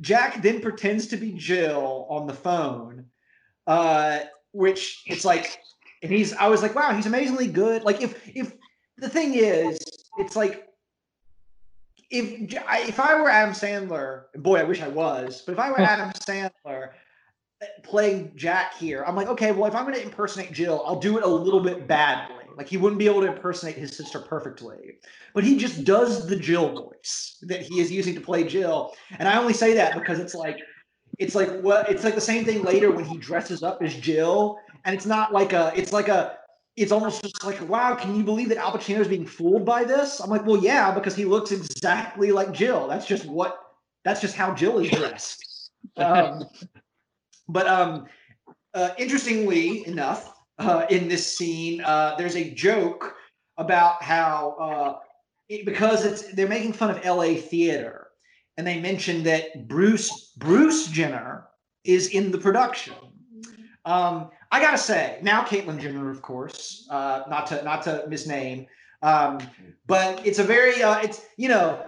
[0.00, 3.06] Jack then pretends to be Jill on the phone,
[3.66, 4.20] uh,
[4.52, 5.60] which it's like,
[6.02, 6.32] and he's.
[6.34, 7.82] I was like, wow, he's amazingly good.
[7.82, 8.54] Like, if if
[8.98, 9.78] the thing is,
[10.18, 10.68] it's like.
[12.10, 15.80] If if I were Adam Sandler, boy, I wish I was, but if I were
[15.80, 16.90] Adam Sandler
[17.62, 21.00] uh, playing Jack here, I'm like, okay, well, if I'm going to impersonate Jill, I'll
[21.00, 22.41] do it a little bit badly.
[22.56, 24.98] Like he wouldn't be able to impersonate his sister perfectly,
[25.34, 28.94] but he just does the Jill voice that he is using to play Jill.
[29.18, 30.58] And I only say that because it's like,
[31.18, 34.58] it's like what it's like the same thing later when he dresses up as Jill,
[34.84, 36.38] and it's not like a, it's like a,
[36.76, 39.84] it's almost just like, wow, can you believe that Al Pacino is being fooled by
[39.84, 40.20] this?
[40.20, 42.88] I'm like, well, yeah, because he looks exactly like Jill.
[42.88, 43.58] That's just what,
[44.04, 45.44] that's just how Jill is dressed.
[45.96, 46.44] Um,
[47.48, 48.06] but um,
[48.72, 50.32] uh, interestingly enough,
[50.66, 53.16] uh, in this scene, uh, there's a joke
[53.58, 54.98] about how uh,
[55.48, 57.36] it, because it's they're making fun of L.A.
[57.36, 58.08] theater,
[58.56, 61.48] and they mention that Bruce Bruce Jenner
[61.84, 62.94] is in the production.
[63.84, 68.66] Um, I gotta say, now Caitlyn Jenner, of course, uh, not to not to misname,
[69.02, 69.38] um,
[69.86, 71.84] but it's a very uh, it's you know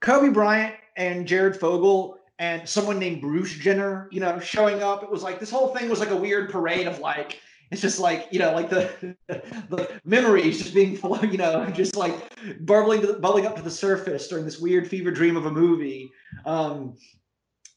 [0.00, 5.02] Kobe Bryant and Jared Fogle and someone named Bruce Jenner, you know, showing up.
[5.02, 7.40] It was like this whole thing was like a weird parade of like
[7.70, 10.92] it's just like you know like the the memories just being
[11.30, 12.14] you know, just like
[12.60, 16.10] bubbling to bubbling up to the surface during this weird fever dream of a movie.
[16.44, 16.96] Um,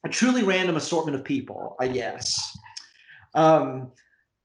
[0.04, 2.58] a truly random assortment of people, I guess.
[3.36, 3.92] Um,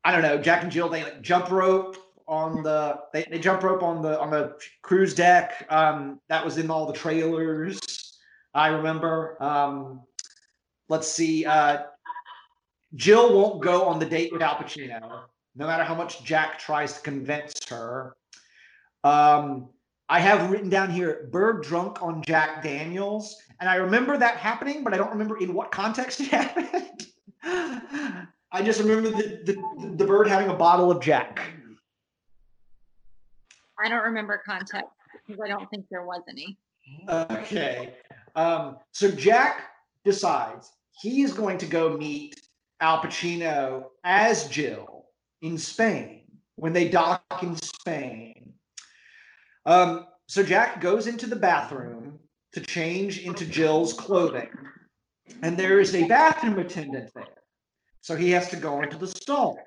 [0.04, 0.38] I don't know.
[0.38, 1.96] Jack and Jill they like jump rope
[2.28, 5.66] on the they, they jump rope on the on the cruise deck.
[5.70, 7.80] Um, that was in all the trailers.
[8.54, 9.42] I remember.
[9.42, 10.02] Um,
[10.88, 11.44] let's see.
[11.44, 11.84] Uh,
[12.94, 15.24] Jill won't go on the date with Al Pacino,
[15.56, 18.14] no matter how much Jack tries to convince her.
[19.04, 19.70] Um,
[20.08, 24.84] I have written down here bird drunk on Jack Daniels, and I remember that happening,
[24.84, 27.06] but I don't remember in what context it happened.
[28.52, 31.40] I just remember the, the, the bird having a bottle of Jack.
[33.78, 34.90] I don't remember context
[35.26, 36.56] because I don't think there was any.
[37.08, 37.94] Okay.
[38.34, 39.70] Um, so Jack
[40.04, 42.40] decides he is going to go meet
[42.80, 45.05] Al Pacino as Jill
[45.42, 46.22] in Spain
[46.56, 48.54] when they dock in Spain.
[49.64, 52.18] Um, so Jack goes into the bathroom
[52.52, 54.50] to change into Jill's clothing,
[55.42, 57.24] and there is a bathroom attendant there.
[58.00, 59.58] So he has to go into the stall.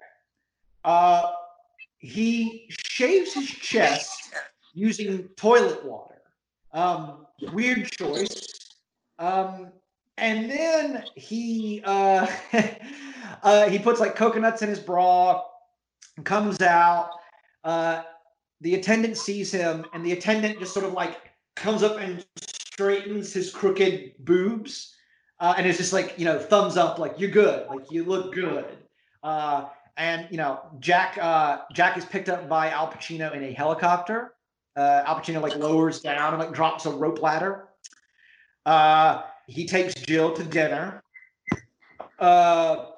[0.83, 1.31] Uh,
[1.97, 4.33] he shaves his chest
[4.73, 6.21] using toilet water.
[6.73, 8.47] Um, weird choice.
[9.17, 9.71] Um,
[10.17, 12.27] and then he uh,
[13.43, 15.43] uh, he puts like coconuts in his bra,
[16.23, 17.11] comes out.
[17.63, 18.03] Uh,
[18.61, 21.17] the attendant sees him, and the attendant just sort of like
[21.55, 24.95] comes up and straightens his crooked boobs,
[25.39, 28.33] uh, and it's just like you know thumbs up, like you're good, like you look
[28.33, 28.65] good.
[29.23, 29.65] Uh,
[29.97, 34.33] and you know Jack uh, Jack is picked up by Al Pacino in a helicopter.
[34.75, 37.67] Uh, Al Pacino like lowers down and like drops a rope ladder.
[38.65, 41.03] Uh, he takes Jill to dinner.
[42.17, 42.91] Uh,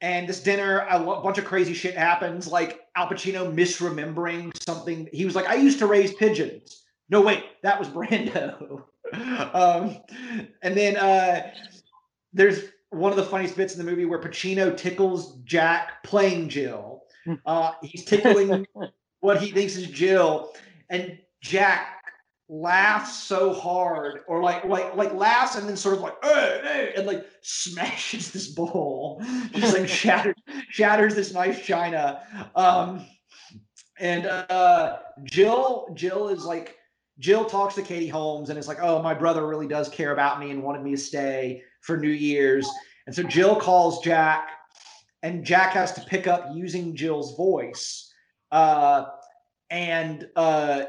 [0.00, 2.46] and this dinner, a bunch of crazy shit happens.
[2.46, 5.08] Like Al Pacino misremembering something.
[5.12, 8.84] He was like, "I used to raise pigeons." No, wait, that was Brando.
[9.54, 9.96] um,
[10.62, 11.50] and then uh,
[12.32, 17.02] there's one of the funniest bits in the movie where Pacino tickles Jack playing Jill.
[17.44, 18.66] Uh, he's tickling
[19.20, 20.52] what he thinks is Jill,
[20.88, 21.97] and Jack
[22.48, 26.92] laughs so hard or like like like laughs and then sort of like "Eh, eh,"
[26.96, 29.22] and like smashes this bowl.
[29.52, 30.34] Just like shatters
[30.70, 32.22] shatters this nice china.
[32.54, 33.04] Um
[34.00, 36.76] and uh jill jill is like
[37.18, 40.38] jill talks to katie holmes and it's like oh my brother really does care about
[40.40, 42.68] me and wanted me to stay for new year's.
[43.06, 44.50] And so jill calls jack
[45.22, 48.10] and jack has to pick up using jill's voice
[48.52, 49.04] uh
[49.70, 50.84] and uh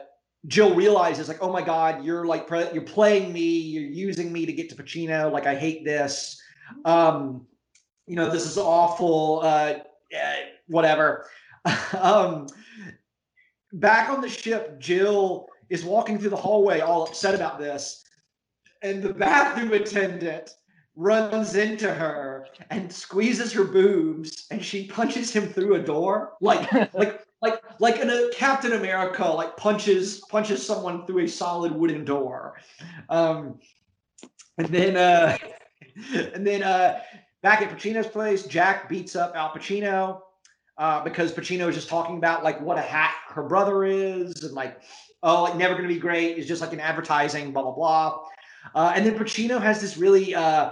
[0.49, 4.45] Jill realizes like, oh my god, you're like pre- you're playing me, you're using me
[4.47, 5.31] to get to Pacino.
[5.31, 6.41] Like I hate this.
[6.85, 7.45] Um,
[8.07, 9.41] you know, this is awful.
[9.43, 9.75] Uh,
[10.11, 11.27] eh, whatever.
[12.01, 12.47] um,
[13.73, 18.03] back on the ship, Jill is walking through the hallway, all upset about this,
[18.81, 20.49] and the bathroom attendant
[20.99, 26.71] runs into her and squeezes her boobs, and she punches him through a door, like
[26.93, 32.03] like like like in a Captain America, like punches punches someone through a solid wooden
[32.03, 32.59] door.
[33.07, 33.59] Um,
[34.57, 35.37] and then uh,
[36.33, 36.99] and then uh,
[37.41, 40.21] back at Pacino's place, Jack beats up Al Pacino
[40.77, 44.53] uh, because Pacino is just talking about like what a hack her brother is and
[44.53, 44.81] like
[45.23, 48.19] oh like never gonna be great is just like an advertising blah blah blah.
[48.75, 50.71] Uh, and then Pacino has this really uh,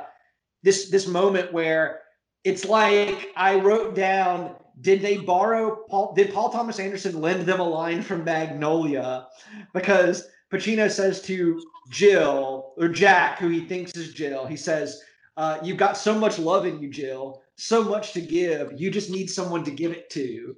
[0.68, 2.02] this this moment where
[2.44, 6.14] it's like I wrote down did they borrow Paul?
[6.14, 9.28] Did Paul Thomas Anderson lend them a line from Magnolia?
[9.74, 15.02] Because Pacino says to Jill or Jack, who he thinks is Jill, he says,
[15.38, 17.42] uh, "You've got so much love in you, Jill.
[17.56, 18.74] So much to give.
[18.76, 20.56] You just need someone to give it to."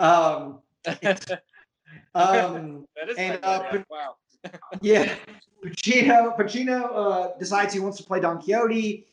[0.00, 0.60] Um,
[2.14, 4.16] um, That is and, uh, wow.
[4.80, 5.14] yeah,
[5.62, 6.36] Pacino.
[6.38, 9.06] Pacino uh, decides he wants to play Don Quixote,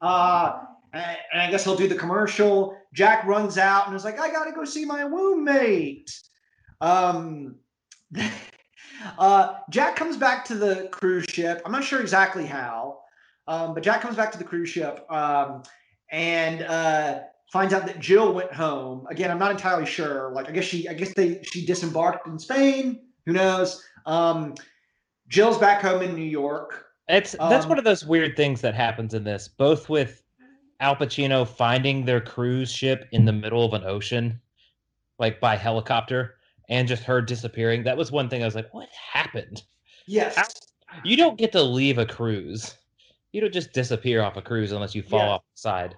[0.00, 0.60] uh,
[0.92, 2.76] and, I guess he'll do the commercial.
[2.92, 6.10] Jack runs out and is like, "I gotta go see my roommate."
[6.80, 7.56] Um,
[9.18, 11.62] uh, Jack comes back to the cruise ship.
[11.64, 13.00] I'm not sure exactly how,
[13.46, 15.62] um, but Jack comes back to the cruise ship um,
[16.10, 17.20] and uh,
[17.52, 19.06] finds out that Jill went home.
[19.10, 20.30] Again, I'm not entirely sure.
[20.32, 23.00] Like, I guess she, I guess they, she disembarked in Spain.
[23.26, 23.84] Who knows?
[24.06, 24.54] Um,
[25.28, 26.86] Jill's back home in New York.
[27.10, 30.22] It's that's Um, one of those weird things that happens in this, both with
[30.80, 34.40] Al Pacino finding their cruise ship in the middle of an ocean,
[35.18, 36.36] like by helicopter,
[36.68, 37.82] and just her disappearing.
[37.82, 39.62] That was one thing I was like, what happened?
[40.06, 40.38] Yes.
[41.04, 42.76] You don't get to leave a cruise.
[43.32, 45.28] You don't just disappear off a cruise unless you fall Yeah.
[45.30, 45.96] off the side.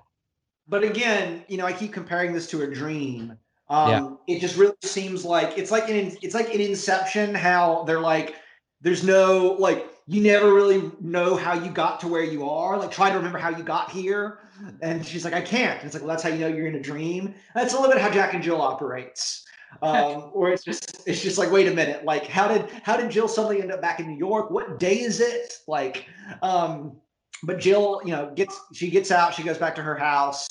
[0.69, 3.37] but again, you know, I keep comparing this to a dream.
[3.69, 8.01] Um, It just really seems like it's like an it's like an Inception how they're
[8.01, 8.37] like,
[8.83, 12.77] there's no like you never really know how you got to where you are.
[12.77, 14.41] Like try to remember how you got here,
[14.81, 15.79] and she's like, I can't.
[15.79, 17.35] And it's like, well, that's how you know you're in a dream.
[17.55, 19.45] That's a little bit how Jack and Jill operates.
[19.81, 23.11] Um, or it's just it's just like, wait a minute, like how did how did
[23.11, 24.51] Jill suddenly end up back in New York?
[24.51, 25.55] What day is it?
[25.67, 26.05] Like,
[26.43, 26.99] um,
[27.43, 30.47] but Jill, you know, gets she gets out, she goes back to her house.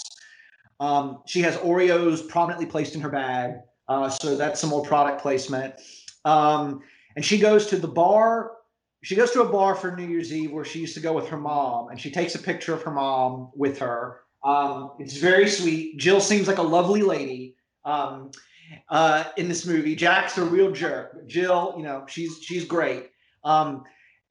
[0.79, 5.21] Um, she has Oreos prominently placed in her bag, uh, so that's some more product
[5.21, 5.75] placement.
[6.25, 6.81] Um,
[7.15, 8.51] and she goes to the bar.
[9.03, 11.27] She goes to a bar for New Year's Eve where she used to go with
[11.29, 14.21] her mom, and she takes a picture of her mom with her.
[14.43, 15.97] Um, it's very sweet.
[15.97, 17.55] Jill seems like a lovely lady
[17.85, 18.31] um,
[18.89, 19.95] uh, in this movie.
[19.95, 21.27] Jack's a real jerk.
[21.27, 23.09] Jill, you know, she's she's great.
[23.43, 23.83] Um,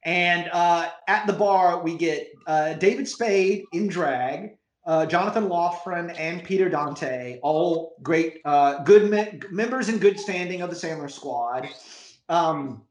[0.05, 6.11] and uh, at the bar, we get uh, David Spade in drag, uh, Jonathan Loughran,
[6.11, 11.11] and Peter Dante, all great, uh, good me- members in good standing of the Sandler
[11.11, 11.69] Squad.
[12.31, 12.83] Um,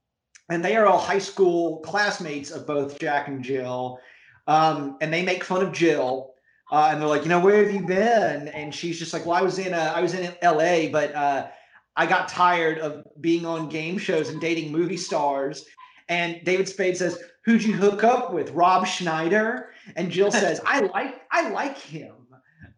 [0.49, 3.99] and they are all high school classmates of both Jack and Jill.
[4.47, 6.33] Um, and they make fun of Jill.
[6.71, 8.49] Uh, and they're like, you know, where have you been?
[8.49, 11.47] And she's just like, well, I was in, uh, I was in L.A., but uh,
[11.95, 15.65] I got tired of being on game shows and dating movie stars.
[16.07, 18.51] And David Spade says, "Who'd you hook up with?
[18.51, 22.15] Rob Schneider?" And Jill says, "I like, I like him."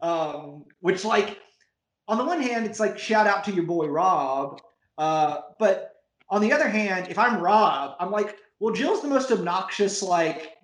[0.00, 1.38] Um, which, like,
[2.08, 4.60] on the one hand, it's like shout out to your boy Rob,
[4.98, 5.91] uh, but
[6.32, 10.02] on the other hand, if I'm Rob, I'm like, well, Jill's the most obnoxious.
[10.02, 10.54] Like,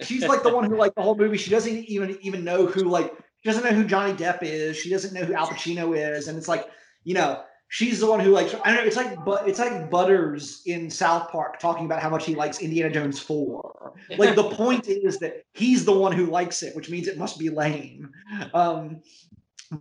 [0.00, 2.84] she's like the one who, like, the whole movie, she doesn't even even know who,
[2.84, 3.12] like,
[3.42, 4.76] she doesn't know who Johnny Depp is.
[4.76, 6.66] She doesn't know who Al Pacino is, and it's like,
[7.04, 8.86] you know, she's the one who like I don't know.
[8.86, 12.60] It's like but it's like Butters in South Park talking about how much he likes
[12.60, 13.92] Indiana Jones four.
[14.16, 17.38] Like the point is that he's the one who likes it, which means it must
[17.38, 18.10] be lame.
[18.54, 19.02] Um,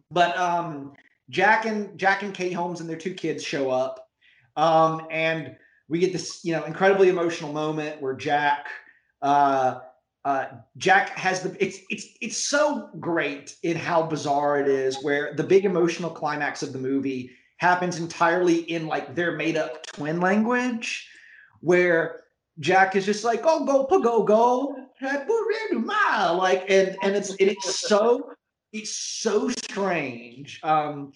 [0.10, 0.94] but um,
[1.30, 4.05] Jack and Jack and Katie Holmes and their two kids show up,
[4.56, 5.56] um, and
[5.88, 8.68] we get this you know incredibly emotional moment where Jack.
[9.22, 9.80] Uh,
[10.26, 15.36] uh, Jack has the it's it's it's so great in how bizarre it is where
[15.36, 20.20] the big emotional climax of the movie happens entirely in like their made up twin
[20.20, 21.08] language
[21.62, 22.24] where
[22.60, 24.76] Jack is just like, "Oh, go, go, go,
[25.74, 28.32] mile," like, and and it's and it's so
[28.72, 30.60] it's so strange.
[30.64, 31.12] Um,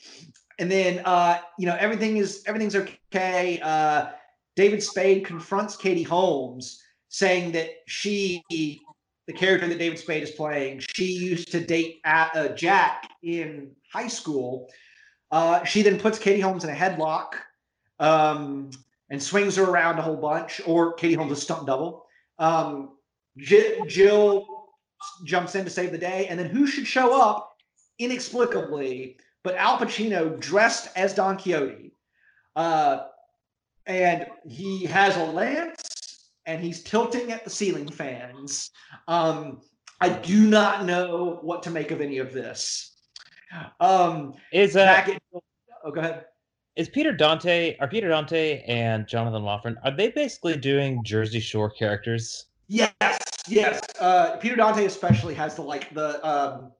[0.59, 3.59] and then uh, you know everything is everything's okay.
[3.63, 4.09] Uh,
[4.55, 10.81] David Spade confronts Katie Holmes, saying that she, the character that David Spade is playing,
[10.81, 14.69] she used to date uh, Jack in high school.
[15.31, 17.35] Uh, she then puts Katie Holmes in a headlock
[17.99, 18.69] um,
[19.09, 22.05] and swings her around a whole bunch, or Katie Holmes a stunt double.
[22.37, 22.97] Um,
[23.37, 24.45] Jill, Jill
[25.23, 27.55] jumps in to save the day, and then who should show up
[27.99, 31.93] inexplicably but Al Pacino dressed as Don Quixote.
[32.55, 33.05] Uh,
[33.85, 38.71] and he has a lance and he's tilting at the ceiling fans.
[39.07, 39.61] Um,
[40.01, 42.95] I do not know what to make of any of this.
[43.79, 46.25] Um, is uh, at, oh, go ahead.
[46.75, 51.69] Is Peter Dante are Peter Dante and Jonathan Loughran are they basically doing Jersey Shore
[51.69, 52.45] characters?
[52.67, 52.93] Yes,
[53.47, 53.81] yes.
[53.99, 56.71] Uh, Peter Dante especially has the like the um,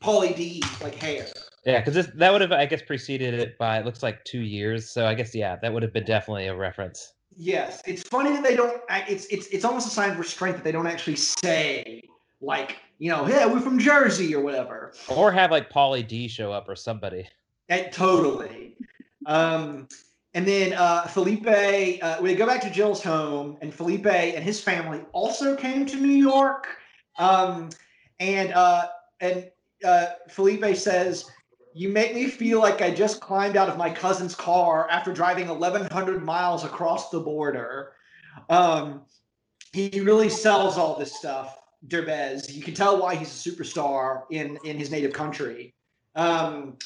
[0.00, 1.26] Pauly D like hair.
[1.64, 4.88] Yeah, because that would have, I guess, preceded it by it looks like two years.
[4.88, 7.14] So I guess yeah, that would have been definitely a reference.
[7.36, 8.80] Yes, it's funny that they don't.
[9.08, 12.02] It's it's it's almost a sign of restraint that they don't actually say
[12.40, 14.92] like you know, hey, we're from Jersey or whatever.
[15.08, 17.28] Or have like Pauly D show up or somebody.
[17.68, 18.76] And, eh, totally.
[19.26, 19.88] um,
[20.34, 24.60] and then uh, Felipe, uh, we go back to Jill's home, and Felipe and his
[24.60, 26.66] family also came to New York.
[27.18, 27.70] Um,
[28.20, 28.88] and uh,
[29.20, 29.50] and
[29.84, 31.24] uh, Felipe says
[31.78, 35.46] you make me feel like I just climbed out of my cousin's car after driving
[35.46, 37.92] 1,100 miles across the border.
[38.50, 39.02] Um,
[39.72, 41.56] he really sells all this stuff,
[41.86, 42.52] Derbez.
[42.52, 45.72] You can tell why he's a superstar in in his native country.
[46.16, 46.78] Um,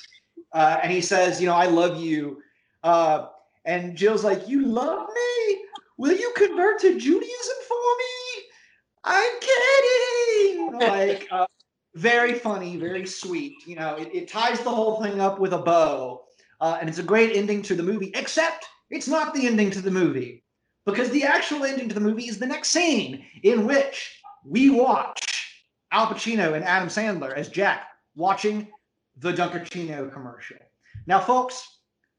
[0.53, 2.43] uh, and he says, you know, I love you.
[2.83, 3.29] Uh,
[3.65, 5.65] and Jill's like, you love me?
[5.97, 8.43] Will you convert to Judaism for me?
[9.05, 10.79] I'm kidding.
[10.79, 11.47] Like, uh,
[11.95, 13.67] very funny, very sweet.
[13.67, 16.25] You know, it, it ties the whole thing up with a bow,
[16.61, 18.11] uh, and it's a great ending to the movie.
[18.15, 20.45] Except it's not the ending to the movie
[20.87, 25.65] because the actual ending to the movie is the next scene in which we watch
[25.93, 28.69] Al Pacino and Adam Sandler as Jack watching
[29.19, 30.57] the Dunkaccino commercial.
[31.07, 31.67] Now, folks,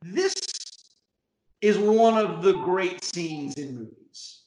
[0.02, 0.36] this
[1.62, 4.42] is one of the great scenes in movies.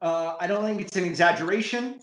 [0.00, 2.00] Uh, I don't think it's an exaggeration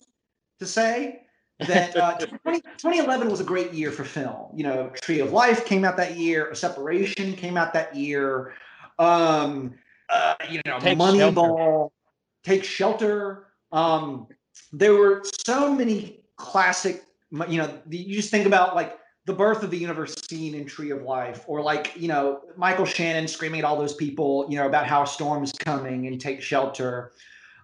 [0.59, 1.21] to say
[1.67, 4.47] that uh, 20, 2011 was a great year for film.
[4.55, 8.53] You know, Tree of Life came out that year, A Separation came out that year.
[8.99, 9.73] Um,
[10.09, 11.91] uh, you know, Take Moneyball,
[12.43, 13.47] Take Shelter.
[13.71, 14.27] Um,
[14.73, 17.03] there were so many classic.
[17.31, 20.91] You know, you just think about like the birth of the universe scene in Tree
[20.91, 24.67] of Life, or like you know Michael Shannon screaming at all those people, you know,
[24.67, 27.11] about how a storm is coming and take shelter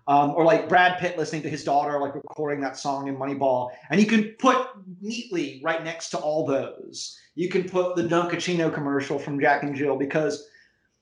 [0.08, 3.72] um, or like Brad Pitt listening to his daughter like recording that song in Moneyball,
[3.90, 4.68] and you can put
[5.02, 7.18] neatly right next to all those.
[7.36, 10.48] You can put the Dunkaccino commercial from Jack and Jill because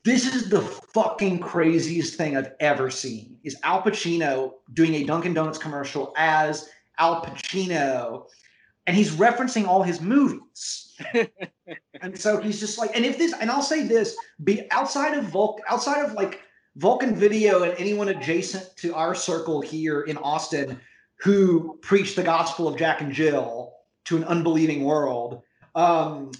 [0.03, 3.37] this is the fucking craziest thing I've ever seen.
[3.43, 8.25] Is Al Pacino doing a Dunkin' Donuts commercial as Al Pacino,
[8.87, 10.93] and he's referencing all his movies.
[12.01, 15.25] and so he's just like, and if this, and I'll say this, be outside of
[15.25, 16.41] Volk, outside of like
[16.77, 20.79] Vulcan Video and anyone adjacent to our circle here in Austin
[21.21, 23.73] who preach the gospel of Jack and Jill
[24.05, 25.41] to an unbelieving world.
[25.73, 26.31] Um,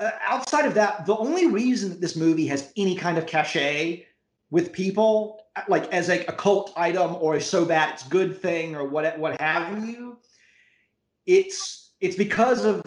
[0.00, 4.06] outside of that, the only reason that this movie has any kind of cachet
[4.50, 8.74] with people, like as like a cult item or a so bad it's good thing
[8.74, 10.18] or what what have you,
[11.26, 12.82] it's it's because of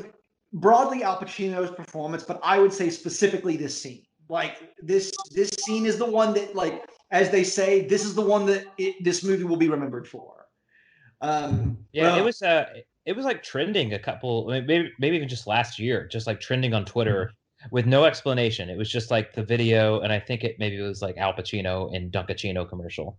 [0.53, 5.85] broadly Al Pacino's performance, but I would say specifically this scene like this this scene
[5.85, 9.23] is the one that like as they say this is the one that it, this
[9.23, 10.47] movie will be remembered for.
[11.21, 12.65] Um yeah well, it was uh
[13.05, 16.73] it was like trending a couple maybe maybe even just last year just like trending
[16.73, 17.33] on twitter
[17.71, 18.69] with no explanation.
[18.69, 21.33] It was just like the video and i think it maybe it was like al
[21.33, 23.17] pacino in dunkaccino commercial.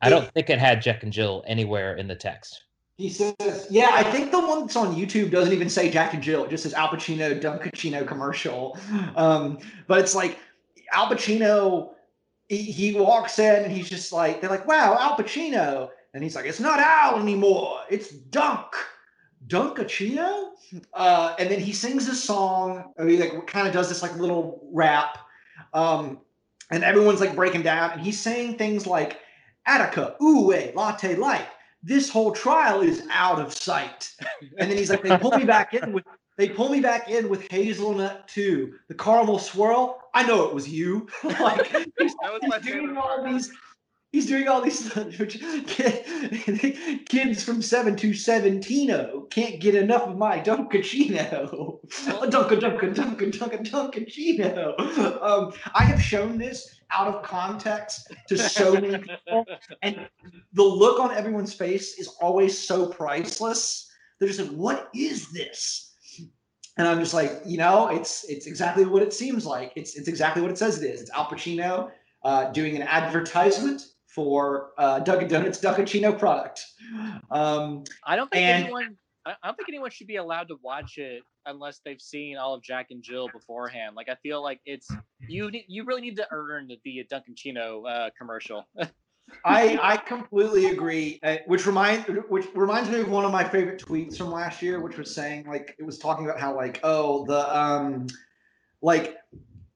[0.00, 2.62] I don't think it had jack and jill anywhere in the text
[3.02, 6.22] he says, "Yeah, I think the one that's on YouTube doesn't even say Jack and
[6.22, 8.78] Jill; it just says Al Pacino Dunkaccino commercial."
[9.16, 9.58] Um,
[9.88, 10.38] but it's like
[10.92, 11.94] Al Pacino.
[12.48, 16.36] He, he walks in and he's just like, they're like, "Wow, Al Pacino," and he's
[16.36, 18.68] like, "It's not Al anymore; it's Dunk,
[19.48, 20.50] Dunkaccino?
[20.94, 22.92] Uh, and then he sings this song.
[23.04, 25.18] He like kind of does this like little rap,
[25.74, 26.20] um,
[26.70, 29.18] and everyone's like breaking down, and he's saying things like,
[29.66, 31.48] "Attica, ooh, latte light."
[31.82, 34.14] This whole trial is out of sight.
[34.58, 36.04] And then he's like, they pull me back in with
[36.38, 38.74] they pull me back in with hazelnut too.
[38.88, 40.00] The caramel swirl.
[40.14, 41.08] I know it was you.
[41.24, 43.52] like that was my doing all these.
[44.12, 44.92] He's doing all these
[47.08, 51.80] kids from seven to seventino can't get enough of my Dunkaccino.
[51.88, 54.78] Dunka Dunka Dunka Dunka Dunkaccino.
[55.22, 59.46] Um, I have shown this out of context to so many people,
[59.80, 60.06] and
[60.52, 63.90] the look on everyone's face is always so priceless.
[64.18, 65.94] They're just like, "What is this?"
[66.76, 69.72] And I'm just like, you know, it's it's exactly what it seems like.
[69.74, 71.00] It's it's exactly what it says it is.
[71.00, 71.90] It's Al Pacino
[72.24, 73.82] uh, doing an advertisement
[74.14, 76.64] for uh, Dunkin' Donuts Dunkaccino product.
[77.30, 78.96] Um, I don't think and- anyone.
[79.24, 82.62] I don't think anyone should be allowed to watch it unless they've seen all of
[82.64, 83.94] Jack and Jill beforehand.
[83.94, 84.88] Like I feel like it's
[85.28, 85.48] you.
[85.50, 88.66] need- You really need to earn the Dunkin' Chino uh, commercial.
[89.44, 91.20] I I completely agree.
[91.22, 94.80] Uh, which remind which reminds me of one of my favorite tweets from last year,
[94.80, 98.08] which was saying like it was talking about how like oh the um
[98.82, 99.16] like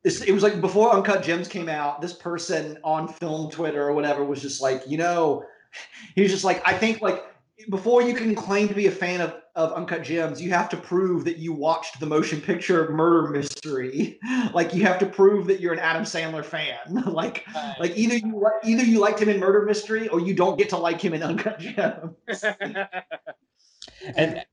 [0.06, 2.00] this, it was like before Uncut Gems came out.
[2.00, 5.44] This person on film Twitter or whatever was just like you know
[6.14, 7.24] he was just like I think like
[7.70, 10.76] before you can claim to be a fan of, of Uncut Gems, you have to
[10.76, 14.20] prove that you watched the motion picture Murder Mystery.
[14.54, 17.02] like you have to prove that you're an Adam Sandler fan.
[17.06, 17.44] like
[17.80, 20.76] like either you either you liked him in Murder Mystery or you don't get to
[20.76, 22.44] like him in Uncut Gems.
[24.16, 24.44] and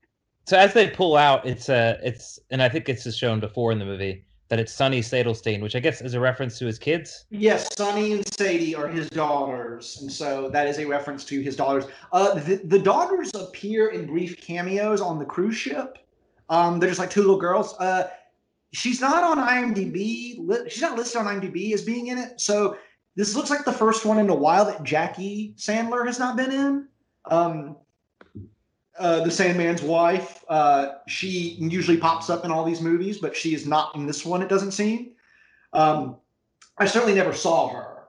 [0.46, 3.78] so as they pull out, it's uh it's and I think it's shown before in
[3.78, 4.24] the movie
[4.54, 7.24] that it's Sunny Sadelstein, which I guess is a reference to his kids.
[7.30, 11.56] Yes, Sunny and Sadie are his daughters, and so that is a reference to his
[11.56, 11.86] daughters.
[12.12, 15.98] Uh, the, the daughters appear in brief cameos on the cruise ship.
[16.50, 17.74] Um, they're just like two little girls.
[17.80, 18.08] Uh,
[18.72, 20.36] she's not on IMDb.
[20.38, 22.40] Li- she's not listed on IMDb as being in it.
[22.40, 22.76] So
[23.16, 26.52] this looks like the first one in a while that Jackie Sandler has not been
[26.52, 26.88] in.
[27.28, 27.74] Um,
[28.98, 30.44] uh, the Sandman's wife.
[30.48, 34.24] Uh, she usually pops up in all these movies, but she is not in this
[34.24, 34.42] one.
[34.42, 35.12] It doesn't seem.
[35.72, 36.16] Um,
[36.78, 38.04] I certainly never saw her.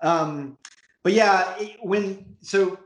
[0.00, 0.56] Um,
[1.02, 2.78] but yeah, when so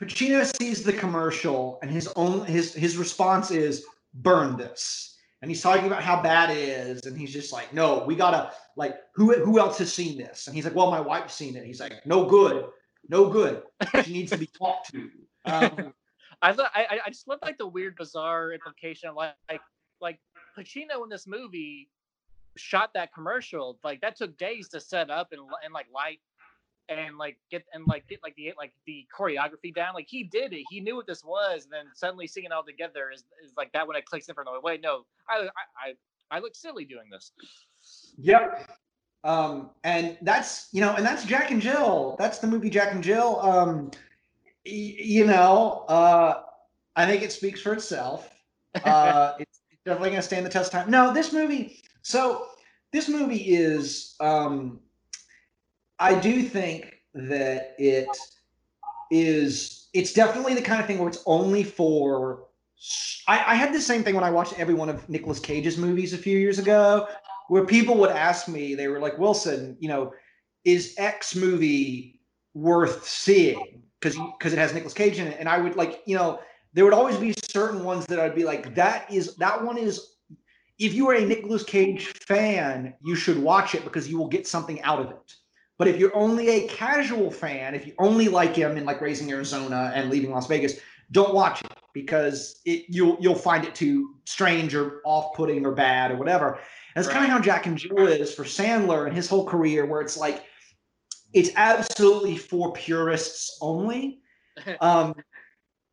[0.00, 3.84] Pacino sees the commercial and his own his his response is
[4.14, 5.14] burn this.
[5.42, 8.52] And he's talking about how bad it is, and he's just like, "No, we gotta
[8.76, 11.64] like who who else has seen this?" And he's like, "Well, my wife's seen it."
[11.64, 12.66] He's like, "No good,
[13.08, 13.62] no good.
[14.04, 15.10] She needs to be talked to."
[15.44, 15.94] Um,
[16.42, 19.60] I thought I I- just love like the weird, bizarre implication of like like
[20.00, 20.20] like
[20.56, 21.88] Pacino in this movie
[22.56, 23.78] shot that commercial.
[23.84, 26.20] Like that took days to set up and and like light
[26.88, 29.94] and like get and like get like the like the choreography down.
[29.94, 30.64] Like he did it.
[30.70, 33.72] He knew what this was, and then suddenly seeing it all together is, is like
[33.72, 35.94] that when it clicks in for no wait no I I
[36.30, 37.32] I, look silly doing this.
[38.18, 38.68] Yep.
[39.22, 42.16] Um, and that's you know, and that's Jack and Jill.
[42.18, 43.40] That's the movie Jack and Jill.
[43.40, 43.90] Um,
[44.66, 46.42] you know, uh,
[46.96, 48.30] I think it speaks for itself.
[48.84, 50.90] Uh, it's definitely going to stand the test of time.
[50.90, 51.80] No, this movie.
[52.02, 52.48] So
[52.92, 54.14] this movie is.
[54.20, 54.80] Um,
[55.98, 58.06] I do think that it
[59.10, 59.88] is.
[59.94, 62.48] It's definitely the kind of thing where it's only for.
[63.26, 66.12] I, I had the same thing when I watched every one of Nicolas Cage's movies
[66.12, 67.08] a few years ago,
[67.48, 70.12] where people would ask me, they were like, Wilson, you know,
[70.66, 72.20] is X movie
[72.52, 73.82] worth seeing?
[74.00, 76.40] Because because it has Nicolas Cage in it, and I would like, you know,
[76.74, 80.12] there would always be certain ones that I'd be like, that is that one is.
[80.78, 84.46] If you are a Nicolas Cage fan, you should watch it because you will get
[84.46, 85.32] something out of it.
[85.78, 89.30] But if you're only a casual fan, if you only like him in like Raising
[89.30, 90.78] Arizona and Leaving Las Vegas,
[91.12, 96.10] don't watch it because it you'll you'll find it too strange or off-putting or bad
[96.10, 96.54] or whatever.
[96.94, 99.86] And that's kind of how Jack and Jill is for Sandler and his whole career,
[99.86, 100.44] where it's like
[101.36, 104.20] it's absolutely for purists only.
[104.80, 105.14] Um,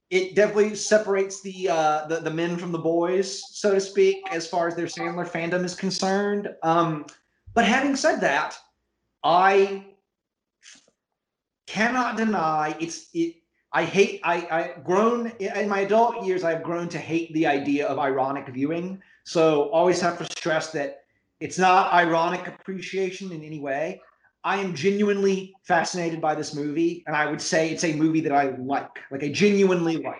[0.09, 4.47] it definitely separates the, uh, the the men from the boys, so to speak, as
[4.47, 6.47] far as their Sandler fandom is concerned.
[6.63, 7.05] Um,
[7.53, 8.57] but having said that,
[9.21, 9.85] I
[11.67, 13.35] cannot deny it's it.
[13.73, 14.21] I hate.
[14.23, 16.45] I I grown in my adult years.
[16.45, 19.01] I've grown to hate the idea of ironic viewing.
[19.25, 21.01] So always have to stress that
[21.41, 23.99] it's not ironic appreciation in any way.
[24.43, 28.31] I am genuinely fascinated by this movie, and I would say it's a movie that
[28.31, 30.17] I like, like I genuinely like.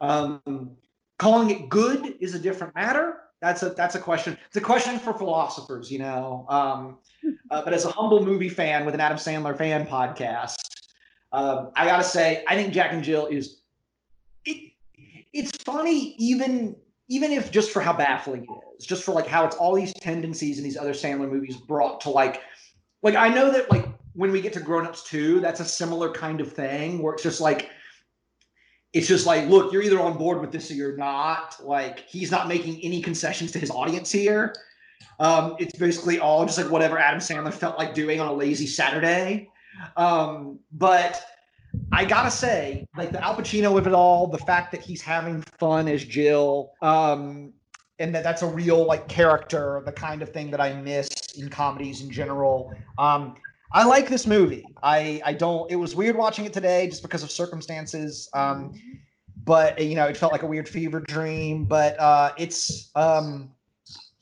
[0.00, 0.72] Um,
[1.18, 3.20] calling it good is a different matter.
[3.40, 4.36] That's a that's a question.
[4.48, 6.46] It's a question for philosophers, you know.
[6.48, 6.98] Um,
[7.50, 10.56] uh, but as a humble movie fan with an Adam Sandler fan podcast,
[11.32, 13.60] um, I gotta say, I think Jack and Jill is.
[14.44, 14.72] It,
[15.32, 16.76] it's funny, even
[17.08, 19.92] even if just for how baffling it is, just for like how it's all these
[19.94, 22.40] tendencies in these other Sandler movies brought to like,
[23.06, 26.10] like I know that like when we get to Grown Ups Two, that's a similar
[26.10, 27.70] kind of thing where it's just like.
[28.92, 31.56] It's just like, look, you're either on board with this or you're not.
[31.62, 34.54] Like, he's not making any concessions to his audience here.
[35.20, 38.66] Um, it's basically all just like whatever Adam Sandler felt like doing on a lazy
[38.66, 39.50] Saturday.
[39.98, 41.22] Um, but
[41.92, 45.42] I gotta say, like the Al Pacino of it all, the fact that he's having
[45.58, 47.52] fun as Jill, um,
[47.98, 51.08] and that that's a real like character, the kind of thing that I miss
[51.38, 52.72] in comedies in general.
[52.98, 53.36] Um,
[53.72, 54.64] I like this movie.
[54.82, 55.70] I I don't.
[55.70, 58.28] It was weird watching it today just because of circumstances.
[58.32, 58.72] Um,
[59.44, 61.64] but you know, it felt like a weird fever dream.
[61.64, 63.50] But uh, it's um,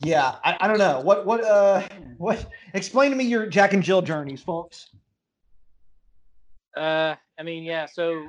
[0.01, 0.37] yeah.
[0.45, 1.87] I, I don't know what what uh
[2.19, 2.51] what.
[2.73, 4.91] Explain to me your Jack and Jill journeys, folks.
[6.77, 7.87] Uh, I mean, yeah.
[7.87, 8.27] So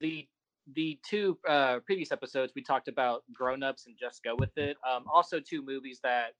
[0.00, 0.26] the
[0.74, 4.76] the two uh, previous episodes we talked about grown ups and just go with it.
[4.88, 6.32] Um, also two movies that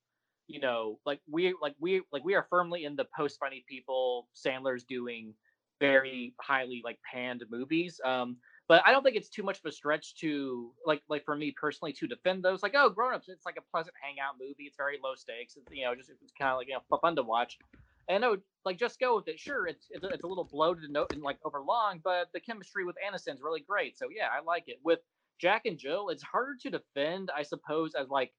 [0.53, 4.29] you know, like we like we like we are firmly in the post funny people.
[4.37, 5.33] Sandler's doing
[5.81, 7.99] very highly like panned movies.
[8.05, 8.37] Um,
[8.69, 11.55] but I don't think it's too much of a stretch to like like for me
[11.59, 12.63] personally to defend those.
[12.63, 14.65] Like, oh, grown ups, it's like a pleasant hangout movie.
[14.65, 15.57] It's very low stakes.
[15.57, 17.59] It's, you know, just it's kind of like you know fun to watch.
[18.09, 19.41] And I know, like, just go with it.
[19.41, 22.85] Sure, it's it's, it's a little bloated and, and like over long, but the chemistry
[22.85, 23.97] with Aniston's really great.
[23.97, 24.81] So yeah, I like it.
[24.85, 24.99] With
[25.41, 28.33] Jack and Jill, it's harder to defend, I suppose, as like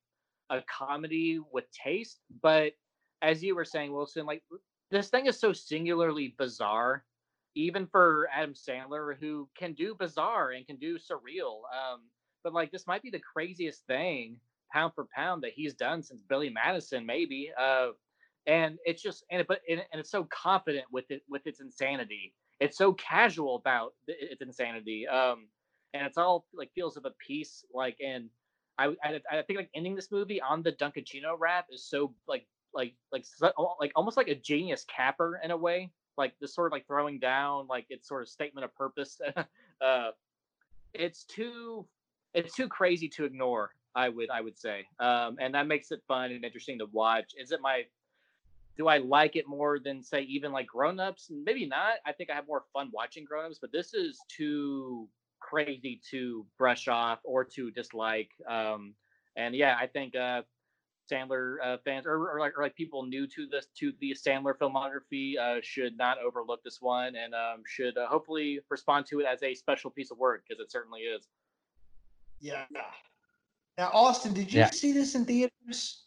[0.49, 2.19] a comedy with taste.
[2.41, 2.73] But
[3.21, 4.43] as you were saying, Wilson, like
[4.91, 7.03] this thing is so singularly bizarre,
[7.55, 11.61] even for Adam Sandler, who can do bizarre and can do surreal.
[11.73, 12.01] Um,
[12.43, 14.37] but like this might be the craziest thing,
[14.71, 17.51] pound for pound, that he's done since Billy Madison, maybe.
[17.59, 17.89] Uh,
[18.45, 22.33] and it's just and it, but and, it's so confident with it with its insanity.
[22.59, 25.07] It's so casual about its insanity.
[25.07, 25.47] Um,
[25.93, 27.65] and it's all like feels of a piece.
[27.73, 28.29] Like and
[28.77, 32.45] I, I I think like ending this movie on the Dunkaccino rap is so like
[32.73, 33.25] like like
[33.79, 35.91] like almost like a genius capper in a way.
[36.17, 39.19] Like this sort of like throwing down like its sort of statement of purpose.
[39.81, 40.11] uh,
[40.93, 41.85] it's too
[42.33, 43.71] it's too crazy to ignore.
[43.95, 47.33] I would I would say, um, and that makes it fun and interesting to watch.
[47.37, 47.83] Is it my
[48.75, 51.29] do I like it more than say even like Grown Ups?
[51.29, 51.95] Maybe not.
[52.05, 55.07] I think I have more fun watching Grown Ups, but this is too
[55.47, 58.29] crazy to brush off or to dislike.
[58.47, 58.93] Um,
[59.35, 60.43] and yeah, I think uh,
[61.11, 64.53] Sandler uh, fans or, or, like, or like people new to this to the Sandler
[64.57, 69.25] filmography uh, should not overlook this one and um, should uh, hopefully respond to it
[69.25, 71.27] as a special piece of work because it certainly is.
[72.39, 72.65] Yeah.
[73.77, 74.69] Now, Austin, did you Yeah.
[74.71, 76.05] see this in theaters?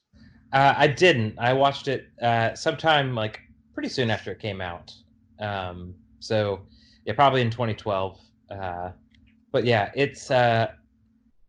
[0.53, 1.39] Uh, I didn't.
[1.39, 3.41] I watched it uh, sometime like
[3.75, 4.93] pretty soon after it came out.
[5.41, 6.67] Um, so
[7.05, 8.21] yeah, probably in 2012.
[9.57, 10.71] But yeah, it's uh,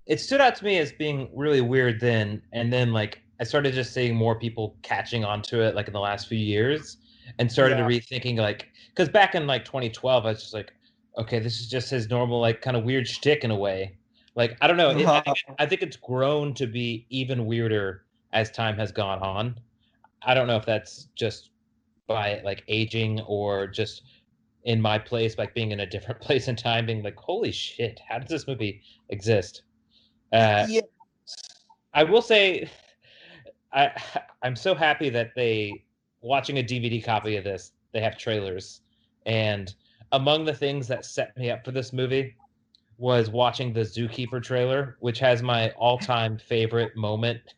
[0.05, 3.73] it stood out to me as being really weird then, and then like I started
[3.73, 6.99] just seeing more people catching onto it like in the last few years,
[7.37, 7.85] and started Yeah.
[7.85, 10.71] rethinking like because back in like 2012, I was just like,
[11.17, 13.97] okay, this is just his normal like kind of weird shtick in a way.
[14.35, 18.05] Like I don't know, it, I, think, I think it's grown to be even weirder
[18.31, 19.59] as time has gone on.
[20.21, 21.49] I don't know if that's just
[22.07, 24.03] by like aging or just
[24.67, 27.99] in my place, like being in a different place and time, being like, holy shit,
[28.07, 29.63] how does this movie exist?
[30.31, 30.81] Uh, yeah.
[31.93, 32.69] I will say,
[33.73, 33.91] I
[34.43, 35.83] I'm so happy that they
[36.21, 37.71] watching a DVD copy of this.
[37.93, 38.81] They have trailers,
[39.25, 39.73] and
[40.11, 42.35] among the things that set me up for this movie
[42.97, 47.53] was watching the Zookeeper trailer, which has my all-time favorite moment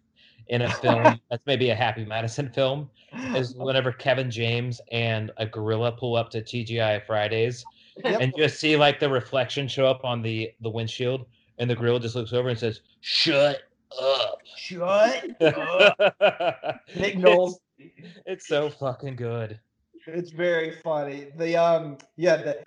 [0.50, 2.90] in a film that's maybe a Happy Madison film
[3.36, 7.66] is whenever Kevin James and a gorilla pull up to TGI Fridays
[8.04, 8.22] Yep.
[8.22, 11.26] and just see like the reflection show up on the the windshield
[11.58, 13.60] and the gorilla just looks over and says, "Shut
[14.02, 16.80] up." Shut up.
[16.96, 17.60] Nick Knowles.
[17.78, 19.60] It's, it's so fucking good.
[20.08, 21.28] It's very funny.
[21.36, 22.64] The um yeah, the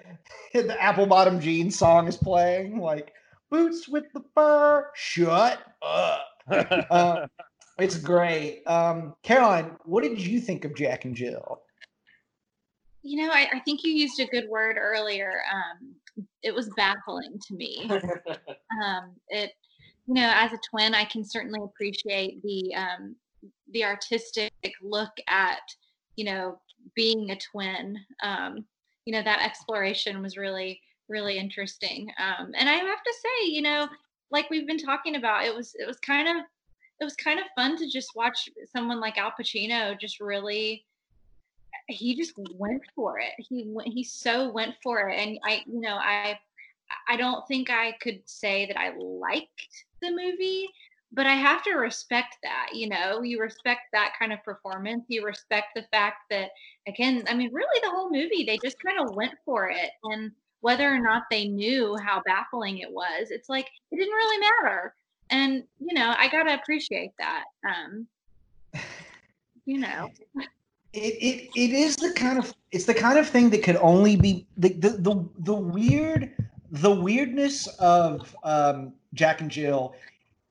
[0.63, 3.13] the apple bottom jeans song is playing, like
[3.51, 6.27] boots with the fur, shut up.
[6.49, 7.27] Uh,
[7.79, 8.63] it's great.
[8.67, 11.63] Um Caroline, what did you think of Jack and Jill?
[13.03, 15.43] You know, I, I think you used a good word earlier.
[15.53, 15.97] Um,
[16.43, 17.85] it was baffling to me.
[18.85, 19.53] um, it,
[20.07, 23.17] you know, as a twin, I can certainly appreciate the um,
[23.73, 25.61] the artistic look at,
[26.17, 26.61] you know,
[26.95, 27.99] being a twin.
[28.23, 28.65] Um,
[29.05, 32.09] you know, that exploration was really, really interesting.
[32.19, 33.89] Um, and I have to say, you know,
[34.31, 36.45] like we've been talking about, it was it was kind of
[37.01, 40.85] it was kind of fun to just watch someone like Al Pacino just really
[41.89, 43.33] he just went for it.
[43.39, 46.39] He went, he so went for it, and I, you know, I,
[47.09, 50.69] I don't think I could say that I liked the movie,
[51.13, 52.71] but I have to respect that.
[52.73, 55.05] You know, you respect that kind of performance.
[55.09, 56.51] You respect the fact that,
[56.87, 60.33] again, I mean, really, the whole movie they just kind of went for it, and
[60.61, 64.95] whether or not they knew how baffling it was, it's like it didn't really matter.
[65.33, 67.45] And you know, I gotta appreciate that.
[67.69, 68.07] Um,
[69.65, 70.11] you know.
[70.93, 74.15] it, it it is the kind of it's the kind of thing that could only
[74.15, 76.31] be the the the, the weird
[76.71, 79.95] the weirdness of um, Jack and Jill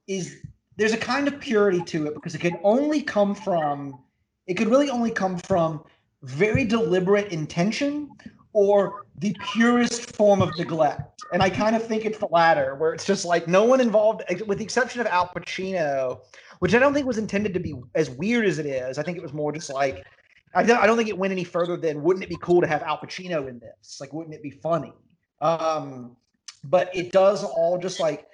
[0.07, 0.37] is
[0.77, 3.99] there's a kind of purity to it because it could only come from
[4.47, 5.83] it could really only come from
[6.23, 8.09] very deliberate intention
[8.53, 11.23] or the purest form of neglect.
[11.33, 14.23] And I kind of think it's the latter, where it's just like no one involved,
[14.47, 16.19] with the exception of Al Pacino,
[16.59, 18.97] which I don't think was intended to be as weird as it is.
[18.97, 20.05] I think it was more just like,
[20.53, 22.67] I don't, I don't think it went any further than wouldn't it be cool to
[22.67, 23.99] have Al Pacino in this?
[24.01, 24.93] Like, wouldn't it be funny?
[25.39, 26.17] Um,
[26.65, 28.27] but it does all just like,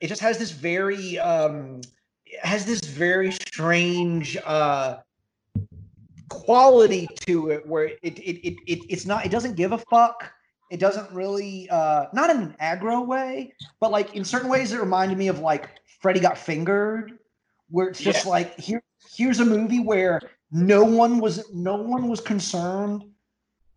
[0.00, 1.80] it just has this very, um,
[2.42, 4.98] has this very strange, uh,
[6.32, 10.32] quality to it where it, it it, it it's not it doesn't give a fuck.
[10.70, 14.80] It doesn't really uh not in an aggro way but like in certain ways it
[14.80, 17.18] reminded me of like freddy got fingered
[17.68, 18.30] where it's just Yeah.
[18.30, 18.82] like here
[19.16, 23.04] here's a movie where no one was no one was concerned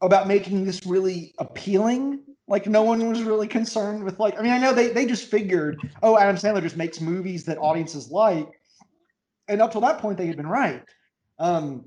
[0.01, 2.21] about making this really appealing.
[2.47, 5.29] Like no one was really concerned with like i mean i know they they just
[5.29, 8.47] figured oh adam sandler just makes movies that audiences like
[9.47, 10.83] and up till that point they had been right.
[11.39, 11.85] Um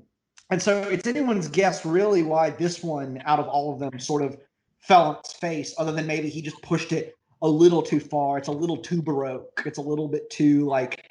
[0.49, 4.23] and so it's anyone's guess really why this one out of all of them sort
[4.23, 4.37] of
[4.79, 8.37] fell on its face other than maybe he just pushed it a little too far.
[8.37, 9.63] It's a little too baroque.
[9.65, 11.09] It's a little bit too like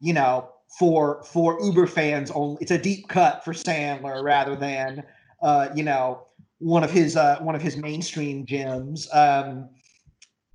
[0.00, 5.02] you know for for uber fans only it's a deep cut for sandler rather than
[5.42, 6.26] uh you know
[6.58, 9.08] one of his uh one of his mainstream gems.
[9.12, 9.70] Um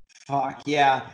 [0.07, 1.09] fuck yeah.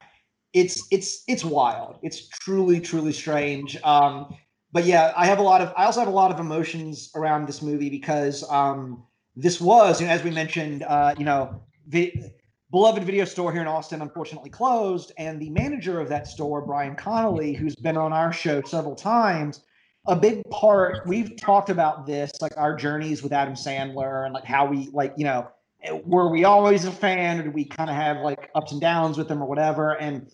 [0.53, 1.99] It's it's it's wild.
[2.01, 3.77] It's truly truly strange.
[3.83, 4.35] Um
[4.71, 7.47] but yeah, I have a lot of I also have a lot of emotions around
[7.47, 9.03] this movie because um
[9.35, 12.31] this was, you know, as we mentioned, uh, you know, vi-
[12.71, 16.95] beloved video store here in Austin unfortunately closed, and the manager of that store, Brian
[16.95, 19.61] Connolly, who's been on our show several times,
[20.07, 24.45] a big part we've talked about this, like our journeys with Adam Sandler and like
[24.45, 25.47] how we like, you know,
[26.05, 29.17] were we always a fan or did we kind of have like ups and downs
[29.17, 29.97] with them, or whatever?
[29.99, 30.31] And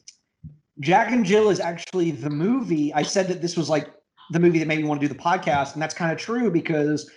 [0.80, 2.93] Jack and Jill is actually the movie.
[2.93, 3.89] I said that this was like
[4.32, 6.50] the movie that made me want to do the podcast, and that's kind of true
[6.52, 7.10] because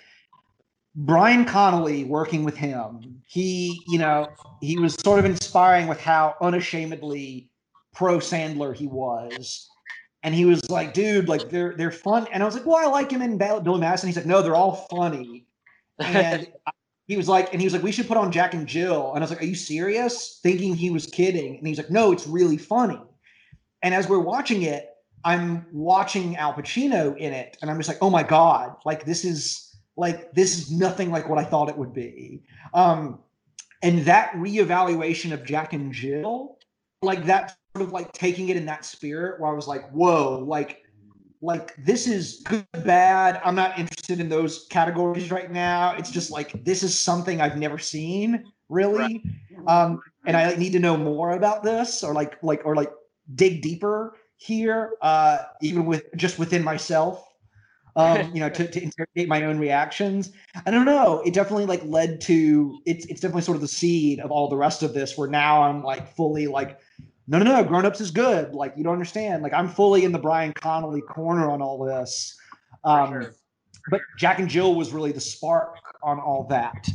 [0.96, 4.28] Brian Connolly working with him, he, you know,
[4.62, 7.50] he was sort of inspiring with how unashamedly
[7.94, 9.68] pro Sandler he was.
[10.22, 12.26] And he was like, dude, like they're they're fun.
[12.32, 14.08] And I was like, well, I like him in Billy Madison.
[14.08, 15.46] He's like, no, they're all funny.
[16.00, 16.48] And
[17.06, 19.12] he was like, and he was like, we should put on Jack and Jill.
[19.14, 20.40] And I was like, are you serious?
[20.42, 21.58] Thinking he was kidding.
[21.58, 23.00] And he's like, no, it's really funny.
[23.82, 24.88] And as we're watching it,
[25.26, 29.24] I'm watching Al Pacino in it, and I'm just like, oh my god, like this
[29.24, 32.44] is like this is nothing like what I thought it would be.
[32.72, 33.18] Um,
[33.82, 36.58] and that reevaluation of Jack and Jill,
[37.02, 40.44] like that sort of like taking it in that spirit, where I was like, whoa,
[40.46, 40.84] like
[41.42, 43.40] like this is good, bad.
[43.44, 45.96] I'm not interested in those categories right now.
[45.96, 49.24] It's just like this is something I've never seen really,
[49.66, 52.92] um, and I like, need to know more about this, or like like or like
[53.34, 57.22] dig deeper here, uh, even with just within myself.
[57.94, 60.32] Um, you know, to, to interrogate my own reactions.
[60.66, 61.22] I don't know.
[61.24, 64.56] It definitely like led to it's it's definitely sort of the seed of all the
[64.56, 65.16] rest of this.
[65.16, 66.78] Where now I'm like fully like,
[67.26, 67.64] no, no, no.
[67.64, 68.54] Grown ups is good.
[68.54, 69.42] Like you don't understand.
[69.42, 72.36] Like I'm fully in the Brian Connolly corner on all this.
[72.84, 73.26] Um,
[73.88, 76.88] But Jack and Jill was really the spark on all that.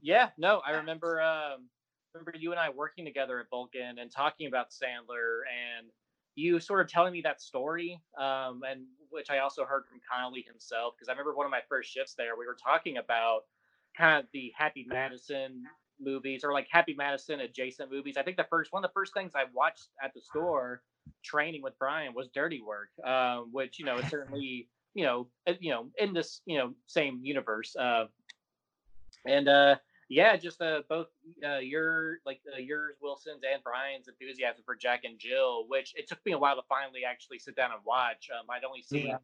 [0.00, 1.68] Yeah, no, I remember um
[2.18, 5.88] remember you and I working together at Vulcan and talking about Sandler and
[6.34, 10.44] you sort of telling me that story, um, and which I also heard from Connolly
[10.46, 13.42] himself, because I remember one of my first shifts there, we were talking about
[13.96, 15.64] kind of the Happy Madison
[16.00, 18.16] movies or like Happy Madison adjacent movies.
[18.16, 20.82] I think the first one of the first things I watched at the store
[21.24, 25.70] training with Brian was Dirty Work, um, which you know certainly you know uh, you
[25.70, 27.74] know in this you know same universe.
[27.74, 28.04] Uh,
[29.26, 29.76] and uh,
[30.08, 31.08] yeah, just uh, both
[31.46, 36.08] uh, your like uh, yours, Wilson's, and Brian's enthusiasm for Jack and Jill, which it
[36.08, 38.28] took me a while to finally actually sit down and watch.
[38.32, 39.18] Um, I'd only seen Yeah.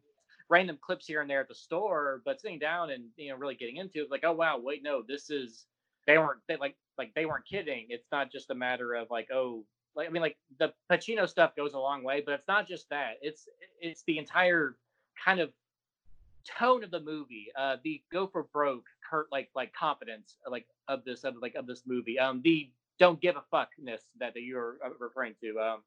[0.49, 3.55] random clips here and there at the store, but sitting down and you know really
[3.55, 5.65] getting into it, like, oh wow, wait, no, this is
[6.07, 7.87] they weren't they like like they weren't kidding.
[7.89, 11.55] It's not just a matter of like, oh, like I mean, like the Pacino stuff
[11.55, 13.13] goes a long way, but it's not just that.
[13.21, 13.47] It's
[13.81, 14.77] it's the entire
[15.23, 15.51] kind of
[16.45, 21.03] tone of the movie, uh, the go for broke, curt like like confidence, like of
[21.05, 24.77] this of like of this movie, um, the don't give a fuckness that, that you're
[24.85, 25.83] uh, referring to, um,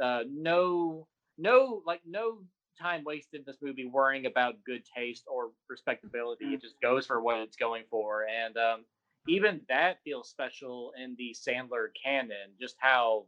[0.00, 1.06] uh, no
[1.38, 2.38] no like no
[2.80, 6.46] time wasted in this movie worrying about good taste or respectability.
[6.46, 8.84] It just goes for what it's going for, and um,
[9.28, 12.52] even that feels special in the Sandler canon.
[12.60, 13.26] Just how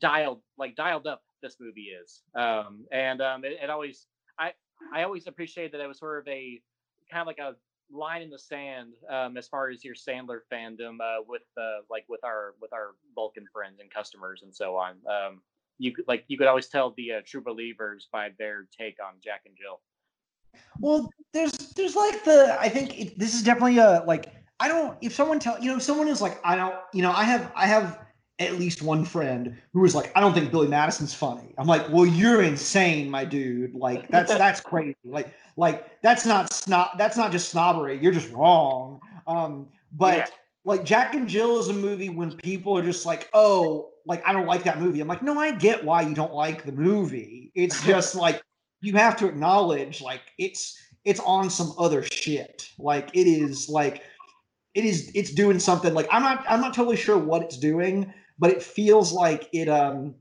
[0.00, 4.06] dialed like dialed up this movie is, um, and um, it, it always
[4.38, 4.52] I
[4.92, 6.60] I always appreciated that it was sort of a
[7.10, 7.54] kind of like a
[7.92, 12.04] line in the sand um, as far as your Sandler fandom uh, with uh, like
[12.08, 14.96] with our with our Vulcan friends and customers and so on.
[15.08, 15.42] Um,
[15.78, 19.14] you could like you could always tell the uh, true believers by their take on
[19.22, 19.80] Jack and Jill.
[20.78, 24.96] Well, there's there's like the I think it, this is definitely a like I don't
[25.00, 27.50] if someone tell you know if someone is like I don't you know I have
[27.54, 27.98] I have
[28.40, 31.54] at least one friend who was like I don't think Billy Madison's funny.
[31.58, 33.74] I'm like, well, you're insane, my dude.
[33.74, 34.96] Like that's that's crazy.
[35.04, 36.98] Like like that's not snob.
[36.98, 37.98] That's not just snobbery.
[38.02, 39.00] You're just wrong.
[39.26, 40.26] Um, but Yeah.
[40.64, 44.32] like Jack and Jill is a movie when people are just like, oh, like I
[44.32, 45.00] don't like that movie.
[45.00, 47.52] I'm like, no, I get why you don't like the movie.
[47.54, 48.40] It's just like
[48.80, 52.70] you have to acknowledge like it's it's on some other shit.
[52.78, 54.02] Like it is like
[54.74, 58.12] it is it's doing something like I'm not I'm not totally sure what it's doing,
[58.40, 60.14] but it feels like it um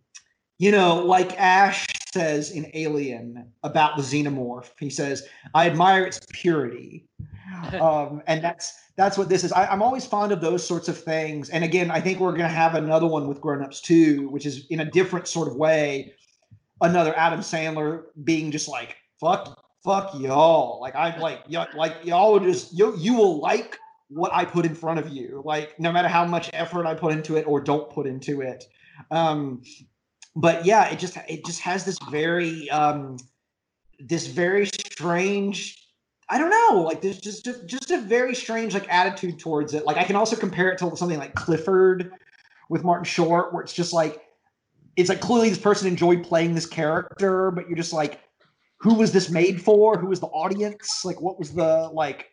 [0.59, 4.71] you know like Ash says in Alien about the xenomorph.
[4.79, 7.07] He says, "I admire its purity."
[7.79, 9.51] um, and that's that's what this is.
[9.51, 11.49] I, I'm always fond of those sorts of things.
[11.49, 14.45] And again, I think we're going to have another one with Grown Ups too, which
[14.45, 16.13] is in a different sort of way.
[16.81, 20.79] Another Adam Sandler being just like fuck, fuck y'all.
[20.81, 23.77] Like i'm like y'all, like y'all just you you will like
[24.09, 25.41] what I put in front of you.
[25.45, 28.65] Like no matter how much effort I put into it or don't put into it.
[29.11, 29.63] Um,
[30.35, 33.17] but yeah, it just it just has this very um,
[33.99, 35.79] this very strange
[36.29, 36.83] I don't know.
[36.83, 39.85] Like there's just a, just a very strange like attitude towards it.
[39.85, 42.11] Like I can also compare it to something like Clifford
[42.69, 44.21] with Martin Short, where it's just like
[44.95, 48.19] it's like clearly this person enjoyed playing this character, but you're just like,
[48.79, 49.97] who was this made for?
[49.97, 51.03] Who was the audience?
[51.03, 52.27] Like what was the like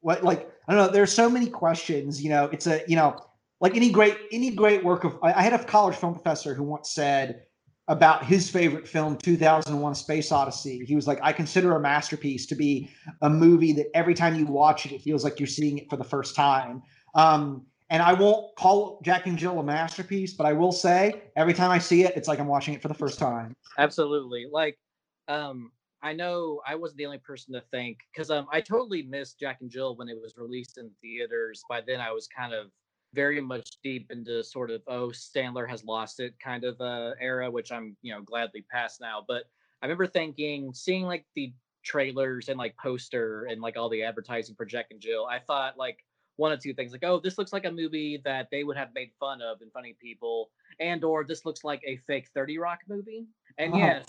[0.00, 0.92] what like I don't know.
[0.92, 2.22] There's so many questions.
[2.22, 3.18] You know, it's a you know
[3.60, 6.62] like any great any great work of I I had a college film professor who
[6.62, 7.42] once said
[7.88, 12.54] about his favorite film 2001 space odyssey he was like i consider a masterpiece to
[12.54, 12.90] be
[13.22, 15.96] a movie that every time you watch it it feels like you're seeing it for
[15.96, 16.82] the first time
[17.14, 21.54] um, and i won't call jack and jill a masterpiece but i will say every
[21.54, 24.46] time i see it it's like i'm watching it for the first time Absolutely.
[24.50, 24.76] Like,
[25.28, 25.70] um,
[26.02, 29.58] I know I wasn't the only person to think because um, I totally missed Jack
[29.60, 31.62] and Jill when it was released in theaters.
[31.68, 32.70] By then, I was kind of
[33.14, 37.50] very much deep into sort of oh Sandler has lost it kind of uh, era,
[37.50, 39.24] which I'm you know gladly past now.
[39.26, 39.44] But
[39.82, 41.52] I remember thinking, seeing like the
[41.84, 45.78] trailers and like poster and like all the advertising for Jack and Jill, I thought
[45.78, 46.04] like
[46.36, 48.94] one of two things like oh this looks like a movie that they would have
[48.94, 52.78] made fun of and funny people and or this looks like a fake 30 rock
[52.88, 53.26] movie
[53.58, 53.86] and Uh-huh.
[53.86, 54.06] yes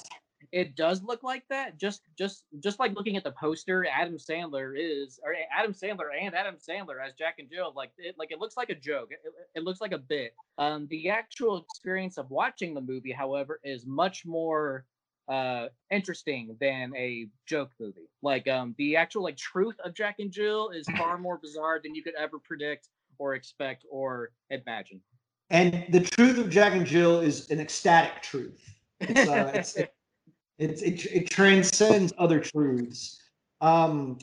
[0.51, 4.73] it does look like that just just just like looking at the poster adam sandler
[4.77, 8.39] is or adam sandler and adam sandler as jack and jill like it like it
[8.39, 9.19] looks like a joke it,
[9.55, 10.33] it looks like a bit.
[10.57, 14.85] Um the actual experience of watching the movie however is much more
[15.27, 18.09] uh interesting than a joke movie.
[18.21, 21.95] Like um the actual like truth of jack and jill is far more bizarre than
[21.95, 25.01] you could ever predict or expect or imagine.
[25.49, 28.63] And the truth of jack and jill is an ecstatic truth.
[29.01, 29.77] It's, uh, it's,
[30.59, 33.19] it, it, it transcends other truths.
[33.61, 34.19] Um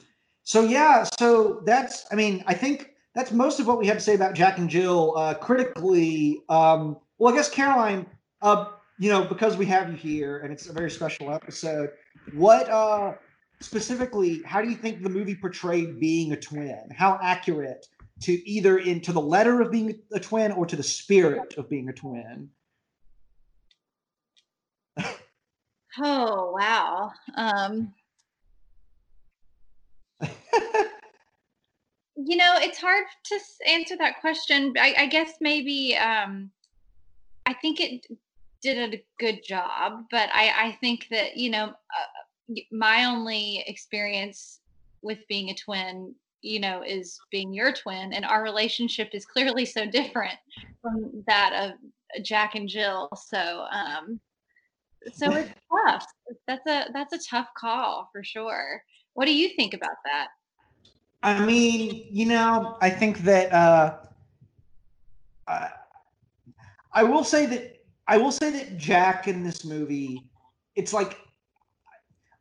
[0.47, 4.03] so yeah so that's i mean i think that's most of what we have to
[4.03, 6.41] say about jack and jill uh critically.
[6.49, 8.07] Um well i guess caroline
[8.43, 8.67] uh
[8.99, 11.91] you know because we have you here and it's a very special episode
[12.33, 13.15] what uh
[13.61, 16.89] specifically how do you think the movie portrayed being a twin?
[16.95, 17.87] How accurate
[18.23, 21.89] to either into the letter of being a twin or to the spirit of being
[21.89, 22.49] a twin
[25.99, 27.13] Oh wow.
[27.37, 27.95] Um,
[32.17, 34.75] you know, it's hard to answer that question.
[34.79, 36.51] I, I guess maybe um,
[37.47, 38.07] I think it
[38.63, 44.61] did a good job, but I, I think that you know uh, my only experience
[45.03, 49.65] with being a twin, you know, is being your twin, and our relationship is clearly
[49.65, 50.37] so different
[50.83, 53.09] from that of Jack and Jill.
[53.15, 53.67] So.
[53.71, 54.21] Um,
[55.13, 55.51] so it's
[55.87, 56.07] tough.
[56.47, 58.83] That's a that's a tough call for sure.
[59.15, 60.29] What do you think about that?
[61.23, 63.97] I mean, you know, I think that uh,
[65.49, 65.71] I,
[66.93, 70.23] I will say that I will say that Jack in this movie,
[70.77, 71.19] it's like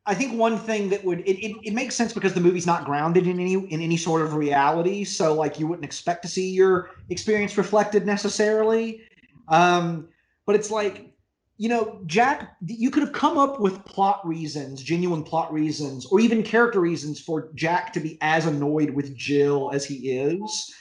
[0.06, 2.86] I think one thing that would it, it, it makes sense because the movie's not
[2.86, 6.52] grounded in any in any sort of reality, so like you wouldn't expect to see
[6.52, 9.02] your experience reflected necessarily.
[9.48, 10.10] Um,
[10.46, 11.15] but it's like
[11.58, 16.20] you know, Jack, you could have come up with plot reasons, genuine plot reasons, or
[16.20, 20.74] even character reasons for Jack to be as annoyed with Jill as he is.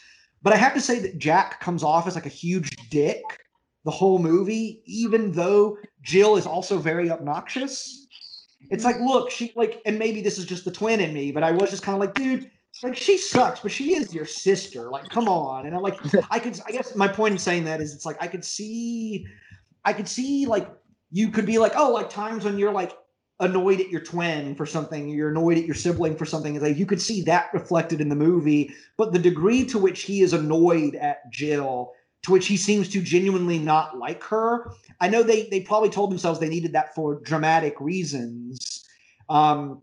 [0.42, 3.22] But I have to say that Jack comes off as like a huge dick
[3.84, 8.06] the whole movie, even though Jill is also very obnoxious.
[8.70, 11.42] It's like, look, she like, and maybe this is just the twin in me, but
[11.42, 12.50] I was just kind of like, dude,
[12.82, 14.90] like she sucks, but she is your sister.
[14.90, 15.66] Like, come on.
[15.66, 15.98] And I'm like,
[16.30, 19.26] I could, I guess my point in saying that is, it's like I could see,
[19.84, 20.68] I could see like
[21.10, 22.96] you could be like, oh, like times when you're like
[23.40, 26.54] annoyed at your twin for something, you're annoyed at your sibling for something.
[26.54, 30.02] It's like you could see that reflected in the movie, but the degree to which
[30.02, 31.92] he is annoyed at Jill,
[32.22, 34.72] to which he seems to genuinely not like her.
[35.00, 38.84] I know they they probably told themselves they needed that for dramatic reasons,
[39.28, 39.82] um,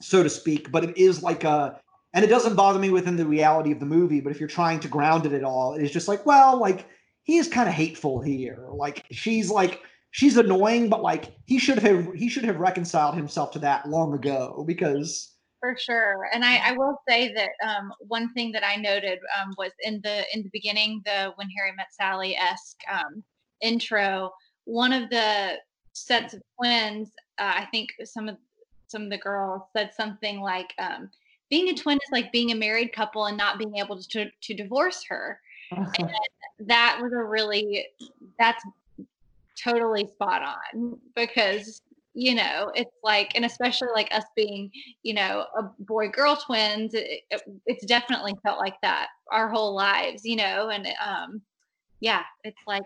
[0.00, 0.70] so to speak.
[0.70, 1.80] But it is like a,
[2.14, 4.20] and it doesn't bother me within the reality of the movie.
[4.20, 6.86] But if you're trying to ground it at all, it's just like, well, like
[7.28, 8.66] he is kind of hateful here.
[8.72, 13.52] Like she's like she's annoying, but like he should have he should have reconciled himself
[13.52, 16.28] to that long ago because for sure.
[16.32, 20.00] And i, I will say that um, one thing that i noted um, was in
[20.02, 23.22] the in the beginning the when harry met sally esque um,
[23.60, 24.30] intro
[24.64, 25.54] one of the
[25.92, 27.10] sets of twins
[27.40, 28.36] uh, i think some of
[28.86, 31.10] some of the girls said something like um,
[31.50, 34.54] being a twin is like being a married couple and not being able to to
[34.54, 35.40] divorce her.
[35.70, 36.10] And
[36.60, 37.86] that was a really
[38.38, 38.64] that's
[39.62, 41.82] totally spot on because
[42.14, 44.70] you know it's like and especially like us being
[45.02, 49.74] you know a boy girl twins it, it, it's definitely felt like that our whole
[49.74, 51.40] lives you know and um
[52.00, 52.84] yeah it's like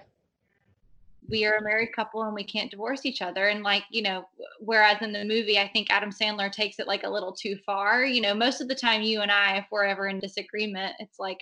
[1.28, 3.48] we are a married couple and we can't divorce each other.
[3.48, 4.24] And like you know
[4.58, 8.04] whereas in the movie i think adam sandler takes it like a little too far
[8.04, 11.18] you know most of the time you and i if we're ever in disagreement it's
[11.18, 11.38] like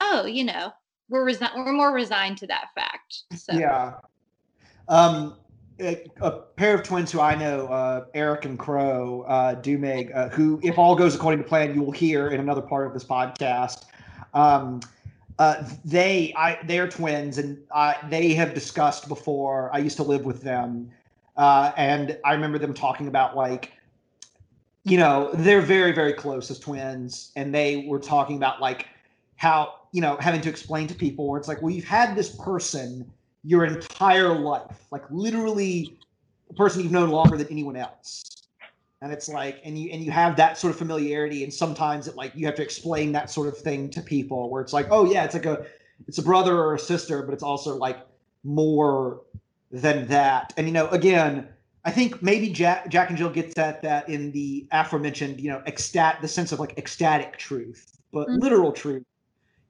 [0.00, 0.72] oh you know
[1.12, 3.94] we're resi- we're more resigned to that fact so yeah
[4.88, 5.36] um,
[5.80, 10.28] a, a, pair of twins who I know, uh, Eric and Crow, uh, Dumeg, uh,
[10.28, 13.04] who, if all goes according to plan, you will hear in another part of this
[13.04, 13.84] podcast.
[14.34, 14.80] Um,
[15.38, 17.58] uh, they, I, they are twins, and
[18.08, 19.74] they have discussed before.
[19.74, 20.90] I used to live with them,
[21.36, 23.72] uh, and I remember them talking about like,
[24.84, 28.86] you know, they're very, very close as twins, and they were talking about like
[29.36, 32.34] how you know having to explain to people where it's like, well, you've had this
[32.36, 33.10] person
[33.44, 35.98] your entire life, like literally
[36.50, 38.28] a person you've known longer than anyone else.
[39.00, 42.14] And it's like, and you and you have that sort of familiarity, and sometimes it
[42.14, 45.10] like you have to explain that sort of thing to people, where it's like, oh
[45.10, 45.66] yeah, it's like a,
[46.06, 47.98] it's a brother or a sister, but it's also like
[48.44, 49.22] more
[49.72, 50.52] than that.
[50.56, 51.48] And you know, again,
[51.84, 55.62] I think maybe Jack Jack and Jill gets at that in the aforementioned, you know,
[55.66, 58.38] ecstatic, the sense of like ecstatic truth, but mm-hmm.
[58.38, 59.04] literal truth,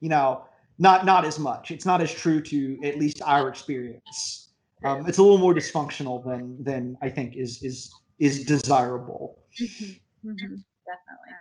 [0.03, 0.45] you know,
[0.79, 1.71] not not as much.
[1.71, 4.49] It's not as true to at least our experience.
[4.85, 9.39] Um, it's a little more dysfunctional than than I think is is is desirable.
[9.59, 10.31] Mm-hmm.
[10.31, 10.55] Mm-hmm.
[10.91, 11.33] Definitely.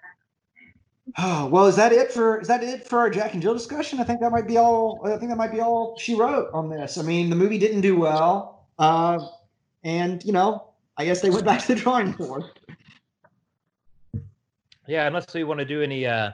[1.17, 3.99] Oh, well, is that it for is that it for our Jack and Jill discussion?
[3.99, 5.01] I think that might be all.
[5.03, 6.99] I think that might be all she wrote on this.
[6.99, 9.19] I mean, the movie didn't do well, uh,
[9.83, 10.67] and you know,
[10.97, 12.43] I guess they went back to the drawing board.
[14.87, 16.31] Yeah, unless we want to do any uh,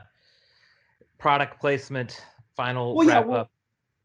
[1.18, 2.22] product placement
[2.56, 3.52] final well, wrap yeah, we'll, up?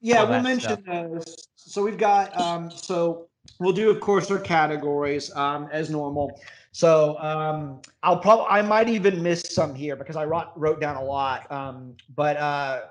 [0.01, 1.49] Yeah, we'll mention those.
[1.57, 3.29] So we've got um, so
[3.59, 6.41] we'll do of course our categories um, as normal.
[6.73, 10.97] So um, I'll probably I might even miss some here because I wrote wrote down
[10.97, 11.51] a lot.
[11.53, 12.83] Um, but uh,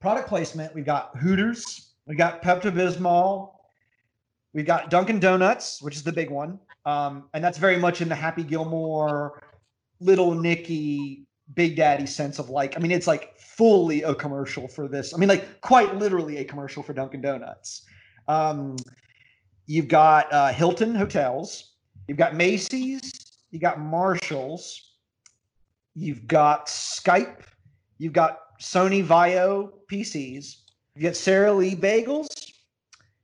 [0.00, 3.52] product placement, we've got Hooters, we got Pepto Bismol,
[4.52, 8.08] we've got Dunkin' Donuts, which is the big one, um, and that's very much in
[8.08, 9.42] the Happy Gilmore,
[10.00, 12.76] Little Nicky, Big Daddy sense of like.
[12.76, 15.14] I mean, it's like fully a commercial for this.
[15.14, 17.82] I mean, like quite literally a commercial for Dunkin' Donuts.
[18.28, 18.76] Um,
[19.66, 21.72] you've got uh, Hilton Hotels,
[22.08, 23.12] you've got Macy's,
[23.50, 24.94] you got Marshalls,
[25.94, 27.42] you've got Skype,
[27.98, 30.56] you've got Sony VAIO PCs,
[30.94, 32.52] you got Sara Lee Bagels,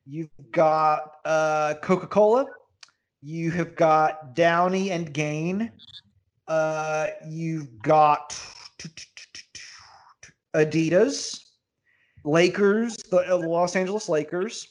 [0.07, 2.47] you've got uh, Coca Cola,
[3.23, 5.71] you have got Downy and Gain,
[6.53, 8.39] uh, you've got
[10.55, 11.41] Adidas,
[12.25, 14.69] Lakers, the uh, Los Angeles Lakers.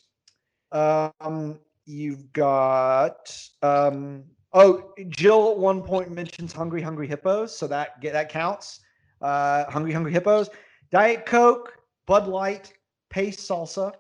[0.71, 7.99] Um, you've got um, oh, Jill at one point mentions Hungry Hungry Hippos, so that
[7.99, 8.81] get that counts.
[9.19, 10.49] Uh, Hungry Hungry Hippos,
[10.91, 11.73] Diet Coke,
[12.05, 12.71] Bud Light,
[13.09, 13.91] Pace Salsa.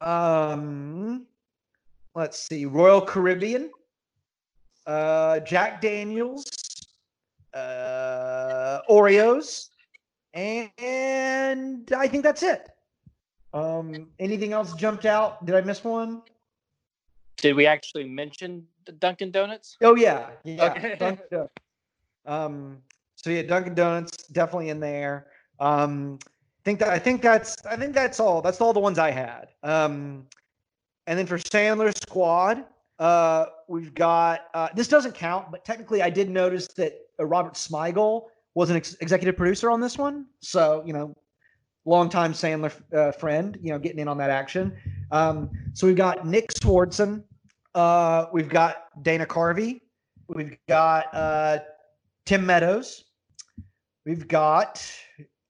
[0.00, 1.26] Um,
[2.14, 3.70] let's see, Royal Caribbean,
[4.86, 6.44] uh, Jack Daniels,
[7.54, 9.68] uh, Oreos,
[10.34, 12.68] and I think that's it.
[13.52, 15.44] Um, anything else jumped out?
[15.44, 16.22] Did I miss one?
[17.36, 19.76] Did we actually mention the Dunkin' Donuts?
[19.82, 20.72] Oh yeah, yeah.
[20.72, 20.96] Okay.
[20.98, 21.48] Dunkin'
[22.26, 22.78] um,
[23.16, 25.26] so yeah, Dunkin' Donuts definitely in there.
[25.58, 28.42] Um, I think that I think that's I think that's all.
[28.42, 29.48] That's all the ones I had.
[29.62, 30.26] Um,
[31.06, 32.64] and then for Sandler Squad,
[33.00, 36.92] Uh, we've got uh, this doesn't count, but technically, I did notice that
[37.26, 38.24] Robert Smigel
[38.54, 40.26] was an ex- executive producer on this one.
[40.40, 41.14] So you know,
[41.84, 44.76] longtime Sandler uh, friend, you know, getting in on that action.
[45.10, 47.22] Um, so we've got Nick Swardson,
[47.74, 49.80] uh, we've got Dana Carvey,
[50.28, 51.58] we've got uh,
[52.26, 53.04] Tim Meadows,
[54.04, 54.86] we've got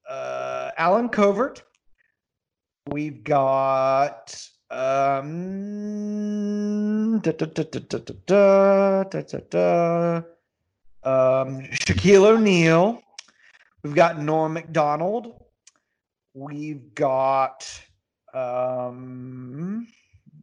[0.08, 1.62] uh, Allen Covert,
[2.90, 4.34] we've got
[4.70, 5.28] um,
[7.20, 7.46] da, da,
[9.50, 10.22] da,
[11.02, 13.02] um, Shaquille O'Neal.
[13.82, 15.34] We've got Norm Macdonald.
[16.34, 17.66] We've got
[18.34, 19.86] um,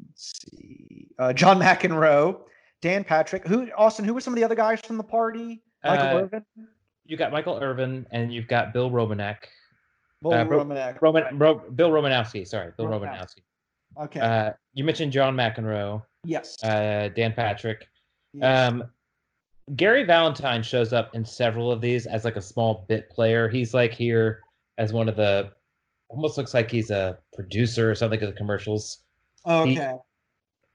[0.10, 2.42] let's see, uh, John McEnroe,
[2.82, 3.48] Dan Patrick.
[3.48, 4.06] Who Austin?
[4.06, 5.62] Who were some of the other guys from the party?
[5.84, 6.46] Michael Uh, Irvin.
[7.06, 9.38] You got Michael Irvin and you've got Bill Romanek.
[10.22, 11.02] Bill uh, Ro- Romanek.
[11.02, 12.46] Roman, Ro, Bill Romanowski.
[12.46, 13.40] Sorry, Bill Romanowski.
[13.98, 14.04] Romanowski.
[14.06, 14.20] Okay.
[14.20, 16.04] Uh, you mentioned John McEnroe.
[16.26, 16.62] yes.
[16.64, 17.88] Uh, Dan Patrick.
[18.34, 18.70] yes.
[18.70, 18.84] Um,
[19.76, 23.50] Gary Valentine shows up in several of these as like a small bit player.
[23.50, 24.42] He's like here
[24.78, 25.52] as one of the
[26.10, 29.00] almost looks like he's a producer or something of the commercials.
[29.46, 29.94] okay.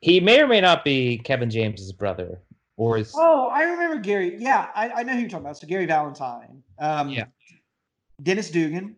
[0.00, 2.42] He may or may not be Kevin James's brother
[2.76, 4.36] or is Oh, I remember Gary.
[4.36, 5.56] Yeah, I, I know who you're talking about.
[5.58, 6.62] So Gary Valentine.
[6.78, 7.26] Um, Yeah.
[8.22, 8.96] Dennis Dugan.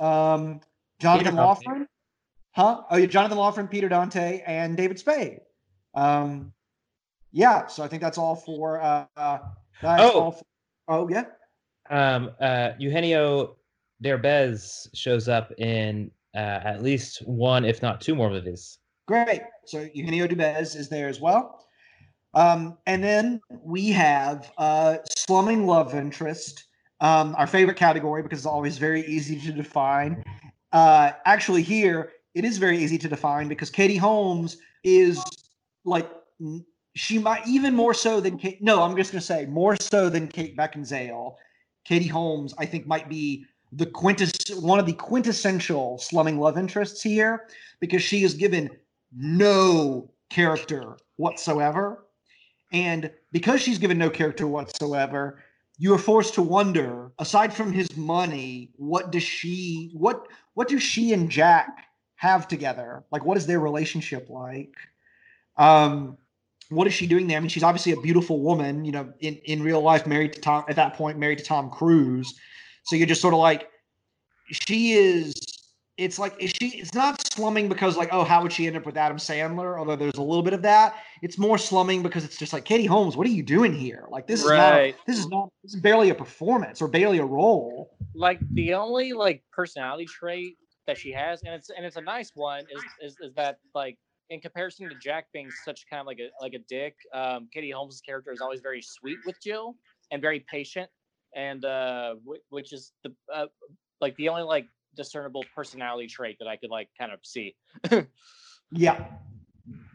[0.00, 0.60] Um,
[1.00, 1.86] Jonathan Loughran.
[2.52, 2.82] Huh?
[2.90, 5.40] Oh, yeah, Jonathan Loughran, Peter Dante, and David Spade.
[5.94, 6.52] Um,
[7.32, 7.66] yeah.
[7.66, 8.80] So I think that's all for.
[8.80, 9.38] Uh, uh,
[9.84, 10.20] Oh.
[10.20, 10.44] all for,
[10.86, 11.24] oh yeah.
[11.90, 13.56] um uh Eugenio
[14.04, 18.78] Derbez shows up in uh, at least one, if not two more movies.
[19.08, 19.42] Great.
[19.66, 21.66] So Eugenio Derbez is there as well.
[22.34, 26.64] Um, and then we have uh, slumming love interest,
[27.00, 30.24] um, our favorite category because it's always very easy to define.
[30.72, 35.22] Uh, actually, here it is very easy to define because Katie Holmes is
[35.84, 36.08] like
[36.94, 38.62] she might even more so than Kate.
[38.62, 41.36] No, I'm just gonna say more so than Kate Beckinsale.
[41.84, 47.02] Katie Holmes, I think, might be the quintess one of the quintessential slumming love interests
[47.02, 47.48] here
[47.80, 48.70] because she is given
[49.16, 52.06] no character whatsoever.
[52.72, 55.42] And because she's given no character whatsoever,
[55.78, 60.78] you are forced to wonder, aside from his money, what does she what what do
[60.78, 61.86] she and Jack
[62.16, 63.04] have together?
[63.10, 64.74] Like what is their relationship like?
[65.56, 66.18] Um
[66.74, 67.36] what is she doing there?
[67.36, 70.40] I mean, she's obviously a beautiful woman, you know, in, in real life, married to
[70.40, 72.34] Tom at that point, married to Tom Cruise.
[72.84, 73.68] So you're just sort of like,
[74.50, 75.34] she is
[75.98, 78.86] it's like is she it's not slumming because like oh how would she end up
[78.86, 79.78] with adam sandler?
[79.78, 80.96] Although there's a little bit of that.
[81.20, 84.06] It's more slumming because it's just like katie holmes what are you doing here?
[84.10, 87.18] Like this is not a, this is not this is barely a performance or barely
[87.18, 87.94] a role.
[88.14, 92.32] Like the only like personality trait that she has, and it's and it's a nice
[92.34, 93.98] one, is is, is that like
[94.32, 97.70] in comparison to Jack being such kind of like a like a dick, um, Katie
[97.70, 99.76] Holmes' character is always very sweet with Jill
[100.10, 100.90] and very patient,
[101.36, 103.46] and uh, wh- which is the uh,
[104.00, 107.54] like the only like discernible personality trait that I could like kind of see.
[108.72, 109.04] yeah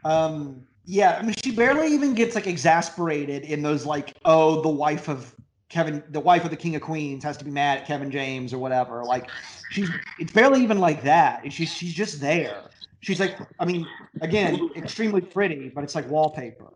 [0.06, 4.70] um yeah i mean she barely even gets like exasperated in those like oh the
[4.70, 5.34] wife of
[5.70, 8.54] kevin the wife of the king of queens has to be mad at kevin james
[8.54, 9.30] or whatever like
[9.70, 12.67] she's it's barely even like that she's she's just there
[13.02, 13.86] she's like i mean
[14.22, 16.74] again extremely pretty but it's like wallpaper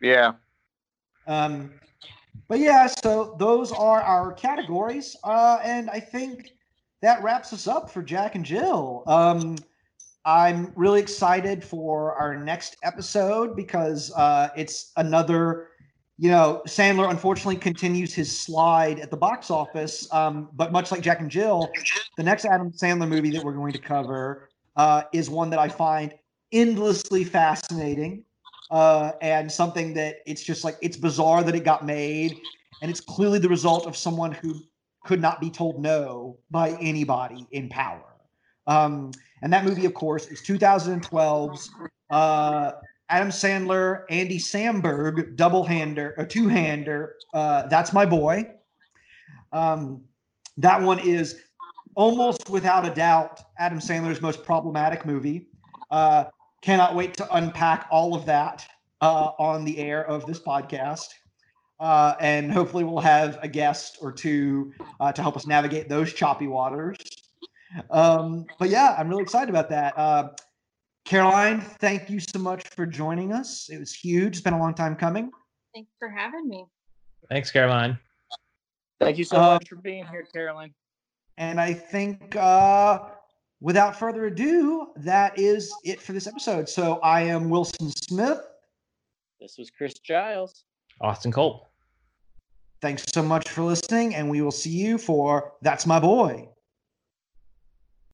[0.00, 0.32] Yeah.
[1.26, 1.72] um
[2.48, 6.52] but yeah so those are our categories uh and i think
[7.02, 9.56] that wraps us up for jack and jill um
[10.24, 15.68] i'm really excited for our next episode because uh it's another
[16.18, 21.00] you know sandler unfortunately continues his slide at the box office um but much like
[21.02, 21.70] jack and jill
[22.16, 25.68] the next adam sandler movie that we're going to cover uh is one that i
[25.68, 26.14] find
[26.52, 28.24] endlessly fascinating
[28.70, 32.40] uh, and something that it's just like it's bizarre that it got made,
[32.82, 34.56] and it's clearly the result of someone who
[35.04, 38.02] could not be told no by anybody in power.
[38.66, 41.70] Um, and that movie, of course, is 2012's
[42.10, 42.72] uh,
[43.10, 47.16] Adam Sandler, Andy Samberg double hander, a two hander.
[47.34, 48.50] Uh, That's my boy.
[49.52, 50.02] Um,
[50.56, 51.42] that one is
[51.94, 55.48] almost without a doubt Adam Sandler's most problematic movie.
[55.90, 56.24] Uh,
[56.62, 58.66] cannot wait to unpack all of that
[59.00, 61.08] uh, on the air of this podcast.
[61.80, 66.12] Uh, and hopefully, we'll have a guest or two uh, to help us navigate those
[66.12, 66.96] choppy waters.
[67.90, 69.98] Um, but yeah, I'm really excited about that.
[69.98, 70.28] Uh,
[71.04, 73.68] Caroline, thank you so much for joining us.
[73.68, 74.36] It was huge.
[74.36, 75.30] It's been a long time coming.
[75.74, 76.64] Thanks for having me.
[77.28, 77.98] Thanks, Caroline.
[79.00, 80.72] Thank you so Uh, much for being here, Caroline.
[81.36, 83.00] And I think uh,
[83.60, 86.68] without further ado, that is it for this episode.
[86.68, 88.40] So I am Wilson Smith.
[89.40, 90.64] This was Chris Giles.
[91.00, 91.70] Austin Cole.
[92.80, 96.48] Thanks so much for listening, and we will see you for That's My Boy.